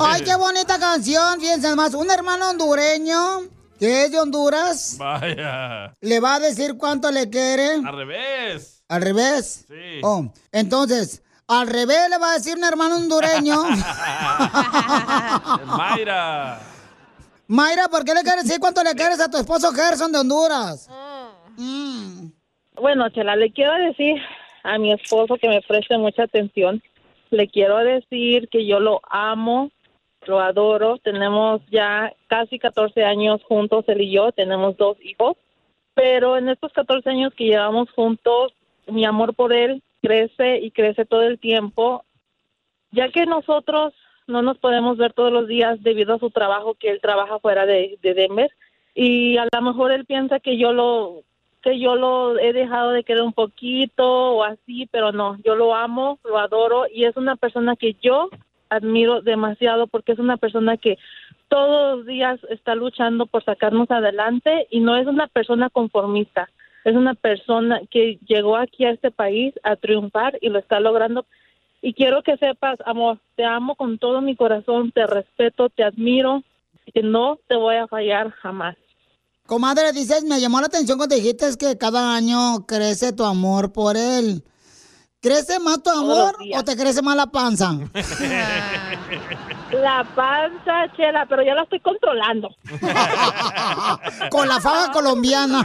Ay, 0.00 0.22
qué 0.22 0.34
bonita 0.36 0.78
canción. 0.78 1.40
Fíjense 1.40 1.76
más, 1.76 1.92
un 1.94 2.10
hermano 2.10 2.50
hondureño 2.50 3.42
que 3.78 4.06
es 4.06 4.10
de 4.12 4.18
Honduras 4.18 4.96
Vaya. 4.98 5.94
le 6.00 6.20
va 6.20 6.36
a 6.36 6.40
decir 6.40 6.76
cuánto 6.78 7.10
le 7.10 7.28
quiere. 7.28 7.74
Al 7.74 7.96
revés. 7.96 8.82
¿Al 8.88 9.02
revés? 9.02 9.64
Sí. 9.68 10.00
Oh, 10.02 10.32
entonces, 10.52 11.22
al 11.48 11.68
revés 11.68 12.10
le 12.10 12.18
va 12.18 12.32
a 12.32 12.34
decir 12.34 12.56
un 12.56 12.64
hermano 12.64 12.96
hondureño. 12.96 13.54
Mayra. 15.66 16.58
Mayra, 17.46 17.88
¿por 17.88 18.04
qué 18.04 18.14
le 18.14 18.22
quieres 18.22 18.44
decir 18.44 18.58
cuánto 18.58 18.82
le 18.82 18.94
quieres 18.94 19.20
a 19.20 19.30
tu 19.30 19.36
esposo 19.36 19.72
Gerson 19.72 20.10
de 20.10 20.18
Honduras? 20.18 20.90
Bueno, 22.74 23.08
Chela, 23.10 23.36
le 23.36 23.52
quiero 23.52 23.74
decir 23.74 24.20
a 24.64 24.78
mi 24.78 24.92
esposo 24.92 25.36
que 25.36 25.48
me 25.48 25.62
preste 25.62 25.96
mucha 25.96 26.24
atención. 26.24 26.82
Le 27.30 27.48
quiero 27.48 27.78
decir 27.78 28.48
que 28.48 28.66
yo 28.66 28.80
lo 28.80 29.00
amo, 29.08 29.70
lo 30.26 30.40
adoro. 30.40 30.98
Tenemos 30.98 31.62
ya 31.70 32.12
casi 32.26 32.58
14 32.58 33.04
años 33.04 33.40
juntos, 33.44 33.84
él 33.86 34.00
y 34.00 34.12
yo. 34.12 34.32
Tenemos 34.32 34.76
dos 34.76 34.96
hijos. 35.00 35.36
Pero 35.94 36.36
en 36.36 36.48
estos 36.48 36.72
14 36.72 37.08
años 37.08 37.32
que 37.34 37.44
llevamos 37.44 37.88
juntos, 37.92 38.52
mi 38.88 39.04
amor 39.04 39.34
por 39.34 39.52
él 39.52 39.82
crece 40.06 40.58
y 40.58 40.70
crece 40.70 41.04
todo 41.04 41.22
el 41.22 41.38
tiempo. 41.38 42.04
Ya 42.90 43.10
que 43.10 43.26
nosotros 43.26 43.94
no 44.26 44.42
nos 44.42 44.58
podemos 44.58 44.96
ver 44.96 45.12
todos 45.12 45.32
los 45.32 45.46
días 45.48 45.82
debido 45.82 46.14
a 46.14 46.18
su 46.18 46.30
trabajo, 46.30 46.74
que 46.74 46.90
él 46.90 47.00
trabaja 47.00 47.38
fuera 47.38 47.66
de, 47.66 47.98
de 48.02 48.14
Denver. 48.14 48.50
Y 48.94 49.36
a 49.36 49.46
lo 49.52 49.62
mejor 49.62 49.92
él 49.92 50.04
piensa 50.04 50.40
que 50.40 50.56
yo 50.56 50.72
lo 50.72 51.22
que 51.62 51.80
yo 51.80 51.96
lo 51.96 52.38
he 52.38 52.52
dejado 52.52 52.92
de 52.92 53.02
querer 53.02 53.22
un 53.22 53.32
poquito 53.32 54.04
o 54.36 54.44
así, 54.44 54.88
pero 54.92 55.10
no, 55.10 55.36
yo 55.44 55.56
lo 55.56 55.74
amo, 55.74 56.20
lo 56.22 56.38
adoro 56.38 56.84
y 56.88 57.06
es 57.06 57.16
una 57.16 57.34
persona 57.34 57.74
que 57.74 57.96
yo 58.00 58.30
admiro 58.68 59.20
demasiado 59.20 59.88
porque 59.88 60.12
es 60.12 60.20
una 60.20 60.36
persona 60.36 60.76
que 60.76 60.96
todos 61.48 61.98
los 61.98 62.06
días 62.06 62.38
está 62.50 62.76
luchando 62.76 63.26
por 63.26 63.44
sacarnos 63.44 63.90
adelante 63.90 64.68
y 64.70 64.78
no 64.78 64.96
es 64.96 65.08
una 65.08 65.26
persona 65.26 65.68
conformista, 65.68 66.48
es 66.86 66.94
una 66.94 67.14
persona 67.14 67.80
que 67.90 68.20
llegó 68.28 68.56
aquí 68.56 68.84
a 68.84 68.92
este 68.92 69.10
país 69.10 69.52
a 69.64 69.74
triunfar 69.74 70.38
y 70.40 70.50
lo 70.50 70.60
está 70.60 70.78
logrando. 70.78 71.26
Y 71.82 71.94
quiero 71.94 72.22
que 72.22 72.36
sepas, 72.36 72.78
amor, 72.86 73.18
te 73.34 73.44
amo 73.44 73.74
con 73.74 73.98
todo 73.98 74.20
mi 74.20 74.36
corazón, 74.36 74.92
te 74.92 75.04
respeto, 75.04 75.68
te 75.68 75.82
admiro 75.82 76.44
y 76.94 77.00
no 77.02 77.40
te 77.48 77.56
voy 77.56 77.74
a 77.74 77.88
fallar 77.88 78.30
jamás. 78.30 78.76
Comadre, 79.46 79.92
dices, 79.92 80.22
me 80.22 80.40
llamó 80.40 80.60
la 80.60 80.68
atención 80.68 80.96
cuando 80.96 81.16
dijiste 81.16 81.46
que 81.58 81.76
cada 81.76 82.14
año 82.14 82.66
crece 82.66 83.12
tu 83.12 83.24
amor 83.24 83.72
por 83.72 83.96
él. 83.96 84.44
¿Crece 85.20 85.58
más 85.58 85.82
tu 85.82 85.90
amor 85.90 86.36
o 86.56 86.62
te 86.62 86.76
crece 86.76 87.02
más 87.02 87.16
la 87.16 87.26
panza? 87.26 87.72
La 89.86 90.02
panza, 90.02 90.92
chela, 90.96 91.26
pero 91.26 91.42
ya 91.44 91.54
la 91.54 91.62
estoy 91.62 91.78
controlando. 91.78 92.48
Con 94.32 94.48
la 94.48 94.60
faja 94.60 94.90
colombiana. 94.90 95.64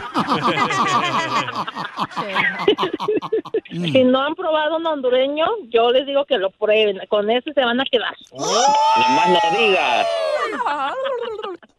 si 3.68 4.04
no 4.04 4.22
han 4.22 4.36
probado 4.36 4.76
un 4.76 4.86
hondureño, 4.86 5.44
yo 5.70 5.90
les 5.90 6.06
digo 6.06 6.24
que 6.24 6.38
lo 6.38 6.50
prueben. 6.50 7.00
Con 7.08 7.30
ese 7.30 7.52
se 7.52 7.64
van 7.64 7.80
a 7.80 7.84
quedar. 7.84 8.14
Nomás 8.32 9.28
no 9.28 9.58
digas. 9.58 10.06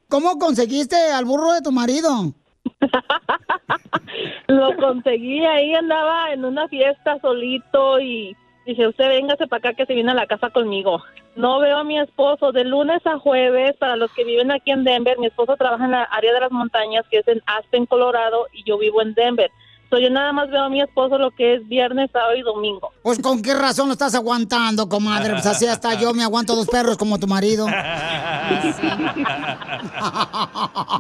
¿Cómo 0.10 0.38
conseguiste 0.38 0.98
al 1.14 1.24
burro 1.24 1.54
de 1.54 1.62
tu 1.62 1.72
marido? 1.72 2.34
Lo 4.48 4.76
conseguí, 4.76 5.46
ahí 5.46 5.74
andaba 5.76 6.34
en 6.34 6.44
una 6.44 6.68
fiesta 6.68 7.20
solito 7.22 8.02
y 8.02 8.36
dije, 8.66 8.88
usted 8.88 9.08
véngase 9.10 9.48
para 9.48 9.60
acá 9.60 9.74
que 9.74 9.86
se 9.86 9.94
viene 9.94 10.12
a 10.12 10.16
la 10.16 10.28
casa 10.28 10.50
conmigo. 10.50 11.02
No 11.36 11.60
veo 11.60 11.78
a 11.78 11.84
mi 11.84 12.00
esposo 12.00 12.52
de 12.52 12.64
lunes 12.64 13.06
a 13.06 13.18
jueves, 13.18 13.76
para 13.78 13.96
los 13.96 14.12
que 14.14 14.24
viven 14.24 14.52
aquí 14.52 14.72
en 14.72 14.84
Denver, 14.84 15.18
mi 15.18 15.28
esposo 15.28 15.56
trabaja 15.58 15.86
en 15.86 15.92
la 15.92 16.04
área 16.04 16.34
de 16.34 16.40
las 16.40 16.52
montañas, 16.52 17.06
que 17.10 17.20
es 17.20 17.28
en 17.28 17.42
Aspen, 17.46 17.86
Colorado, 17.86 18.48
y 18.54 18.64
yo 18.64 18.78
vivo 18.78 19.02
en 19.02 19.14
Denver. 19.14 19.52
Yo 20.00 20.10
nada 20.10 20.32
más 20.34 20.50
veo 20.50 20.64
a 20.64 20.70
mi 20.70 20.82
esposo 20.82 21.18
lo 21.18 21.32
que 21.32 21.56
es 21.56 21.68
viernes, 21.68 22.10
sábado 22.12 22.36
y 22.36 22.42
domingo. 22.42 22.92
Pues 23.02 23.20
con 23.20 23.42
qué 23.42 23.54
razón 23.54 23.88
lo 23.88 23.94
estás 23.94 24.16
aguantando, 24.16 24.88
comadre. 24.90 25.32
Pues 25.34 25.46
así 25.46 25.66
hasta 25.66 26.00
yo 26.00 26.14
me 26.14 26.24
aguanto 26.24 26.56
dos 26.56 26.68
perros 26.68 26.98
como 26.98 27.20
tu 27.20 27.28
marido. 27.28 27.68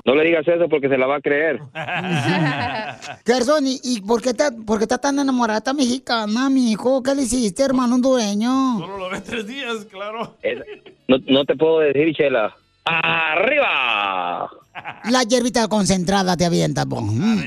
No 0.05 0.15
le 0.15 0.23
digas 0.23 0.47
eso 0.47 0.67
porque 0.69 0.89
se 0.89 0.97
la 0.97 1.07
va 1.07 1.17
a 1.17 1.21
creer. 1.21 1.61
Gerson, 3.25 3.65
¿y, 3.67 3.79
y 3.83 4.01
por, 4.01 4.21
qué 4.21 4.29
está, 4.29 4.51
por 4.65 4.77
qué 4.77 4.83
está 4.83 4.97
tan 4.97 5.19
enamorada 5.19 5.59
esta 5.59 5.73
mexicana, 5.73 6.49
mi 6.49 6.71
hijo? 6.71 7.01
¿Qué 7.03 7.15
le 7.15 7.23
hiciste, 7.23 7.63
hermano 7.63 7.95
hondureño? 7.95 8.79
Solo 8.79 8.97
lo 8.97 9.09
ves 9.09 9.23
tres 9.23 9.47
días, 9.47 9.85
claro. 9.85 10.35
No, 11.07 11.17
no 11.27 11.45
te 11.45 11.55
puedo 11.55 11.79
decir, 11.79 12.15
Chela. 12.15 12.55
¡Arriba! 12.85 14.49
La 15.11 15.23
hierbita 15.23 15.67
concentrada 15.67 16.35
te 16.35 16.45
avienta, 16.45 16.83
po. 16.85 17.01
Mm. 17.01 17.43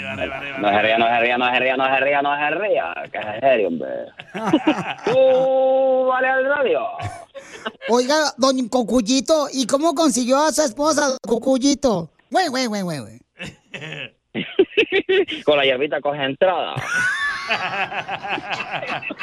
No 0.61 0.69
se 0.71 0.83
ría, 0.83 0.99
no 0.99 1.07
se 1.07 1.21
ría, 1.21 1.39
no 1.39 1.51
se 1.53 1.61
ría, 1.61 1.77
no 1.77 1.87
se 1.87 2.01
ría, 2.01 2.23
no 2.23 2.37
se 2.37 2.51
ría. 2.51 2.95
Que 3.11 3.19
es 3.19 3.41
serio, 3.41 3.69
hombre. 3.69 3.89
¡Tú, 5.05 6.07
vale 6.07 6.29
al 6.29 6.45
radio! 6.45 6.87
Oiga, 7.89 8.33
don 8.37 8.69
Cocuyito, 8.69 9.49
¿y 9.53 9.67
cómo 9.67 9.95
consiguió 9.95 10.39
a 10.39 10.53
su 10.53 10.63
esposa, 10.63 11.09
don 11.09 11.19
Cocuyito? 11.27 12.11
Güey, 12.31 12.49
güey, 12.49 12.67
güey, 12.67 12.83
güey, 12.83 13.01
güey. 13.01 13.21
Con 15.45 15.57
la 15.57 15.65
hierbita 15.65 16.01
concentrada. 16.01 16.75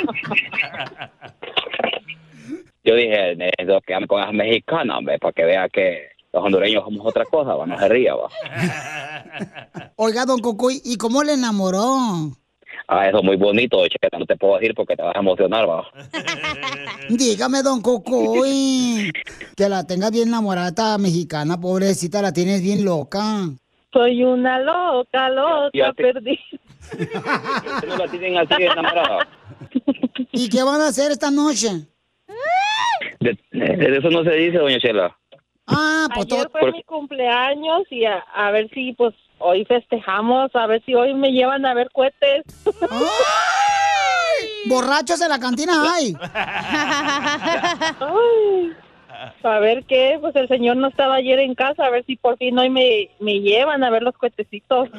Yo 2.83 2.95
dije, 2.95 3.35
necesito 3.35 3.79
que 3.81 4.07
con 4.07 4.19
las 4.19 4.33
mexicanas, 4.33 4.97
hombre, 4.97 5.19
para 5.19 5.31
que 5.31 5.45
vea 5.45 5.69
que 5.69 6.12
los 6.33 6.43
hondureños 6.43 6.83
somos 6.83 7.05
otra 7.05 7.25
cosa, 7.25 7.53
va, 7.55 7.65
no 7.65 7.77
se 7.77 7.87
ría, 7.89 8.15
va. 8.15 8.27
Oiga, 9.95 10.25
don 10.25 10.39
Cocuy, 10.39 10.81
¿y 10.83 10.97
cómo 10.97 11.23
le 11.23 11.33
enamoró? 11.33 12.31
Ah, 12.87 13.07
eso 13.07 13.19
es 13.19 13.23
muy 13.23 13.37
bonito, 13.37 13.87
cheta, 13.87 14.17
no 14.17 14.25
te 14.25 14.35
puedo 14.35 14.55
decir 14.57 14.73
porque 14.75 14.95
te 14.95 15.03
vas 15.03 15.15
a 15.15 15.19
emocionar, 15.19 15.69
va. 15.69 15.85
Dígame, 17.09 17.61
don 17.61 17.81
Cocuy, 17.81 19.11
que 19.55 19.69
la 19.69 19.85
tenga 19.85 20.09
bien 20.09 20.27
enamorada 20.29 20.69
esta 20.69 20.97
mexicana, 20.97 21.59
pobrecita, 21.59 22.21
la 22.21 22.33
tienes 22.33 22.61
bien 22.61 22.83
loca. 22.83 23.21
Soy 23.93 24.23
una 24.23 24.59
loca, 24.59 25.29
loca, 25.29 25.69
Ya 25.73 25.93
te- 25.93 26.03
perdí. 26.13 26.39
no 27.87 27.95
la 27.97 28.07
tienen 28.09 28.37
así 28.39 28.63
enamorada. 28.63 29.27
¿Y 30.31 30.49
qué 30.49 30.63
van 30.63 30.81
a 30.81 30.87
hacer 30.87 31.11
esta 31.11 31.29
noche? 31.29 31.69
De, 33.19 33.37
de 33.51 33.97
eso 33.97 34.09
no 34.09 34.23
se 34.23 34.31
dice, 34.31 34.57
doña 34.57 34.79
Chela. 34.79 35.15
Ah, 35.67 36.07
pues 36.13 36.27
Ayer 36.31 36.49
fue 36.51 36.71
mi 36.71 36.83
cumpleaños 36.83 37.83
y 37.89 38.05
a, 38.05 38.19
a 38.33 38.51
ver 38.51 38.69
si 38.73 38.93
pues 38.93 39.13
hoy 39.39 39.65
festejamos, 39.65 40.53
a 40.55 40.67
ver 40.67 40.83
si 40.85 40.93
hoy 40.93 41.13
me 41.13 41.31
llevan 41.31 41.65
a 41.65 41.73
ver 41.73 41.89
cohetes. 41.91 42.43
Borrachos 44.65 45.21
en 45.21 45.29
la 45.29 45.39
cantina 45.39 45.73
hay. 45.93 46.15
Ay, 47.99 48.73
a 49.43 49.59
ver 49.59 49.85
qué, 49.85 50.17
pues 50.19 50.35
el 50.35 50.47
señor 50.47 50.77
no 50.77 50.87
estaba 50.87 51.15
ayer 51.15 51.39
en 51.39 51.55
casa, 51.55 51.85
a 51.85 51.89
ver 51.89 52.05
si 52.05 52.15
por 52.17 52.37
fin 52.37 52.57
hoy 52.59 52.69
me, 52.69 53.09
me 53.19 53.39
llevan 53.39 53.83
a 53.83 53.89
ver 53.89 54.03
los 54.03 54.15
cohetecitos. 54.15 54.89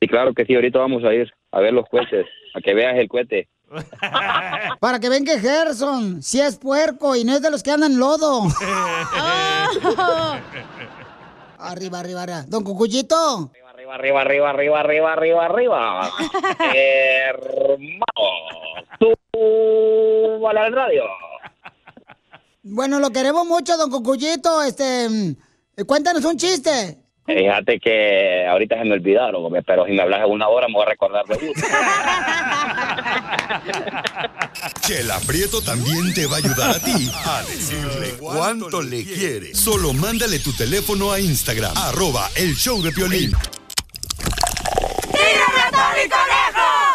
Y 0.00 0.08
claro 0.08 0.34
que 0.34 0.44
sí, 0.44 0.54
ahorita 0.54 0.78
vamos 0.78 1.04
a 1.04 1.14
ir 1.14 1.32
a 1.52 1.60
ver 1.60 1.72
los 1.72 1.88
cohetes, 1.88 2.26
a 2.54 2.60
que 2.60 2.74
veas 2.74 2.96
el 2.96 3.08
cohete. 3.08 3.48
Para 4.80 5.00
que 5.00 5.08
ven 5.08 5.24
que 5.24 5.40
Gerson 5.40 6.22
si 6.22 6.40
es 6.40 6.56
puerco 6.56 7.16
y 7.16 7.24
no 7.24 7.34
es 7.34 7.42
de 7.42 7.50
los 7.50 7.62
que 7.62 7.72
andan 7.72 7.98
lodo. 7.98 8.42
arriba, 11.58 11.98
arriba, 12.00 12.22
arriba. 12.22 12.44
Don 12.46 12.62
Cucuyito. 12.62 13.50
Arriba, 13.74 13.94
arriba, 13.94 14.20
arriba, 14.20 14.50
arriba, 14.50 14.80
arriba, 14.80 15.12
arriba, 15.12 15.44
arriba. 15.44 16.10
Hermano, 16.74 18.04
tú 18.98 19.12
vale 20.40 20.60
al 20.60 20.72
radio. 20.72 21.04
Bueno, 22.62 22.98
lo 23.00 23.10
queremos 23.10 23.46
mucho, 23.46 23.76
don 23.76 23.90
Cucuyito. 23.90 24.62
Este, 24.62 25.08
mm, 25.08 25.36
cuéntanos 25.86 26.24
un 26.24 26.36
chiste. 26.36 27.05
Fíjate 27.26 27.80
que 27.80 28.46
ahorita 28.46 28.78
se 28.78 28.84
me 28.84 28.92
olvidaron, 28.92 29.52
pero 29.66 29.84
si 29.84 29.92
me 29.92 30.02
hablas 30.02 30.20
en 30.24 30.30
una 30.30 30.48
hora 30.48 30.68
me 30.68 30.74
voy 30.74 30.84
a 30.84 30.90
recordar 30.90 31.24
de 31.26 31.34
uno. 31.36 31.52
Chela 34.80 35.18
Prieto 35.26 35.60
también 35.60 36.14
te 36.14 36.26
va 36.26 36.36
a 36.36 36.38
ayudar 36.38 36.70
a 36.70 36.78
ti 36.78 37.10
a 37.12 37.42
decirle 37.42 38.14
cuánto 38.18 38.80
le 38.80 39.04
quiere. 39.04 39.54
Solo 39.54 39.92
mándale 39.92 40.38
tu 40.38 40.52
teléfono 40.52 41.10
a 41.10 41.18
Instagram, 41.18 41.76
arroba 41.76 42.30
el 42.36 42.54
show 42.54 42.80
de 42.80 42.92
Piolín. 42.92 43.32
¡Tírame 45.10 45.60
a 45.60 45.70
Tony 45.72 46.08
Conejo! 46.08 46.85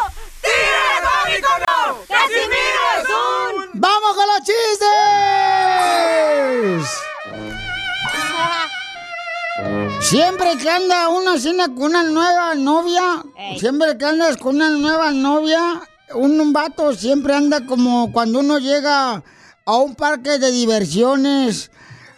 Siempre 10.12 10.58
que 10.58 10.68
anda 10.68 11.08
una 11.08 11.38
cena 11.38 11.68
con 11.68 11.84
una 11.84 12.02
nueva 12.02 12.54
novia, 12.54 13.24
siempre 13.58 13.96
que 13.96 14.04
andas 14.04 14.36
con 14.36 14.56
una 14.56 14.68
nueva 14.68 15.10
novia, 15.10 15.80
un, 16.14 16.38
un 16.38 16.52
vato 16.52 16.92
siempre 16.92 17.34
anda 17.34 17.64
como 17.64 18.12
cuando 18.12 18.40
uno 18.40 18.58
llega 18.58 19.22
a 19.64 19.76
un 19.78 19.94
parque 19.94 20.38
de 20.38 20.50
diversiones. 20.50 21.70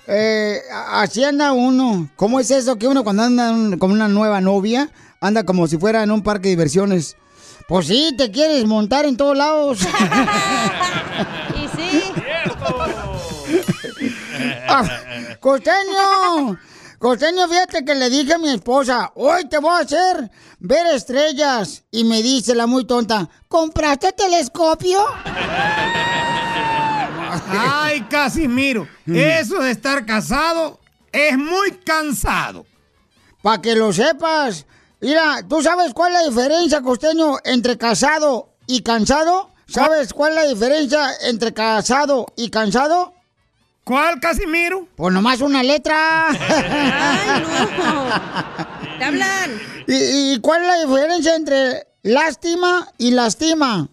eh, 0.09 0.59
así 0.91 1.23
anda 1.23 1.53
uno. 1.53 2.11
¿Cómo 2.17 2.41
es 2.41 2.51
eso 2.51 2.75
que 2.77 2.89
uno 2.89 3.05
cuando 3.05 3.23
anda 3.23 3.55
con 3.79 3.93
una 3.93 4.09
nueva 4.09 4.41
novia 4.41 4.91
anda 5.21 5.45
como 5.45 5.69
si 5.69 5.79
fuera 5.79 6.03
en 6.03 6.11
un 6.11 6.25
parque 6.25 6.49
de 6.49 6.57
diversiones? 6.57 7.17
Pues 7.69 7.87
sí, 7.87 8.13
te 8.19 8.33
quieres 8.33 8.65
montar 8.67 9.07
en 9.07 9.17
todos 9.17 9.37
lados. 9.37 9.79
Y 11.55 11.69
sí. 11.77 12.03
Ah, 14.69 14.83
Costeño, 15.39 16.59
Costeño, 17.05 17.47
fíjate 17.49 17.85
que 17.85 17.95
le 17.95 18.09
dije 18.09 18.33
a 18.33 18.39
mi 18.39 18.49
esposa, 18.49 19.13
hoy 19.17 19.45
te 19.45 19.59
voy 19.59 19.73
a 19.73 19.81
hacer 19.81 20.31
ver 20.59 20.87
estrellas. 20.87 21.83
Y 21.91 22.03
me 22.03 22.23
dice 22.23 22.55
la 22.55 22.67
muy 22.67 22.87
tonta, 22.87 23.29
¿compraste 23.47 24.13
telescopio? 24.13 25.05
Ay, 27.51 28.01
Casimiro, 28.09 28.89
eso 29.07 29.59
de 29.59 29.73
estar 29.73 30.07
casado 30.07 30.81
es 31.13 31.37
muy 31.37 31.73
cansado. 31.85 32.65
Para 33.43 33.61
que 33.61 33.75
lo 33.75 33.93
sepas. 33.93 34.65
Mira, 35.03 35.47
¿tú 35.47 35.61
sabes 35.61 35.93
cuál 35.93 36.15
es 36.15 36.23
la 36.23 36.29
diferencia, 36.31 36.81
Costeño, 36.81 37.37
entre 37.45 37.77
casado 37.77 38.55
y 38.67 38.81
cansado? 38.81 39.51
¿Sabes 39.67 40.15
cuál 40.15 40.33
es 40.33 40.37
la 40.37 40.49
diferencia 40.49 41.11
entre 41.21 41.53
casado 41.53 42.25
y 42.35 42.49
cansado? 42.49 43.14
¿Cuál, 43.85 44.19
Casimiro? 44.19 44.89
Pues 44.97 45.13
nomás 45.13 45.43
una 45.43 45.63
letra. 45.63 46.29
Te 48.99 49.05
hablan. 49.05 49.61
¿Y, 49.87 50.33
y 50.33 50.41
cuál 50.41 50.63
es 50.63 50.69
la 50.69 50.85
diferencia 50.87 51.37
entre 51.37 51.87
lástima 52.03 52.89
y 52.97 53.11
lastima? 53.11 53.87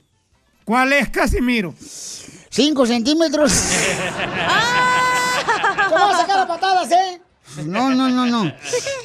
¿Cuál 0.63 0.93
es, 0.93 1.09
Casimiro? 1.09 1.75
Cinco 2.49 2.85
centímetros. 2.85 3.51
¿Cómo 5.89 6.05
vas 6.05 6.15
a 6.15 6.21
sacar 6.21 6.37
las 6.37 6.47
patadas, 6.47 6.89
eh? 6.91 7.21
No, 7.65 7.89
no, 7.89 8.07
no, 8.07 8.25
no. 8.25 8.49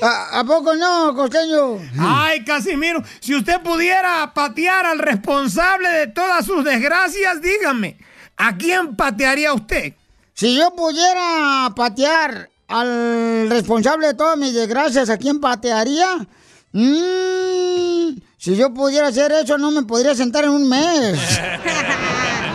¿A, 0.02 0.38
a 0.38 0.44
poco 0.44 0.76
no, 0.76 1.12
costeño? 1.16 1.80
Ay, 1.98 2.44
Casimiro, 2.44 3.02
si 3.18 3.34
usted 3.34 3.60
pudiera 3.60 4.32
patear 4.32 4.86
al 4.86 5.00
responsable 5.00 5.88
de 5.88 6.06
todas 6.06 6.46
sus 6.46 6.62
desgracias, 6.64 7.42
dígame, 7.42 7.98
¿a 8.36 8.56
quién 8.56 8.94
patearía 8.94 9.52
usted? 9.52 9.94
Si 10.36 10.54
yo 10.54 10.70
pudiera 10.72 11.72
patear 11.74 12.50
al 12.68 13.48
responsable 13.48 14.08
de 14.08 14.14
todas 14.14 14.36
mis 14.36 14.52
desgracias, 14.52 15.08
¿a 15.08 15.16
quién 15.16 15.40
patearía? 15.40 16.28
Mm, 16.72 18.18
si 18.36 18.54
yo 18.54 18.74
pudiera 18.74 19.06
hacer 19.06 19.32
eso, 19.32 19.56
no 19.56 19.70
me 19.70 19.84
podría 19.84 20.14
sentar 20.14 20.44
en 20.44 20.50
un 20.50 20.68
mes. 20.68 21.18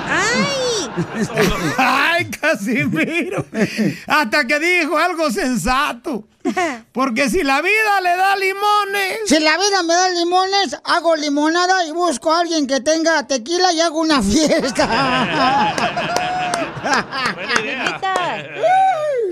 Ay, 0.08 0.61
Casimiro. 2.42 3.46
Hasta 4.08 4.46
que 4.46 4.60
dijo 4.60 4.98
algo 4.98 5.32
sensato. 5.32 6.28
Porque 6.92 7.30
si 7.30 7.44
la 7.44 7.62
vida 7.62 8.02
le 8.02 8.16
da 8.16 8.36
limones. 8.36 9.20
Si 9.26 9.40
la 9.40 9.58
vida 9.58 9.84
me 9.84 9.94
da 9.94 10.10
limones, 10.10 10.78
hago 10.84 11.16
limonada 11.16 11.86
y 11.86 11.92
busco 11.92 12.34
a 12.34 12.40
alguien 12.40 12.66
que 12.68 12.80
tenga 12.80 13.26
tequila 13.28 13.72
y 13.74 13.82
hago 13.82 14.00
una 14.00 14.22
fiesta. 14.22 15.76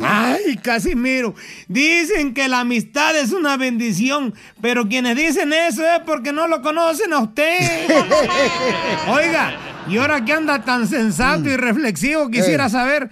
Ay, 0.02 0.58
Casimiro. 0.58 1.34
Dicen 1.68 2.34
que 2.34 2.48
la 2.48 2.62
amistad 2.62 3.16
es 3.18 3.32
una 3.32 3.58
bendición, 3.58 4.34
pero 4.62 4.88
quienes 4.88 5.16
dicen 5.18 5.52
eso 5.52 5.86
es 5.86 6.00
porque 6.06 6.32
no 6.32 6.48
lo 6.48 6.62
conocen 6.62 7.12
a 7.14 7.20
usted. 7.20 7.90
Oiga, 9.10 9.58
y 9.90 9.98
ahora 9.98 10.24
que 10.24 10.34
anda 10.34 10.64
tan 10.64 10.88
sensato 10.88 11.50
y 11.50 11.58
reflexivo, 11.58 12.30
quisiera 12.30 12.68
Eh. 12.68 12.70
saber 12.70 13.10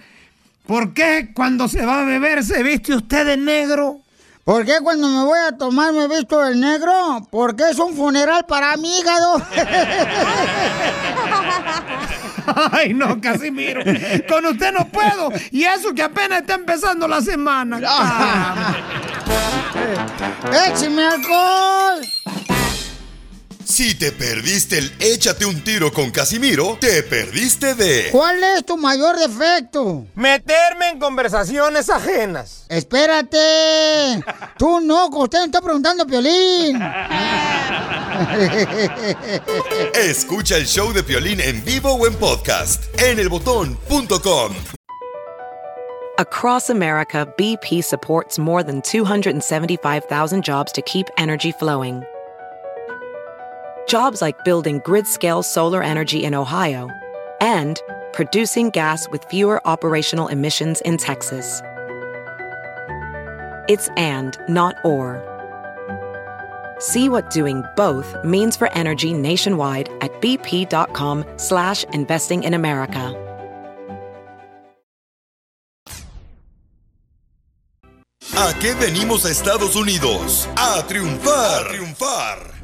por 0.66 0.94
qué 0.94 1.30
cuando 1.34 1.66
se 1.68 1.84
va 1.84 2.02
a 2.02 2.04
beber 2.04 2.44
se 2.44 2.62
viste 2.62 2.94
usted 2.94 3.26
de 3.26 3.36
negro. 3.36 3.98
¿Por 4.44 4.64
qué 4.64 4.76
cuando 4.82 5.08
me 5.08 5.24
voy 5.24 5.38
a 5.46 5.52
tomar 5.58 5.92
me 5.92 6.08
visto 6.08 6.42
el 6.46 6.58
negro? 6.58 7.26
Porque 7.30 7.64
es 7.70 7.78
un 7.78 7.94
funeral 7.94 8.46
para 8.46 8.74
mi 8.78 8.98
hígado. 8.98 9.42
Ay, 12.72 12.94
no, 12.94 13.20
Casimiro. 13.20 13.82
Con 14.26 14.46
usted 14.46 14.72
no 14.72 14.88
puedo. 14.88 15.30
Y 15.50 15.64
eso 15.64 15.92
que 15.94 16.02
apenas 16.02 16.40
está 16.40 16.54
empezando 16.54 17.06
la 17.06 17.20
semana. 17.20 17.78
¡Écheme 20.66 21.06
alcohol! 21.06 22.00
Si 23.68 23.94
te 23.94 24.12
perdiste 24.12 24.78
el 24.78 24.90
échate 24.98 25.44
un 25.44 25.62
tiro 25.62 25.92
con 25.92 26.10
Casimiro, 26.10 26.78
te 26.80 27.02
perdiste 27.02 27.74
de... 27.74 28.08
¿Cuál 28.10 28.42
es 28.42 28.64
tu 28.64 28.78
mayor 28.78 29.18
defecto? 29.18 30.06
Meterme 30.14 30.88
en 30.88 30.98
conversaciones 30.98 31.90
ajenas. 31.90 32.64
Espérate. 32.70 34.24
Tú 34.58 34.80
no, 34.80 35.08
usted 35.08 35.40
me 35.40 35.44
está 35.44 35.60
preguntando, 35.60 36.06
Piolín. 36.06 36.80
Escucha 39.92 40.56
el 40.56 40.66
show 40.66 40.90
de 40.94 41.02
Piolín 41.02 41.38
en 41.38 41.62
vivo 41.62 41.92
o 41.92 42.06
en 42.06 42.14
podcast 42.14 42.84
en 42.98 43.18
elbotón.com. 43.18 44.54
Across 46.16 46.70
America, 46.70 47.26
BP 47.36 47.84
supports 47.84 48.38
more 48.38 48.64
than 48.64 48.80
275,000 48.80 50.42
jobs 50.42 50.72
to 50.72 50.80
keep 50.80 51.06
energy 51.18 51.52
flowing. 51.52 52.02
Jobs 53.88 54.20
like 54.20 54.44
building 54.44 54.80
grid 54.84 55.06
scale 55.06 55.42
solar 55.42 55.82
energy 55.82 56.22
in 56.22 56.34
Ohio 56.34 56.90
and 57.40 57.80
producing 58.12 58.68
gas 58.68 59.08
with 59.08 59.24
fewer 59.24 59.66
operational 59.66 60.28
emissions 60.28 60.82
in 60.82 60.98
Texas. 60.98 61.62
It's 63.68 63.88
and, 63.96 64.36
not 64.46 64.76
or. 64.84 65.24
See 66.78 67.08
what 67.08 67.30
doing 67.30 67.64
both 67.76 68.14
means 68.22 68.58
for 68.58 68.70
energy 68.72 69.14
nationwide 69.14 69.88
at 70.02 70.12
bp.com 70.20 71.24
slash 71.38 71.84
investing 71.84 72.42
in 72.44 72.52
America. 72.52 73.24
¿A 78.36 78.52
qué 78.60 78.74
venimos 78.74 79.24
a 79.24 79.30
Estados 79.30 79.74
Unidos? 79.76 80.46
A 80.56 80.82
triunfar. 80.86 81.66
A 81.66 81.68
triunfar. 81.70 82.57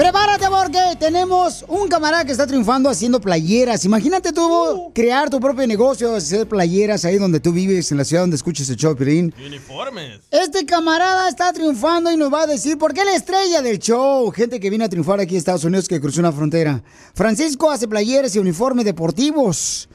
Prepárate 0.00 0.46
porque 0.48 0.96
tenemos 0.98 1.62
un 1.68 1.86
camarada 1.86 2.24
que 2.24 2.32
está 2.32 2.46
triunfando 2.46 2.88
haciendo 2.88 3.20
playeras. 3.20 3.84
Imagínate 3.84 4.32
tú 4.32 4.90
crear 4.94 5.28
tu 5.28 5.38
propio 5.38 5.66
negocio, 5.66 6.16
hacer 6.16 6.48
playeras 6.48 7.04
ahí 7.04 7.18
donde 7.18 7.38
tú 7.38 7.52
vives, 7.52 7.92
en 7.92 7.98
la 7.98 8.06
ciudad 8.06 8.22
donde 8.22 8.36
escuches 8.36 8.70
el 8.70 8.76
show, 8.76 8.96
Piolín. 8.96 9.34
Uniformes. 9.38 10.20
Este 10.30 10.64
camarada 10.64 11.28
está 11.28 11.52
triunfando 11.52 12.10
y 12.10 12.16
nos 12.16 12.32
va 12.32 12.44
a 12.44 12.46
decir 12.46 12.78
por 12.78 12.94
qué 12.94 13.04
la 13.04 13.14
estrella 13.14 13.60
del 13.60 13.78
show, 13.78 14.30
gente 14.30 14.58
que 14.58 14.70
viene 14.70 14.86
a 14.86 14.88
triunfar 14.88 15.20
aquí 15.20 15.34
en 15.34 15.38
Estados 15.40 15.64
Unidos 15.64 15.86
que 15.86 16.00
cruzó 16.00 16.20
una 16.20 16.32
frontera. 16.32 16.82
Francisco 17.12 17.70
hace 17.70 17.86
playeras 17.86 18.34
y 18.34 18.38
uniformes 18.38 18.86
deportivos. 18.86 19.86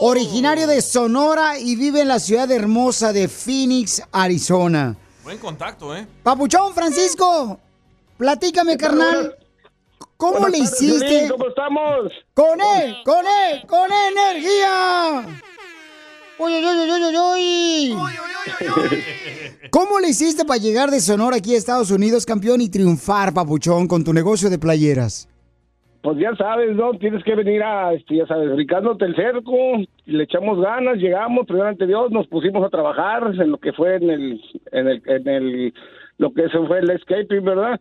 Originario 0.00 0.66
de 0.66 0.82
Sonora 0.82 1.58
y 1.58 1.76
vive 1.76 2.02
en 2.02 2.08
la 2.08 2.20
ciudad 2.20 2.50
hermosa 2.52 3.14
de 3.14 3.26
Phoenix, 3.26 4.02
Arizona. 4.12 4.98
Buen 5.24 5.38
contacto, 5.38 5.96
¿eh? 5.96 6.06
Papuchón, 6.22 6.74
Francisco, 6.74 7.58
platícame, 8.18 8.76
carnal. 8.76 9.34
¿Cómo 10.16 10.40
Buenas 10.40 10.52
le 10.52 10.58
tardes, 10.58 10.82
hiciste? 10.82 11.06
Piolín, 11.08 11.28
¿Cómo 11.28 11.48
estamos? 11.48 12.12
¡Con 12.32 12.60
él! 12.60 12.96
¡Con 13.04 13.24
él! 13.26 13.66
¡Con 13.66 13.90
energía! 13.92 15.26
¡Uy, 16.38 16.52
uy, 16.52 16.64
uy, 16.64 16.90
uy, 16.90 17.02
uy, 17.02 17.16
uy! 17.16 17.96
¿Cómo 19.70 20.00
le 20.00 20.08
hiciste 20.08 20.44
para 20.44 20.58
llegar 20.58 20.90
de 20.90 21.00
Sonora 21.00 21.36
aquí 21.36 21.54
a 21.54 21.58
Estados 21.58 21.90
Unidos, 21.90 22.24
campeón, 22.24 22.60
y 22.62 22.70
triunfar, 22.70 23.34
papuchón, 23.34 23.86
con 23.88 24.04
tu 24.04 24.12
negocio 24.14 24.48
de 24.48 24.58
playeras? 24.58 25.28
Pues 26.02 26.18
ya 26.18 26.34
sabes, 26.36 26.74
¿no? 26.76 26.92
Tienes 26.92 27.22
que 27.24 27.34
venir 27.34 27.62
a, 27.62 27.92
este, 27.92 28.16
ya 28.16 28.26
sabes, 28.26 28.50
brincándote 28.54 29.04
el 29.04 29.16
cerco, 29.16 29.52
le 30.06 30.22
echamos 30.24 30.60
ganas, 30.60 30.96
llegamos, 30.96 31.46
primero 31.46 31.68
ante 31.68 31.86
Dios, 31.86 32.10
nos 32.10 32.26
pusimos 32.28 32.64
a 32.64 32.70
trabajar 32.70 33.34
en 33.34 33.50
lo 33.50 33.58
que 33.58 33.72
fue 33.72 33.96
en 33.96 34.10
el, 34.10 34.40
en 34.72 34.88
el, 34.88 35.02
en 35.06 35.28
el, 35.28 35.74
lo 36.18 36.32
que 36.32 36.48
se 36.48 36.58
fue 36.66 36.78
el 36.78 36.90
escaping, 36.90 37.44
¿verdad? 37.44 37.80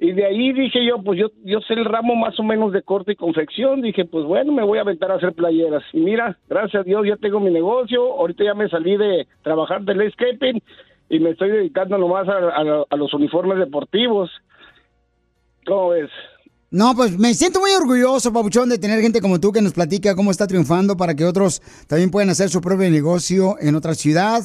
Y 0.00 0.12
de 0.12 0.24
ahí 0.26 0.52
dije 0.52 0.84
yo, 0.86 1.02
pues 1.02 1.18
yo, 1.18 1.26
yo 1.44 1.60
sé 1.62 1.74
el 1.74 1.84
ramo 1.84 2.14
más 2.14 2.38
o 2.38 2.44
menos 2.44 2.72
de 2.72 2.82
corte 2.82 3.12
y 3.12 3.16
confección, 3.16 3.82
dije, 3.82 4.04
pues 4.04 4.24
bueno, 4.24 4.52
me 4.52 4.62
voy 4.62 4.78
a 4.78 4.82
aventar 4.82 5.10
a 5.10 5.16
hacer 5.16 5.32
playeras. 5.32 5.82
Y 5.92 5.98
mira, 5.98 6.38
gracias 6.48 6.82
a 6.82 6.84
Dios 6.84 7.04
ya 7.06 7.16
tengo 7.16 7.40
mi 7.40 7.50
negocio, 7.50 8.12
ahorita 8.12 8.44
ya 8.44 8.54
me 8.54 8.68
salí 8.68 8.96
de 8.96 9.26
trabajar 9.42 9.82
del 9.82 10.00
escaping 10.02 10.62
y 11.10 11.18
me 11.18 11.30
estoy 11.30 11.50
dedicando 11.50 11.98
nomás 11.98 12.28
a, 12.28 12.32
a- 12.38 12.84
a 12.88 12.96
los 12.96 13.12
uniformes 13.12 13.58
deportivos. 13.58 14.30
¿Cómo 15.66 15.90
ves? 15.90 16.10
No, 16.70 16.92
pues 16.94 17.18
me 17.18 17.32
siento 17.34 17.60
muy 17.60 17.70
orgulloso, 17.72 18.32
papuchón, 18.32 18.68
de 18.68 18.78
tener 18.78 19.00
gente 19.00 19.20
como 19.22 19.40
tú 19.40 19.52
que 19.52 19.62
nos 19.62 19.72
platica 19.72 20.14
cómo 20.14 20.30
está 20.30 20.46
triunfando 20.46 20.96
para 20.96 21.14
que 21.14 21.24
otros 21.24 21.60
también 21.88 22.10
puedan 22.10 22.28
hacer 22.30 22.50
su 22.50 22.60
propio 22.60 22.90
negocio 22.90 23.56
en 23.60 23.74
otra 23.74 23.94
ciudad. 23.94 24.42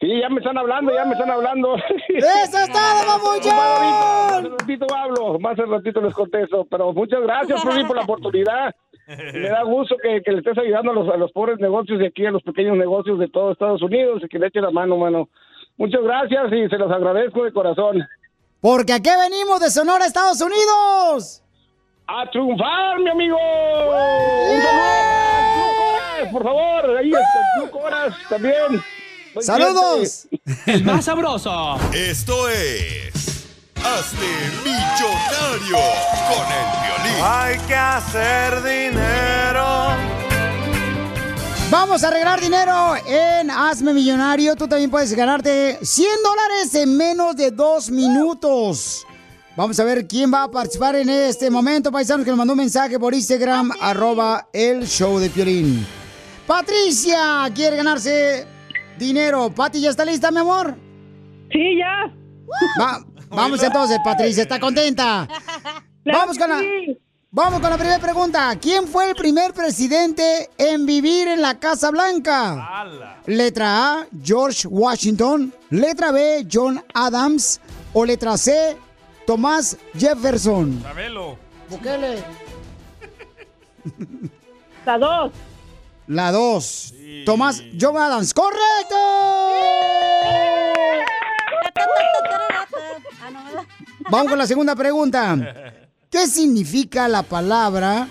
Sí, 0.00 0.18
ya 0.18 0.30
me 0.30 0.38
están 0.38 0.56
hablando, 0.56 0.94
ya 0.94 1.04
me 1.04 1.12
están 1.12 1.30
hablando. 1.30 1.76
¡Eso 2.08 2.58
es 2.58 2.72
todo, 2.72 3.06
papuchón! 3.06 3.52
Más 3.54 4.44
ratito 4.58 4.86
hablo, 4.94 5.38
más 5.38 5.58
al 5.58 5.68
ratito 5.70 6.00
les 6.00 6.14
contesto. 6.14 6.66
Pero 6.70 6.92
muchas 6.94 7.20
gracias, 7.20 7.62
Piolín, 7.62 7.86
por 7.86 7.96
la 7.96 8.02
oportunidad. 8.04 8.74
Me 9.06 9.48
da 9.50 9.62
gusto 9.62 9.96
que, 10.02 10.22
que 10.22 10.32
le 10.32 10.38
estés 10.38 10.56
ayudando 10.56 10.92
a 10.92 10.94
los, 10.94 11.08
a 11.10 11.16
los 11.18 11.30
pobres 11.32 11.58
negocios 11.58 11.98
de 11.98 12.06
aquí, 12.06 12.24
a 12.24 12.30
los 12.30 12.42
pequeños 12.42 12.78
negocios 12.78 13.18
de 13.18 13.28
todo 13.28 13.52
Estados 13.52 13.82
Unidos 13.82 14.22
y 14.24 14.28
que 14.28 14.38
le 14.38 14.46
eche 14.46 14.60
la 14.62 14.70
mano, 14.70 14.96
mano. 14.96 15.28
Muchas 15.76 16.02
gracias 16.02 16.52
y 16.52 16.68
se 16.68 16.78
los 16.78 16.90
agradezco 16.90 17.44
de 17.44 17.52
corazón. 17.52 18.06
Porque 18.60 18.94
aquí 18.94 19.10
venimos 19.10 19.60
de 19.60 19.68
Sonora, 19.68 20.06
Estados 20.06 20.40
Unidos. 20.40 21.42
¡A 22.06 22.30
triunfar, 22.30 22.98
mi 23.00 23.10
amigo! 23.10 23.36
¡Un 23.36 24.60
saludo 24.62 24.82
al 25.36 25.52
Club 25.54 25.76
Coras, 25.76 26.32
por 26.32 26.42
favor! 26.42 26.96
Ahí 26.98 27.10
está 27.10 27.20
el 27.20 27.70
Club 27.70 27.82
Coras 27.82 28.14
también. 28.28 28.82
¡Saludos! 29.38 30.26
El 30.66 30.84
más 30.84 31.04
sabroso. 31.04 31.78
Esto 31.92 32.48
es. 32.48 33.46
Hazte 33.76 34.26
millonario 34.64 35.78
con 36.28 36.46
el 36.52 36.66
violín. 36.82 37.24
Hay 37.24 37.58
que 37.60 37.74
hacer 37.74 38.62
dinero. 38.62 39.96
Vamos 41.70 42.02
a 42.02 42.08
arreglar 42.08 42.40
dinero 42.40 42.94
en 43.06 43.50
Hazme 43.50 43.94
Millonario. 43.94 44.56
Tú 44.56 44.66
también 44.66 44.90
puedes 44.90 45.14
ganarte 45.14 45.78
100 45.80 46.08
dólares 46.24 46.74
en 46.74 46.96
menos 46.96 47.36
de 47.36 47.52
dos 47.52 47.90
minutos. 47.90 49.06
Vamos 49.56 49.78
a 49.78 49.84
ver 49.84 50.06
quién 50.06 50.32
va 50.32 50.44
a 50.44 50.50
participar 50.50 50.96
en 50.96 51.08
este 51.08 51.50
momento, 51.50 51.92
paisanos, 51.92 52.24
que 52.24 52.30
nos 52.30 52.38
mandó 52.38 52.54
un 52.54 52.58
mensaje 52.58 52.98
por 52.98 53.14
Instagram, 53.14 53.70
arroba 53.80 54.48
el 54.52 54.86
show 54.86 55.18
de 55.18 55.30
Piolín. 55.30 55.86
Patricia 56.46 57.48
quiere 57.54 57.76
ganarse 57.76 58.59
dinero. 59.06 59.50
Pati, 59.50 59.80
¿ya 59.80 59.90
está 59.90 60.04
lista, 60.04 60.30
mi 60.30 60.38
amor? 60.38 60.76
Sí, 61.50 61.76
ya. 61.78 62.12
Va- 62.80 63.04
vamos 63.28 63.62
entonces, 63.62 63.98
Patricia, 64.04 64.42
¿está 64.44 64.60
contenta? 64.60 65.26
Vamos 66.04 66.38
con 66.38 66.48
la... 66.48 66.60
Vamos 67.32 67.60
con 67.60 67.70
la 67.70 67.76
primera 67.76 67.98
pregunta. 68.00 68.56
¿Quién 68.60 68.88
fue 68.88 69.10
el 69.10 69.14
primer 69.14 69.52
presidente 69.52 70.50
en 70.58 70.84
vivir 70.86 71.28
en 71.28 71.40
la 71.42 71.60
Casa 71.60 71.90
Blanca? 71.92 72.84
Letra 73.26 74.00
A, 74.00 74.06
George 74.24 74.66
Washington. 74.66 75.52
Letra 75.68 76.10
B, 76.10 76.44
John 76.50 76.82
Adams. 76.94 77.60
O 77.92 78.04
letra 78.04 78.36
C, 78.36 78.76
Tomás 79.26 79.76
Jefferson. 79.96 80.80
Sabelo. 80.82 81.36
Bukele. 81.68 82.24
La 84.86 84.98
dos. 84.98 85.32
La 86.10 86.32
2. 86.32 86.94
Tomás 87.24 87.62
John 87.80 87.96
Adams. 87.96 88.34
¡Correcto! 88.34 88.96
Vamos 94.10 94.28
con 94.28 94.38
la 94.38 94.46
segunda 94.48 94.74
pregunta. 94.74 95.38
¿Qué 96.10 96.26
significa 96.26 97.06
la 97.06 97.22
palabra 97.22 98.08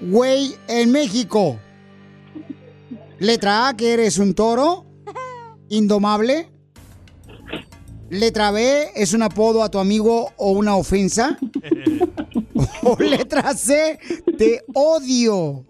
güey 0.00 0.56
en 0.66 0.90
México? 0.90 1.60
Letra 3.20 3.68
A, 3.68 3.76
que 3.76 3.92
eres 3.92 4.18
un 4.18 4.34
toro 4.34 4.84
indomable. 5.68 6.50
Letra 8.10 8.50
B, 8.50 8.90
es 8.96 9.12
un 9.12 9.22
apodo 9.22 9.62
a 9.62 9.70
tu 9.70 9.78
amigo 9.78 10.32
o 10.36 10.50
una 10.50 10.74
ofensa. 10.74 11.38
o 12.82 12.96
letra 12.98 13.54
C, 13.54 13.96
te 14.36 14.64
odio. 14.74 15.66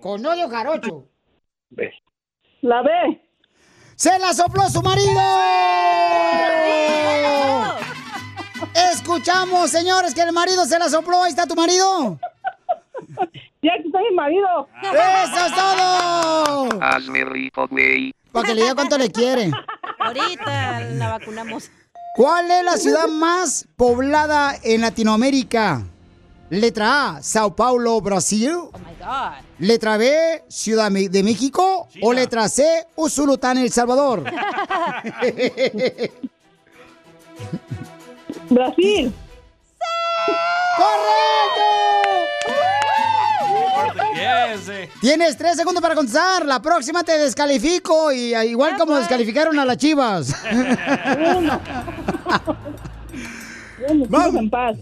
Con 0.00 0.24
odio 0.24 0.48
jarocho. 0.48 1.06
La 2.62 2.82
B. 2.82 2.90
¡Se 3.96 4.18
la 4.18 4.32
sopló 4.32 4.68
su 4.68 4.80
marido! 4.80 5.20
Escuchamos, 8.92 9.70
señores, 9.70 10.14
que 10.14 10.22
el 10.22 10.32
marido 10.32 10.64
se 10.64 10.78
la 10.78 10.88
sopló. 10.88 11.22
Ahí 11.22 11.30
está 11.30 11.46
tu 11.46 11.54
marido. 11.54 12.18
Ya 13.62 13.72
que 13.76 13.86
está 13.86 13.98
mi 14.00 14.14
marido. 14.14 14.68
¡Eso 14.82 15.46
es 15.46 15.54
todo! 15.54 16.68
Hazme 16.80 17.24
rico, 17.26 17.68
güey. 17.68 18.14
Para 18.32 18.46
que 18.46 18.54
le 18.54 18.62
diga 18.62 18.74
cuánto 18.74 18.96
le 18.96 19.10
quiere. 19.10 19.50
Ahorita 19.98 20.80
la 20.80 21.18
vacunamos. 21.18 21.70
¿Cuál 22.16 22.50
es 22.50 22.64
la 22.64 22.76
ciudad 22.78 23.06
más 23.08 23.68
poblada 23.76 24.54
en 24.62 24.80
Latinoamérica? 24.80 25.84
Letra 26.50 27.16
A, 27.16 27.22
Sao 27.22 27.54
Paulo, 27.54 28.00
Brasil. 28.00 28.70
Oh 28.72 28.78
my 28.78 28.94
God. 28.98 29.44
Letra 29.60 29.96
B, 29.96 30.42
Ciudad 30.48 30.90
de 30.90 31.22
México. 31.22 31.88
O 32.02 32.12
letra 32.12 32.48
C, 32.48 32.86
Usulután, 32.96 33.58
El 33.58 33.70
Salvador. 33.70 34.24
Brasil. 38.50 39.12
Tienes 45.00 45.36
tres 45.36 45.56
segundos 45.56 45.80
para 45.80 45.94
contestar. 45.94 46.44
La 46.44 46.60
próxima 46.60 47.02
te 47.04 47.16
descalifico. 47.16 48.12
Y 48.12 48.34
ah, 48.34 48.44
igual 48.44 48.76
como 48.76 48.96
descalificaron 48.96 49.58
a 49.58 49.64
las 49.64 49.78
chivas. 49.78 50.34
Vamos 54.08 54.34
en 54.34 54.50
paz. 54.50 54.76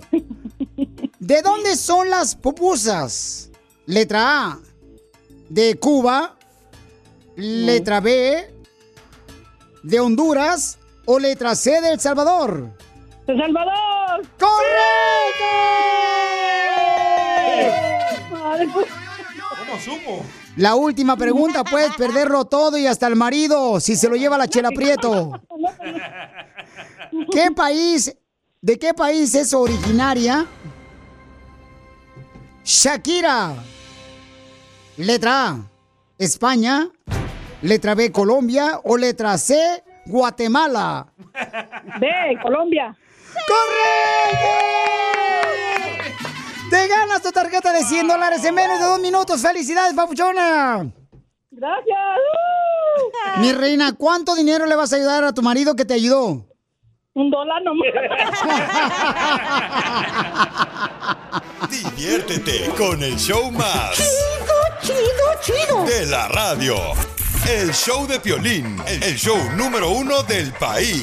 ¿De 1.28 1.42
dónde 1.42 1.76
son 1.76 2.08
las 2.08 2.34
pupusas? 2.34 3.50
Letra 3.84 4.46
A, 4.46 4.58
de 5.50 5.78
Cuba. 5.78 6.38
Letra 7.36 8.00
B, 8.00 8.50
de 9.82 10.00
Honduras. 10.00 10.78
O 11.04 11.18
letra 11.18 11.54
C, 11.54 11.82
de 11.82 11.90
El 11.90 12.00
Salvador. 12.00 12.70
¡El 13.26 13.38
Salvador! 13.38 14.26
¡Correcto! 14.38 15.44
¿Cómo 19.58 19.80
supo? 19.84 20.24
La 20.56 20.76
última 20.76 21.14
pregunta, 21.14 21.62
puedes 21.62 21.94
perderlo 21.94 22.46
todo 22.46 22.78
y 22.78 22.86
hasta 22.86 23.06
el 23.06 23.16
marido 23.16 23.80
si 23.80 23.96
se 23.96 24.08
lo 24.08 24.16
lleva 24.16 24.38
la 24.38 24.48
chela 24.48 24.70
prieto. 24.70 25.32
¿Qué 27.30 27.50
país, 27.50 28.16
de 28.62 28.78
qué 28.78 28.94
país 28.94 29.34
es 29.34 29.52
originaria 29.52 30.46
Shakira? 32.68 33.54
Letra 34.98 35.48
A, 35.48 35.56
España. 36.18 36.90
Letra 37.62 37.94
B, 37.94 38.12
Colombia. 38.12 38.80
O 38.84 38.98
letra 38.98 39.38
C, 39.38 39.82
Guatemala. 40.04 41.06
B, 41.98 42.06
Colombia. 42.42 42.94
¡Correcto! 43.48 44.48
Te 46.68 46.88
ganas 46.88 47.22
tu 47.22 47.32
tarjeta 47.32 47.72
de 47.72 47.84
100 47.84 48.06
dólares 48.06 48.44
en 48.44 48.54
menos 48.54 48.78
de 48.78 48.84
dos 48.84 49.00
minutos. 49.00 49.40
¡Felicidades, 49.40 49.94
papuchona! 49.94 50.92
Gracias. 51.50 51.98
Mi 53.38 53.52
reina, 53.52 53.94
¿cuánto 53.94 54.34
dinero 54.34 54.66
le 54.66 54.76
vas 54.76 54.92
a 54.92 54.96
ayudar 54.96 55.24
a 55.24 55.32
tu 55.32 55.40
marido 55.40 55.74
que 55.74 55.86
te 55.86 55.94
ayudó? 55.94 56.47
Un 57.18 57.30
dólar 57.30 57.60
nomás. 57.64 57.88
Diviértete 61.68 62.70
con 62.78 63.02
el 63.02 63.16
show 63.16 63.50
más. 63.50 63.96
Chido, 63.96 64.54
chido, 64.80 65.26
chido. 65.42 65.84
De 65.84 66.06
la 66.06 66.28
radio. 66.28 66.76
El 67.48 67.72
show 67.72 68.06
de 68.06 68.20
Piolín, 68.20 68.80
el 68.86 69.16
show 69.16 69.36
número 69.56 69.90
uno 69.90 70.22
del 70.22 70.52
país. 70.52 71.02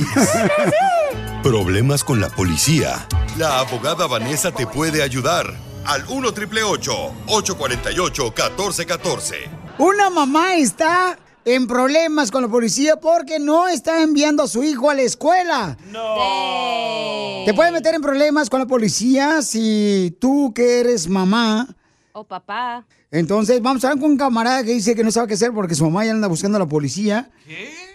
Problemas 1.43 2.01
con 2.05 2.21
la 2.21 2.29
policía. 2.29 3.05
La 3.37 3.59
abogada 3.59 4.07
Vanessa 4.07 4.53
te 4.53 4.65
puede 4.65 5.03
ayudar. 5.03 5.53
Al 5.83 6.05
1 6.07 6.31
triple 6.33 6.63
848 6.63 8.23
1414. 8.23 9.49
Una 9.79 10.09
mamá 10.09 10.55
está 10.55 11.17
en 11.45 11.67
problemas 11.67 12.31
con 12.31 12.41
la 12.41 12.47
policía 12.49 12.95
porque 12.97 13.39
no 13.39 13.67
está 13.67 14.01
enviando 14.01 14.43
a 14.43 14.47
su 14.47 14.63
hijo 14.63 14.89
a 14.89 14.95
la 14.95 15.03
escuela. 15.03 15.77
No. 15.91 17.43
Te 17.45 17.53
puede 17.53 17.71
meter 17.71 17.93
en 17.93 18.01
problemas 18.01 18.49
con 18.49 18.59
la 18.59 18.65
policía 18.65 19.43
si 19.43 20.17
tú 20.19 20.51
que 20.53 20.79
eres 20.79 21.07
mamá. 21.07 21.67
O 22.13 22.23
papá. 22.23 22.85
Entonces, 23.11 23.61
vamos 23.61 23.83
a 23.83 23.89
hablar 23.89 24.01
con 24.01 24.11
un 24.11 24.17
camarada 24.17 24.63
que 24.63 24.71
dice 24.71 24.95
que 24.95 25.03
no 25.03 25.11
sabe 25.11 25.27
qué 25.27 25.35
hacer 25.35 25.51
porque 25.53 25.75
su 25.75 25.85
mamá 25.85 26.03
ya 26.03 26.11
anda 26.11 26.27
buscando 26.27 26.57
a 26.57 26.59
la 26.59 26.65
policía. 26.65 27.29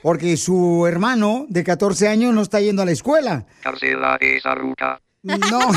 Porque 0.02 0.36
su 0.36 0.86
hermano 0.86 1.46
de 1.48 1.64
14 1.64 2.08
años 2.08 2.32
no 2.32 2.42
está 2.42 2.60
yendo 2.60 2.82
a 2.82 2.84
la 2.84 2.92
escuela. 2.92 3.44
Carcela 3.62 4.16
esa 4.20 4.54
ruca. 4.54 5.00
No. 5.22 5.60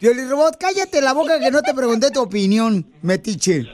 Robot, 0.00 0.56
cállate 0.58 1.00
la 1.00 1.12
boca 1.12 1.40
que 1.40 1.50
no 1.50 1.62
te 1.62 1.74
pregunté 1.74 2.10
tu 2.10 2.20
opinión, 2.20 2.86
metiche. 3.02 3.66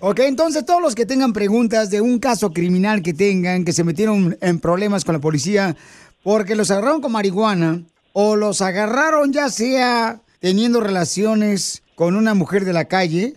Ok, 0.00 0.20
entonces 0.20 0.64
todos 0.64 0.80
los 0.80 0.94
que 0.94 1.06
tengan 1.06 1.32
preguntas 1.32 1.90
de 1.90 2.00
un 2.00 2.20
caso 2.20 2.52
criminal 2.52 3.02
que 3.02 3.12
tengan, 3.12 3.64
que 3.64 3.72
se 3.72 3.82
metieron 3.82 4.38
en 4.40 4.60
problemas 4.60 5.04
con 5.04 5.14
la 5.14 5.20
policía 5.20 5.76
porque 6.22 6.54
los 6.54 6.70
agarraron 6.70 7.00
con 7.00 7.10
marihuana 7.10 7.82
o 8.12 8.36
los 8.36 8.62
agarraron 8.62 9.32
ya 9.32 9.48
sea 9.48 10.22
teniendo 10.38 10.80
relaciones 10.80 11.82
con 11.96 12.14
una 12.14 12.34
mujer 12.34 12.64
de 12.64 12.72
la 12.72 12.84
calle 12.84 13.34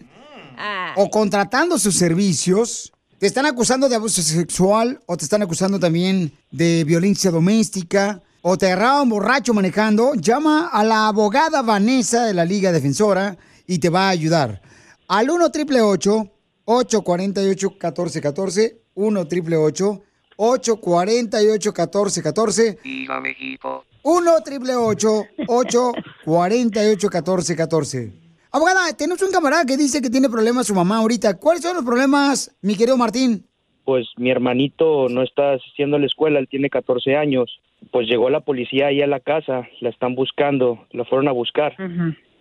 o 0.95 1.09
contratando 1.09 1.79
sus 1.79 1.95
servicios, 1.95 2.93
te 3.17 3.25
están 3.25 3.47
acusando 3.47 3.89
de 3.89 3.95
abuso 3.95 4.21
sexual 4.21 5.01
o 5.07 5.17
te 5.17 5.23
están 5.23 5.41
acusando 5.41 5.79
también 5.79 6.31
de 6.51 6.83
violencia 6.83 7.31
doméstica 7.31 8.21
o 8.43 8.55
te 8.55 8.67
agarraron 8.67 9.09
borracho 9.09 9.55
manejando, 9.55 10.13
llama 10.13 10.67
a 10.71 10.83
la 10.83 11.07
abogada 11.07 11.63
Vanessa 11.63 12.25
de 12.25 12.35
la 12.35 12.45
Liga 12.45 12.71
Defensora 12.71 13.35
y 13.65 13.79
te 13.79 13.89
va 13.89 14.07
a 14.07 14.09
ayudar. 14.09 14.61
Al 15.07 15.31
1 15.31 15.45
888 15.45 16.40
848 16.77 17.69
1414 17.69 18.77
1 18.95 19.19
888 19.19 20.01
848 20.37 21.71
1414 21.71 22.79
Viva 22.83 23.19
México. 23.19 23.85
1 24.03 24.33
888 24.35 25.23
848 25.47 27.09
1414 27.09 28.13
Abogada, 28.53 28.91
tenemos 28.97 29.21
un 29.21 29.31
camarada 29.31 29.65
que 29.65 29.77
dice 29.77 30.01
que 30.01 30.09
tiene 30.09 30.29
problemas 30.29 30.67
su 30.67 30.75
mamá 30.75 30.97
ahorita. 30.97 31.37
¿Cuáles 31.37 31.63
son 31.63 31.75
los 31.75 31.85
problemas, 31.85 32.53
mi 32.61 32.75
querido 32.75 32.97
Martín? 32.97 33.45
pues 33.83 34.07
mi 34.17 34.29
hermanito 34.29 35.09
no 35.09 35.21
está 35.21 35.53
asistiendo 35.53 35.97
a 35.97 35.99
la 35.99 36.05
escuela, 36.05 36.39
él 36.39 36.47
tiene 36.47 36.69
14 36.69 37.15
años. 37.15 37.59
Pues 37.91 38.07
llegó 38.07 38.29
la 38.29 38.41
policía 38.41 38.87
ahí 38.87 39.01
a 39.01 39.07
la 39.07 39.19
casa, 39.19 39.67
la 39.79 39.89
están 39.89 40.15
buscando, 40.15 40.85
la 40.91 41.03
fueron 41.03 41.27
a 41.27 41.31
buscar 41.31 41.75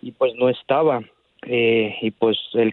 y 0.01 0.11
pues 0.11 0.33
no 0.35 0.49
estaba. 0.49 1.01
Eh, 1.47 1.95
y 2.01 2.11
pues 2.11 2.37
él 2.53 2.71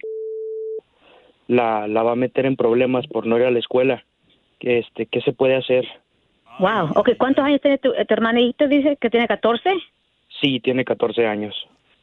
la, 1.49 1.89
la 1.89 2.03
va 2.03 2.13
a 2.13 2.17
meter 2.17 2.47
en 2.47 2.57
problemas 2.57 3.07
por 3.09 3.27
no 3.27 3.37
ir 3.37 3.45
a 3.45 3.51
la 3.51 3.59
escuela. 3.59 4.05
Este, 4.61 5.07
¿Qué 5.07 5.21
se 5.23 5.33
puede 5.33 5.57
hacer? 5.57 5.87
Wow, 6.61 6.91
ok, 6.95 7.11
¿cuántos 7.19 7.45
años 7.45 7.61
tiene 7.61 7.79
tu, 7.79 7.93
tu 7.93 8.15
hermanito? 8.15 8.69
Dice 8.69 8.97
que 9.01 9.11
tiene 9.11 9.27
14. 9.27 9.75
Sí, 10.41 10.61
tiene 10.61 10.85
14 10.85 11.27
años. 11.27 11.55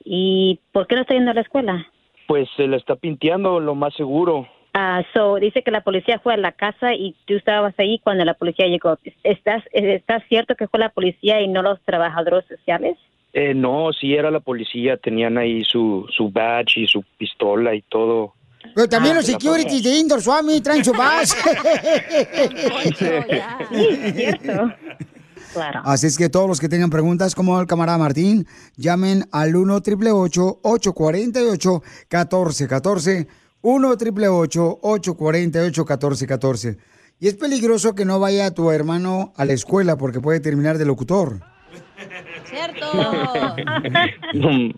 ¿Y 0.04 0.60
por 0.72 0.88
qué 0.88 0.96
no 0.96 1.02
está 1.02 1.14
yendo 1.14 1.32
a 1.32 1.36
la 1.36 1.41
escuela? 1.41 1.88
Pues 2.28 2.50
se 2.56 2.68
la 2.68 2.78
está 2.78 2.96
pinteando, 2.96 3.60
lo 3.60 3.76
más 3.76 3.93
seguro. 3.96 4.48
Ah, 4.74 5.04
so, 5.14 5.36
dice 5.36 5.62
que 5.64 5.72
la 5.72 5.82
policía 5.82 6.20
fue 6.20 6.34
a 6.34 6.38
la 6.38 6.52
casa 6.52 6.93
y 6.93 7.16
tú 7.26 7.36
estabas 7.36 7.74
ahí 7.78 8.00
cuando 8.00 8.26
la 8.26 8.34
policía 8.34 8.68
llegó. 8.68 8.98
¿Estás, 9.24 9.64
¿Estás 9.72 10.24
cierto 10.28 10.56
que 10.56 10.68
fue 10.68 10.80
la 10.80 10.89
policía 10.89 11.41
y 11.41 11.48
no 11.48 11.62
los 11.62 11.80
trabajadores 11.82 12.46
sociales? 12.46 12.98
Eh, 13.34 13.54
no, 13.54 13.91
sí 13.93 14.16
era 14.16 14.32
la 14.32 14.39
policía, 14.39 14.98
tenían 14.98 15.38
ahí 15.38 15.64
su, 15.64 16.06
su 16.10 16.30
badge 16.30 16.78
y 16.78 16.88
su 16.88 17.04
pistola 17.18 17.74
y 17.76 17.82
todo. 17.84 18.34
Pero 18.74 18.89
también 18.89 19.13
Ah, 19.16 19.18
los 19.18 19.26
securities 19.26 19.84
de 19.84 19.97
Indoor 19.97 20.22
Swami 20.22 20.61
traen 20.61 20.84
su 20.84 20.93
base. 20.93 21.36
Sí, 23.70 24.11
cierto. 24.13 24.74
Claro. 25.53 25.82
Así 25.86 26.07
es 26.07 26.18
que 26.18 26.30
todos 26.30 26.47
los 26.47 26.59
que 26.59 26.68
tengan 26.68 26.89
preguntas, 26.89 27.34
como 27.34 27.59
el 27.59 27.68
camarada 27.68 27.97
Martín, 27.97 28.45
llamen 28.76 29.26
al 29.32 29.55
1 29.55 29.76
888 29.76 30.59
848 30.61 31.82
1414 32.09 33.28
1 33.61 33.89
888 33.89 34.80
848 34.82 35.82
1414 35.84 36.78
Y 37.20 37.28
es 37.28 37.36
peligroso 37.36 37.95
que 37.95 38.05
no 38.05 38.20
vaya 38.20 38.51
tu 38.51 38.70
hermano 38.70 39.34
a 39.38 39.45
la 39.45 39.53
escuela 39.53 39.97
porque 39.97 40.20
puede 40.20 40.41
terminar 40.41 40.78
de 40.78 40.86
locutor. 40.86 41.41
Cierto. 42.45 42.86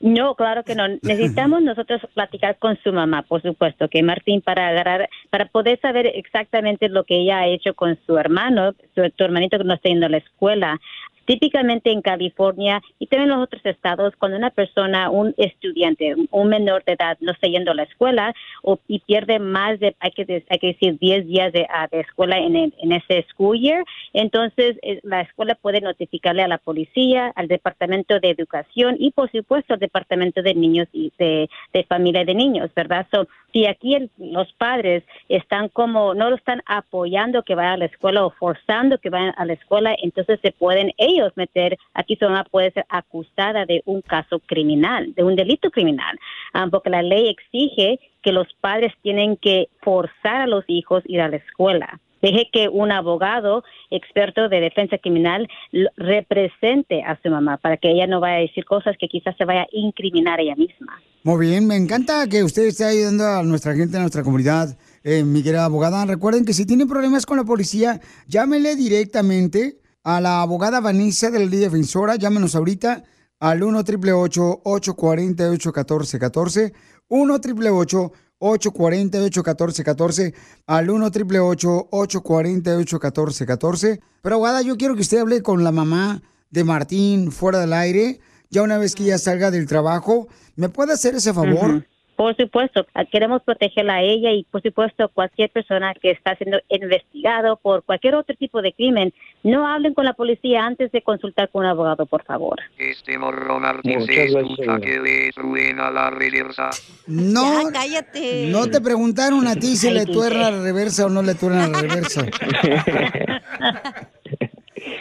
No, 0.00 0.34
claro 0.34 0.64
que 0.64 0.74
no. 0.74 0.88
Necesitamos 1.02 1.62
nosotros 1.62 2.00
platicar 2.14 2.58
con 2.58 2.78
su 2.82 2.92
mamá, 2.92 3.22
por 3.22 3.42
supuesto, 3.42 3.88
que 3.88 4.02
Martín, 4.02 4.40
para 4.40 4.68
agarrar, 4.68 5.08
para 5.30 5.46
poder 5.46 5.80
saber 5.80 6.06
exactamente 6.06 6.88
lo 6.88 7.04
que 7.04 7.16
ella 7.16 7.40
ha 7.40 7.46
hecho 7.46 7.74
con 7.74 7.98
su 8.06 8.16
hermano, 8.16 8.74
su, 8.94 9.10
tu 9.10 9.24
hermanito 9.24 9.58
que 9.58 9.64
no 9.64 9.74
está 9.74 9.88
yendo 9.88 10.06
a 10.06 10.10
la 10.10 10.18
escuela. 10.18 10.80
Típicamente 11.26 11.90
en 11.90 12.02
California 12.02 12.80
y 12.98 13.06
también 13.06 13.30
en 13.30 13.36
los 13.36 13.44
otros 13.44 13.64
estados, 13.66 14.14
cuando 14.16 14.38
una 14.38 14.50
persona, 14.50 15.10
un 15.10 15.34
estudiante, 15.36 16.14
un 16.30 16.48
menor 16.48 16.84
de 16.84 16.92
edad 16.92 17.18
no 17.20 17.32
está 17.32 17.48
yendo 17.48 17.72
a 17.72 17.74
la 17.74 17.82
escuela 17.82 18.34
o, 18.62 18.78
y 18.88 19.00
pierde 19.00 19.38
más 19.38 19.78
de, 19.80 19.94
hay 20.00 20.12
que, 20.12 20.44
hay 20.48 20.58
que 20.58 20.66
decir, 20.68 20.98
10 20.98 21.26
días 21.26 21.52
de, 21.52 21.66
ah, 21.68 21.88
de 21.90 22.00
escuela 22.00 22.38
en, 22.38 22.56
en 22.56 22.92
ese 22.92 23.24
school 23.30 23.58
year, 23.58 23.84
entonces 24.12 24.76
eh, 24.82 25.00
la 25.02 25.22
escuela 25.22 25.54
puede 25.54 25.80
notificarle 25.80 26.42
a 26.42 26.48
la 26.48 26.58
policía, 26.58 27.32
al 27.34 27.48
Departamento 27.48 28.20
de 28.20 28.30
Educación 28.30 28.96
y, 28.98 29.10
por 29.10 29.30
supuesto, 29.30 29.74
al 29.74 29.80
Departamento 29.80 30.42
de 30.42 30.54
Niños 30.54 30.88
y 30.92 31.12
de, 31.18 31.48
de 31.72 31.84
Familia 31.84 32.24
de 32.24 32.34
Niños, 32.34 32.70
¿verdad? 32.74 33.06
So, 33.10 33.26
si 33.56 33.64
aquí 33.66 33.94
el- 33.94 34.10
los 34.18 34.52
padres 34.52 35.02
están 35.30 35.70
como, 35.70 36.12
no 36.12 36.28
lo 36.28 36.36
están 36.36 36.60
apoyando 36.66 37.42
que 37.42 37.54
vaya 37.54 37.72
a 37.72 37.76
la 37.78 37.86
escuela 37.86 38.26
o 38.26 38.30
forzando 38.30 38.98
que 38.98 39.08
vayan 39.08 39.32
a 39.38 39.46
la 39.46 39.54
escuela, 39.54 39.96
entonces 40.02 40.38
se 40.42 40.52
pueden 40.52 40.92
ellos 40.98 41.32
meter, 41.36 41.78
aquí 41.94 42.16
su 42.16 42.26
mamá 42.26 42.44
puede 42.44 42.70
ser 42.72 42.84
acusada 42.90 43.64
de 43.64 43.80
un 43.86 44.02
caso 44.02 44.40
criminal, 44.40 45.14
de 45.14 45.24
un 45.24 45.36
delito 45.36 45.70
criminal, 45.70 46.18
ah, 46.52 46.68
porque 46.70 46.90
la 46.90 47.00
ley 47.00 47.30
exige 47.30 47.98
que 48.20 48.32
los 48.32 48.46
padres 48.60 48.92
tienen 49.00 49.38
que 49.38 49.68
forzar 49.80 50.42
a 50.42 50.46
los 50.46 50.64
hijos 50.66 51.02
ir 51.06 51.22
a 51.22 51.28
la 51.30 51.36
escuela. 51.36 51.98
Deje 52.26 52.50
que 52.52 52.68
un 52.68 52.90
abogado 52.90 53.62
experto 53.88 54.48
de 54.48 54.60
defensa 54.60 54.98
criminal 54.98 55.48
represente 55.96 57.04
a 57.04 57.16
su 57.22 57.30
mamá 57.30 57.56
para 57.56 57.76
que 57.76 57.92
ella 57.92 58.08
no 58.08 58.18
vaya 58.18 58.38
a 58.38 58.40
decir 58.40 58.64
cosas 58.64 58.96
que 58.98 59.06
quizás 59.06 59.36
se 59.36 59.44
vaya 59.44 59.60
a 59.62 59.66
incriminar 59.70 60.40
ella 60.40 60.56
misma. 60.56 61.00
Muy 61.22 61.46
bien, 61.46 61.68
me 61.68 61.76
encanta 61.76 62.26
que 62.28 62.42
usted 62.42 62.64
esté 62.64 62.84
ayudando 62.84 63.24
a 63.24 63.44
nuestra 63.44 63.76
gente, 63.76 63.96
a 63.96 64.00
nuestra 64.00 64.24
comunidad. 64.24 64.76
Eh, 65.04 65.22
mi 65.22 65.44
querida 65.44 65.66
abogada, 65.66 66.04
recuerden 66.04 66.44
que 66.44 66.52
si 66.52 66.66
tienen 66.66 66.88
problemas 66.88 67.26
con 67.26 67.36
la 67.36 67.44
policía, 67.44 68.00
llámele 68.26 68.74
directamente 68.74 69.76
a 70.02 70.20
la 70.20 70.42
abogada 70.42 70.80
Vanessa 70.80 71.30
de 71.30 71.38
la 71.38 71.44
Liga 71.44 71.66
Defensora. 71.66 72.16
Llámenos 72.16 72.56
ahorita 72.56 73.04
al 73.38 73.62
1 73.62 73.78
888 73.78 74.62
848 74.64 75.68
1414 75.68 76.72
1 77.08 77.34
888 77.34 78.12
848 78.38 79.40
1414 79.40 80.34
al 80.66 80.90
1 80.90 81.06
888 81.06 81.88
848 81.90 82.96
1414 82.96 84.00
Pero 84.22 84.34
abogada, 84.36 84.62
yo 84.62 84.76
quiero 84.76 84.94
que 84.94 85.02
usted 85.02 85.18
hable 85.18 85.42
con 85.42 85.64
la 85.64 85.72
mamá 85.72 86.22
de 86.50 86.64
Martín 86.64 87.32
fuera 87.32 87.60
del 87.60 87.72
aire. 87.72 88.20
Ya 88.50 88.62
una 88.62 88.78
vez 88.78 88.94
que 88.94 89.04
ella 89.04 89.18
salga 89.18 89.50
del 89.50 89.66
trabajo, 89.66 90.28
¿me 90.54 90.68
puede 90.68 90.92
hacer 90.92 91.14
ese 91.14 91.32
favor? 91.32 91.70
Ujú. 91.70 91.84
Por 92.16 92.34
supuesto, 92.36 92.86
ah, 92.94 93.04
queremos 93.04 93.42
protegerla 93.42 93.96
a 93.96 94.02
ella 94.02 94.32
y 94.32 94.44
por 94.44 94.62
supuesto 94.62 95.08
cualquier 95.10 95.50
persona 95.50 95.92
que 95.94 96.10
está 96.10 96.34
siendo 96.36 96.58
investigado 96.68 97.56
por 97.58 97.82
cualquier 97.84 98.14
otro 98.14 98.34
tipo 98.36 98.62
de 98.62 98.72
crimen, 98.72 99.12
no 99.42 99.66
hablen 99.66 99.92
con 99.94 100.04
la 100.06 100.14
policía 100.14 100.64
antes 100.64 100.90
de 100.92 101.02
consultar 101.02 101.50
con 101.50 101.64
un 101.64 101.70
abogado, 101.70 102.06
por 102.06 102.24
favor. 102.24 102.58
Este 102.78 103.18
morro 103.18 103.60
Martín 103.60 103.98
Muchas 103.98 104.06
se 104.06 104.14
gracias, 104.22 104.42
escucha 104.42 104.62
señor. 104.62 104.80
que 104.80 104.98
le 104.98 105.30
truena 105.32 105.90
la 105.90 106.10
reversa. 106.10 106.70
No, 107.06 107.64
cállate. 107.72 108.46
no 108.50 108.66
te 108.68 108.80
preguntaron 108.80 109.46
a 109.46 109.54
ti 109.54 109.76
si 109.76 109.88
Ay, 109.88 109.94
le 109.94 110.00
DJ. 110.06 110.12
tuerna 110.14 110.50
la 110.50 110.62
reversa 110.62 111.06
o 111.06 111.08
no 111.10 111.22
le 111.22 111.34
tuerna 111.34 111.68
la 111.68 111.80
reversa. 111.82 112.24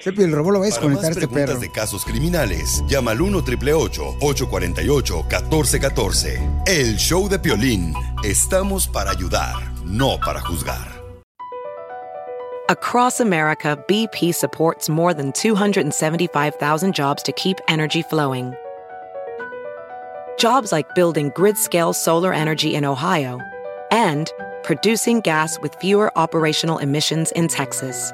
Sepi, 0.05 0.21
el 0.21 0.33
robo 0.33 0.51
lo 0.51 0.59
va 0.59 0.67
a 0.67 0.69
Para 0.69 0.81
desconectar 0.81 1.09
más 1.09 1.17
este 1.17 1.27
preguntas 1.27 1.55
perro. 1.55 1.61
de 1.61 1.71
casos 1.71 2.05
criminales, 2.05 2.83
llama 2.87 3.09
al 3.09 3.21
1 3.21 3.39
888 3.39 4.17
848 4.21 5.15
1414 5.15 6.49
El 6.67 6.95
show 6.97 7.27
de 7.27 7.39
Piolín. 7.39 7.91
Estamos 8.23 8.87
para 8.87 9.09
ayudar, 9.09 9.55
no 9.83 10.19
para 10.23 10.41
juzgar. 10.41 11.01
Across 12.69 13.19
America, 13.19 13.83
BP 13.87 14.31
supports 14.31 14.89
more 14.89 15.15
than 15.15 15.31
275,000 15.31 16.93
jobs 16.93 17.23
to 17.23 17.31
keep 17.31 17.57
energy 17.67 18.03
flowing. 18.03 18.53
Jobs 20.37 20.71
like 20.71 20.93
building 20.93 21.31
grid 21.33 21.57
scale 21.57 21.93
solar 21.93 22.31
energy 22.31 22.75
in 22.75 22.85
Ohio 22.85 23.39
and 23.89 24.31
producing 24.61 25.21
gas 25.21 25.59
with 25.63 25.73
fewer 25.81 26.11
operational 26.15 26.77
emissions 26.77 27.31
in 27.31 27.47
Texas. 27.47 28.13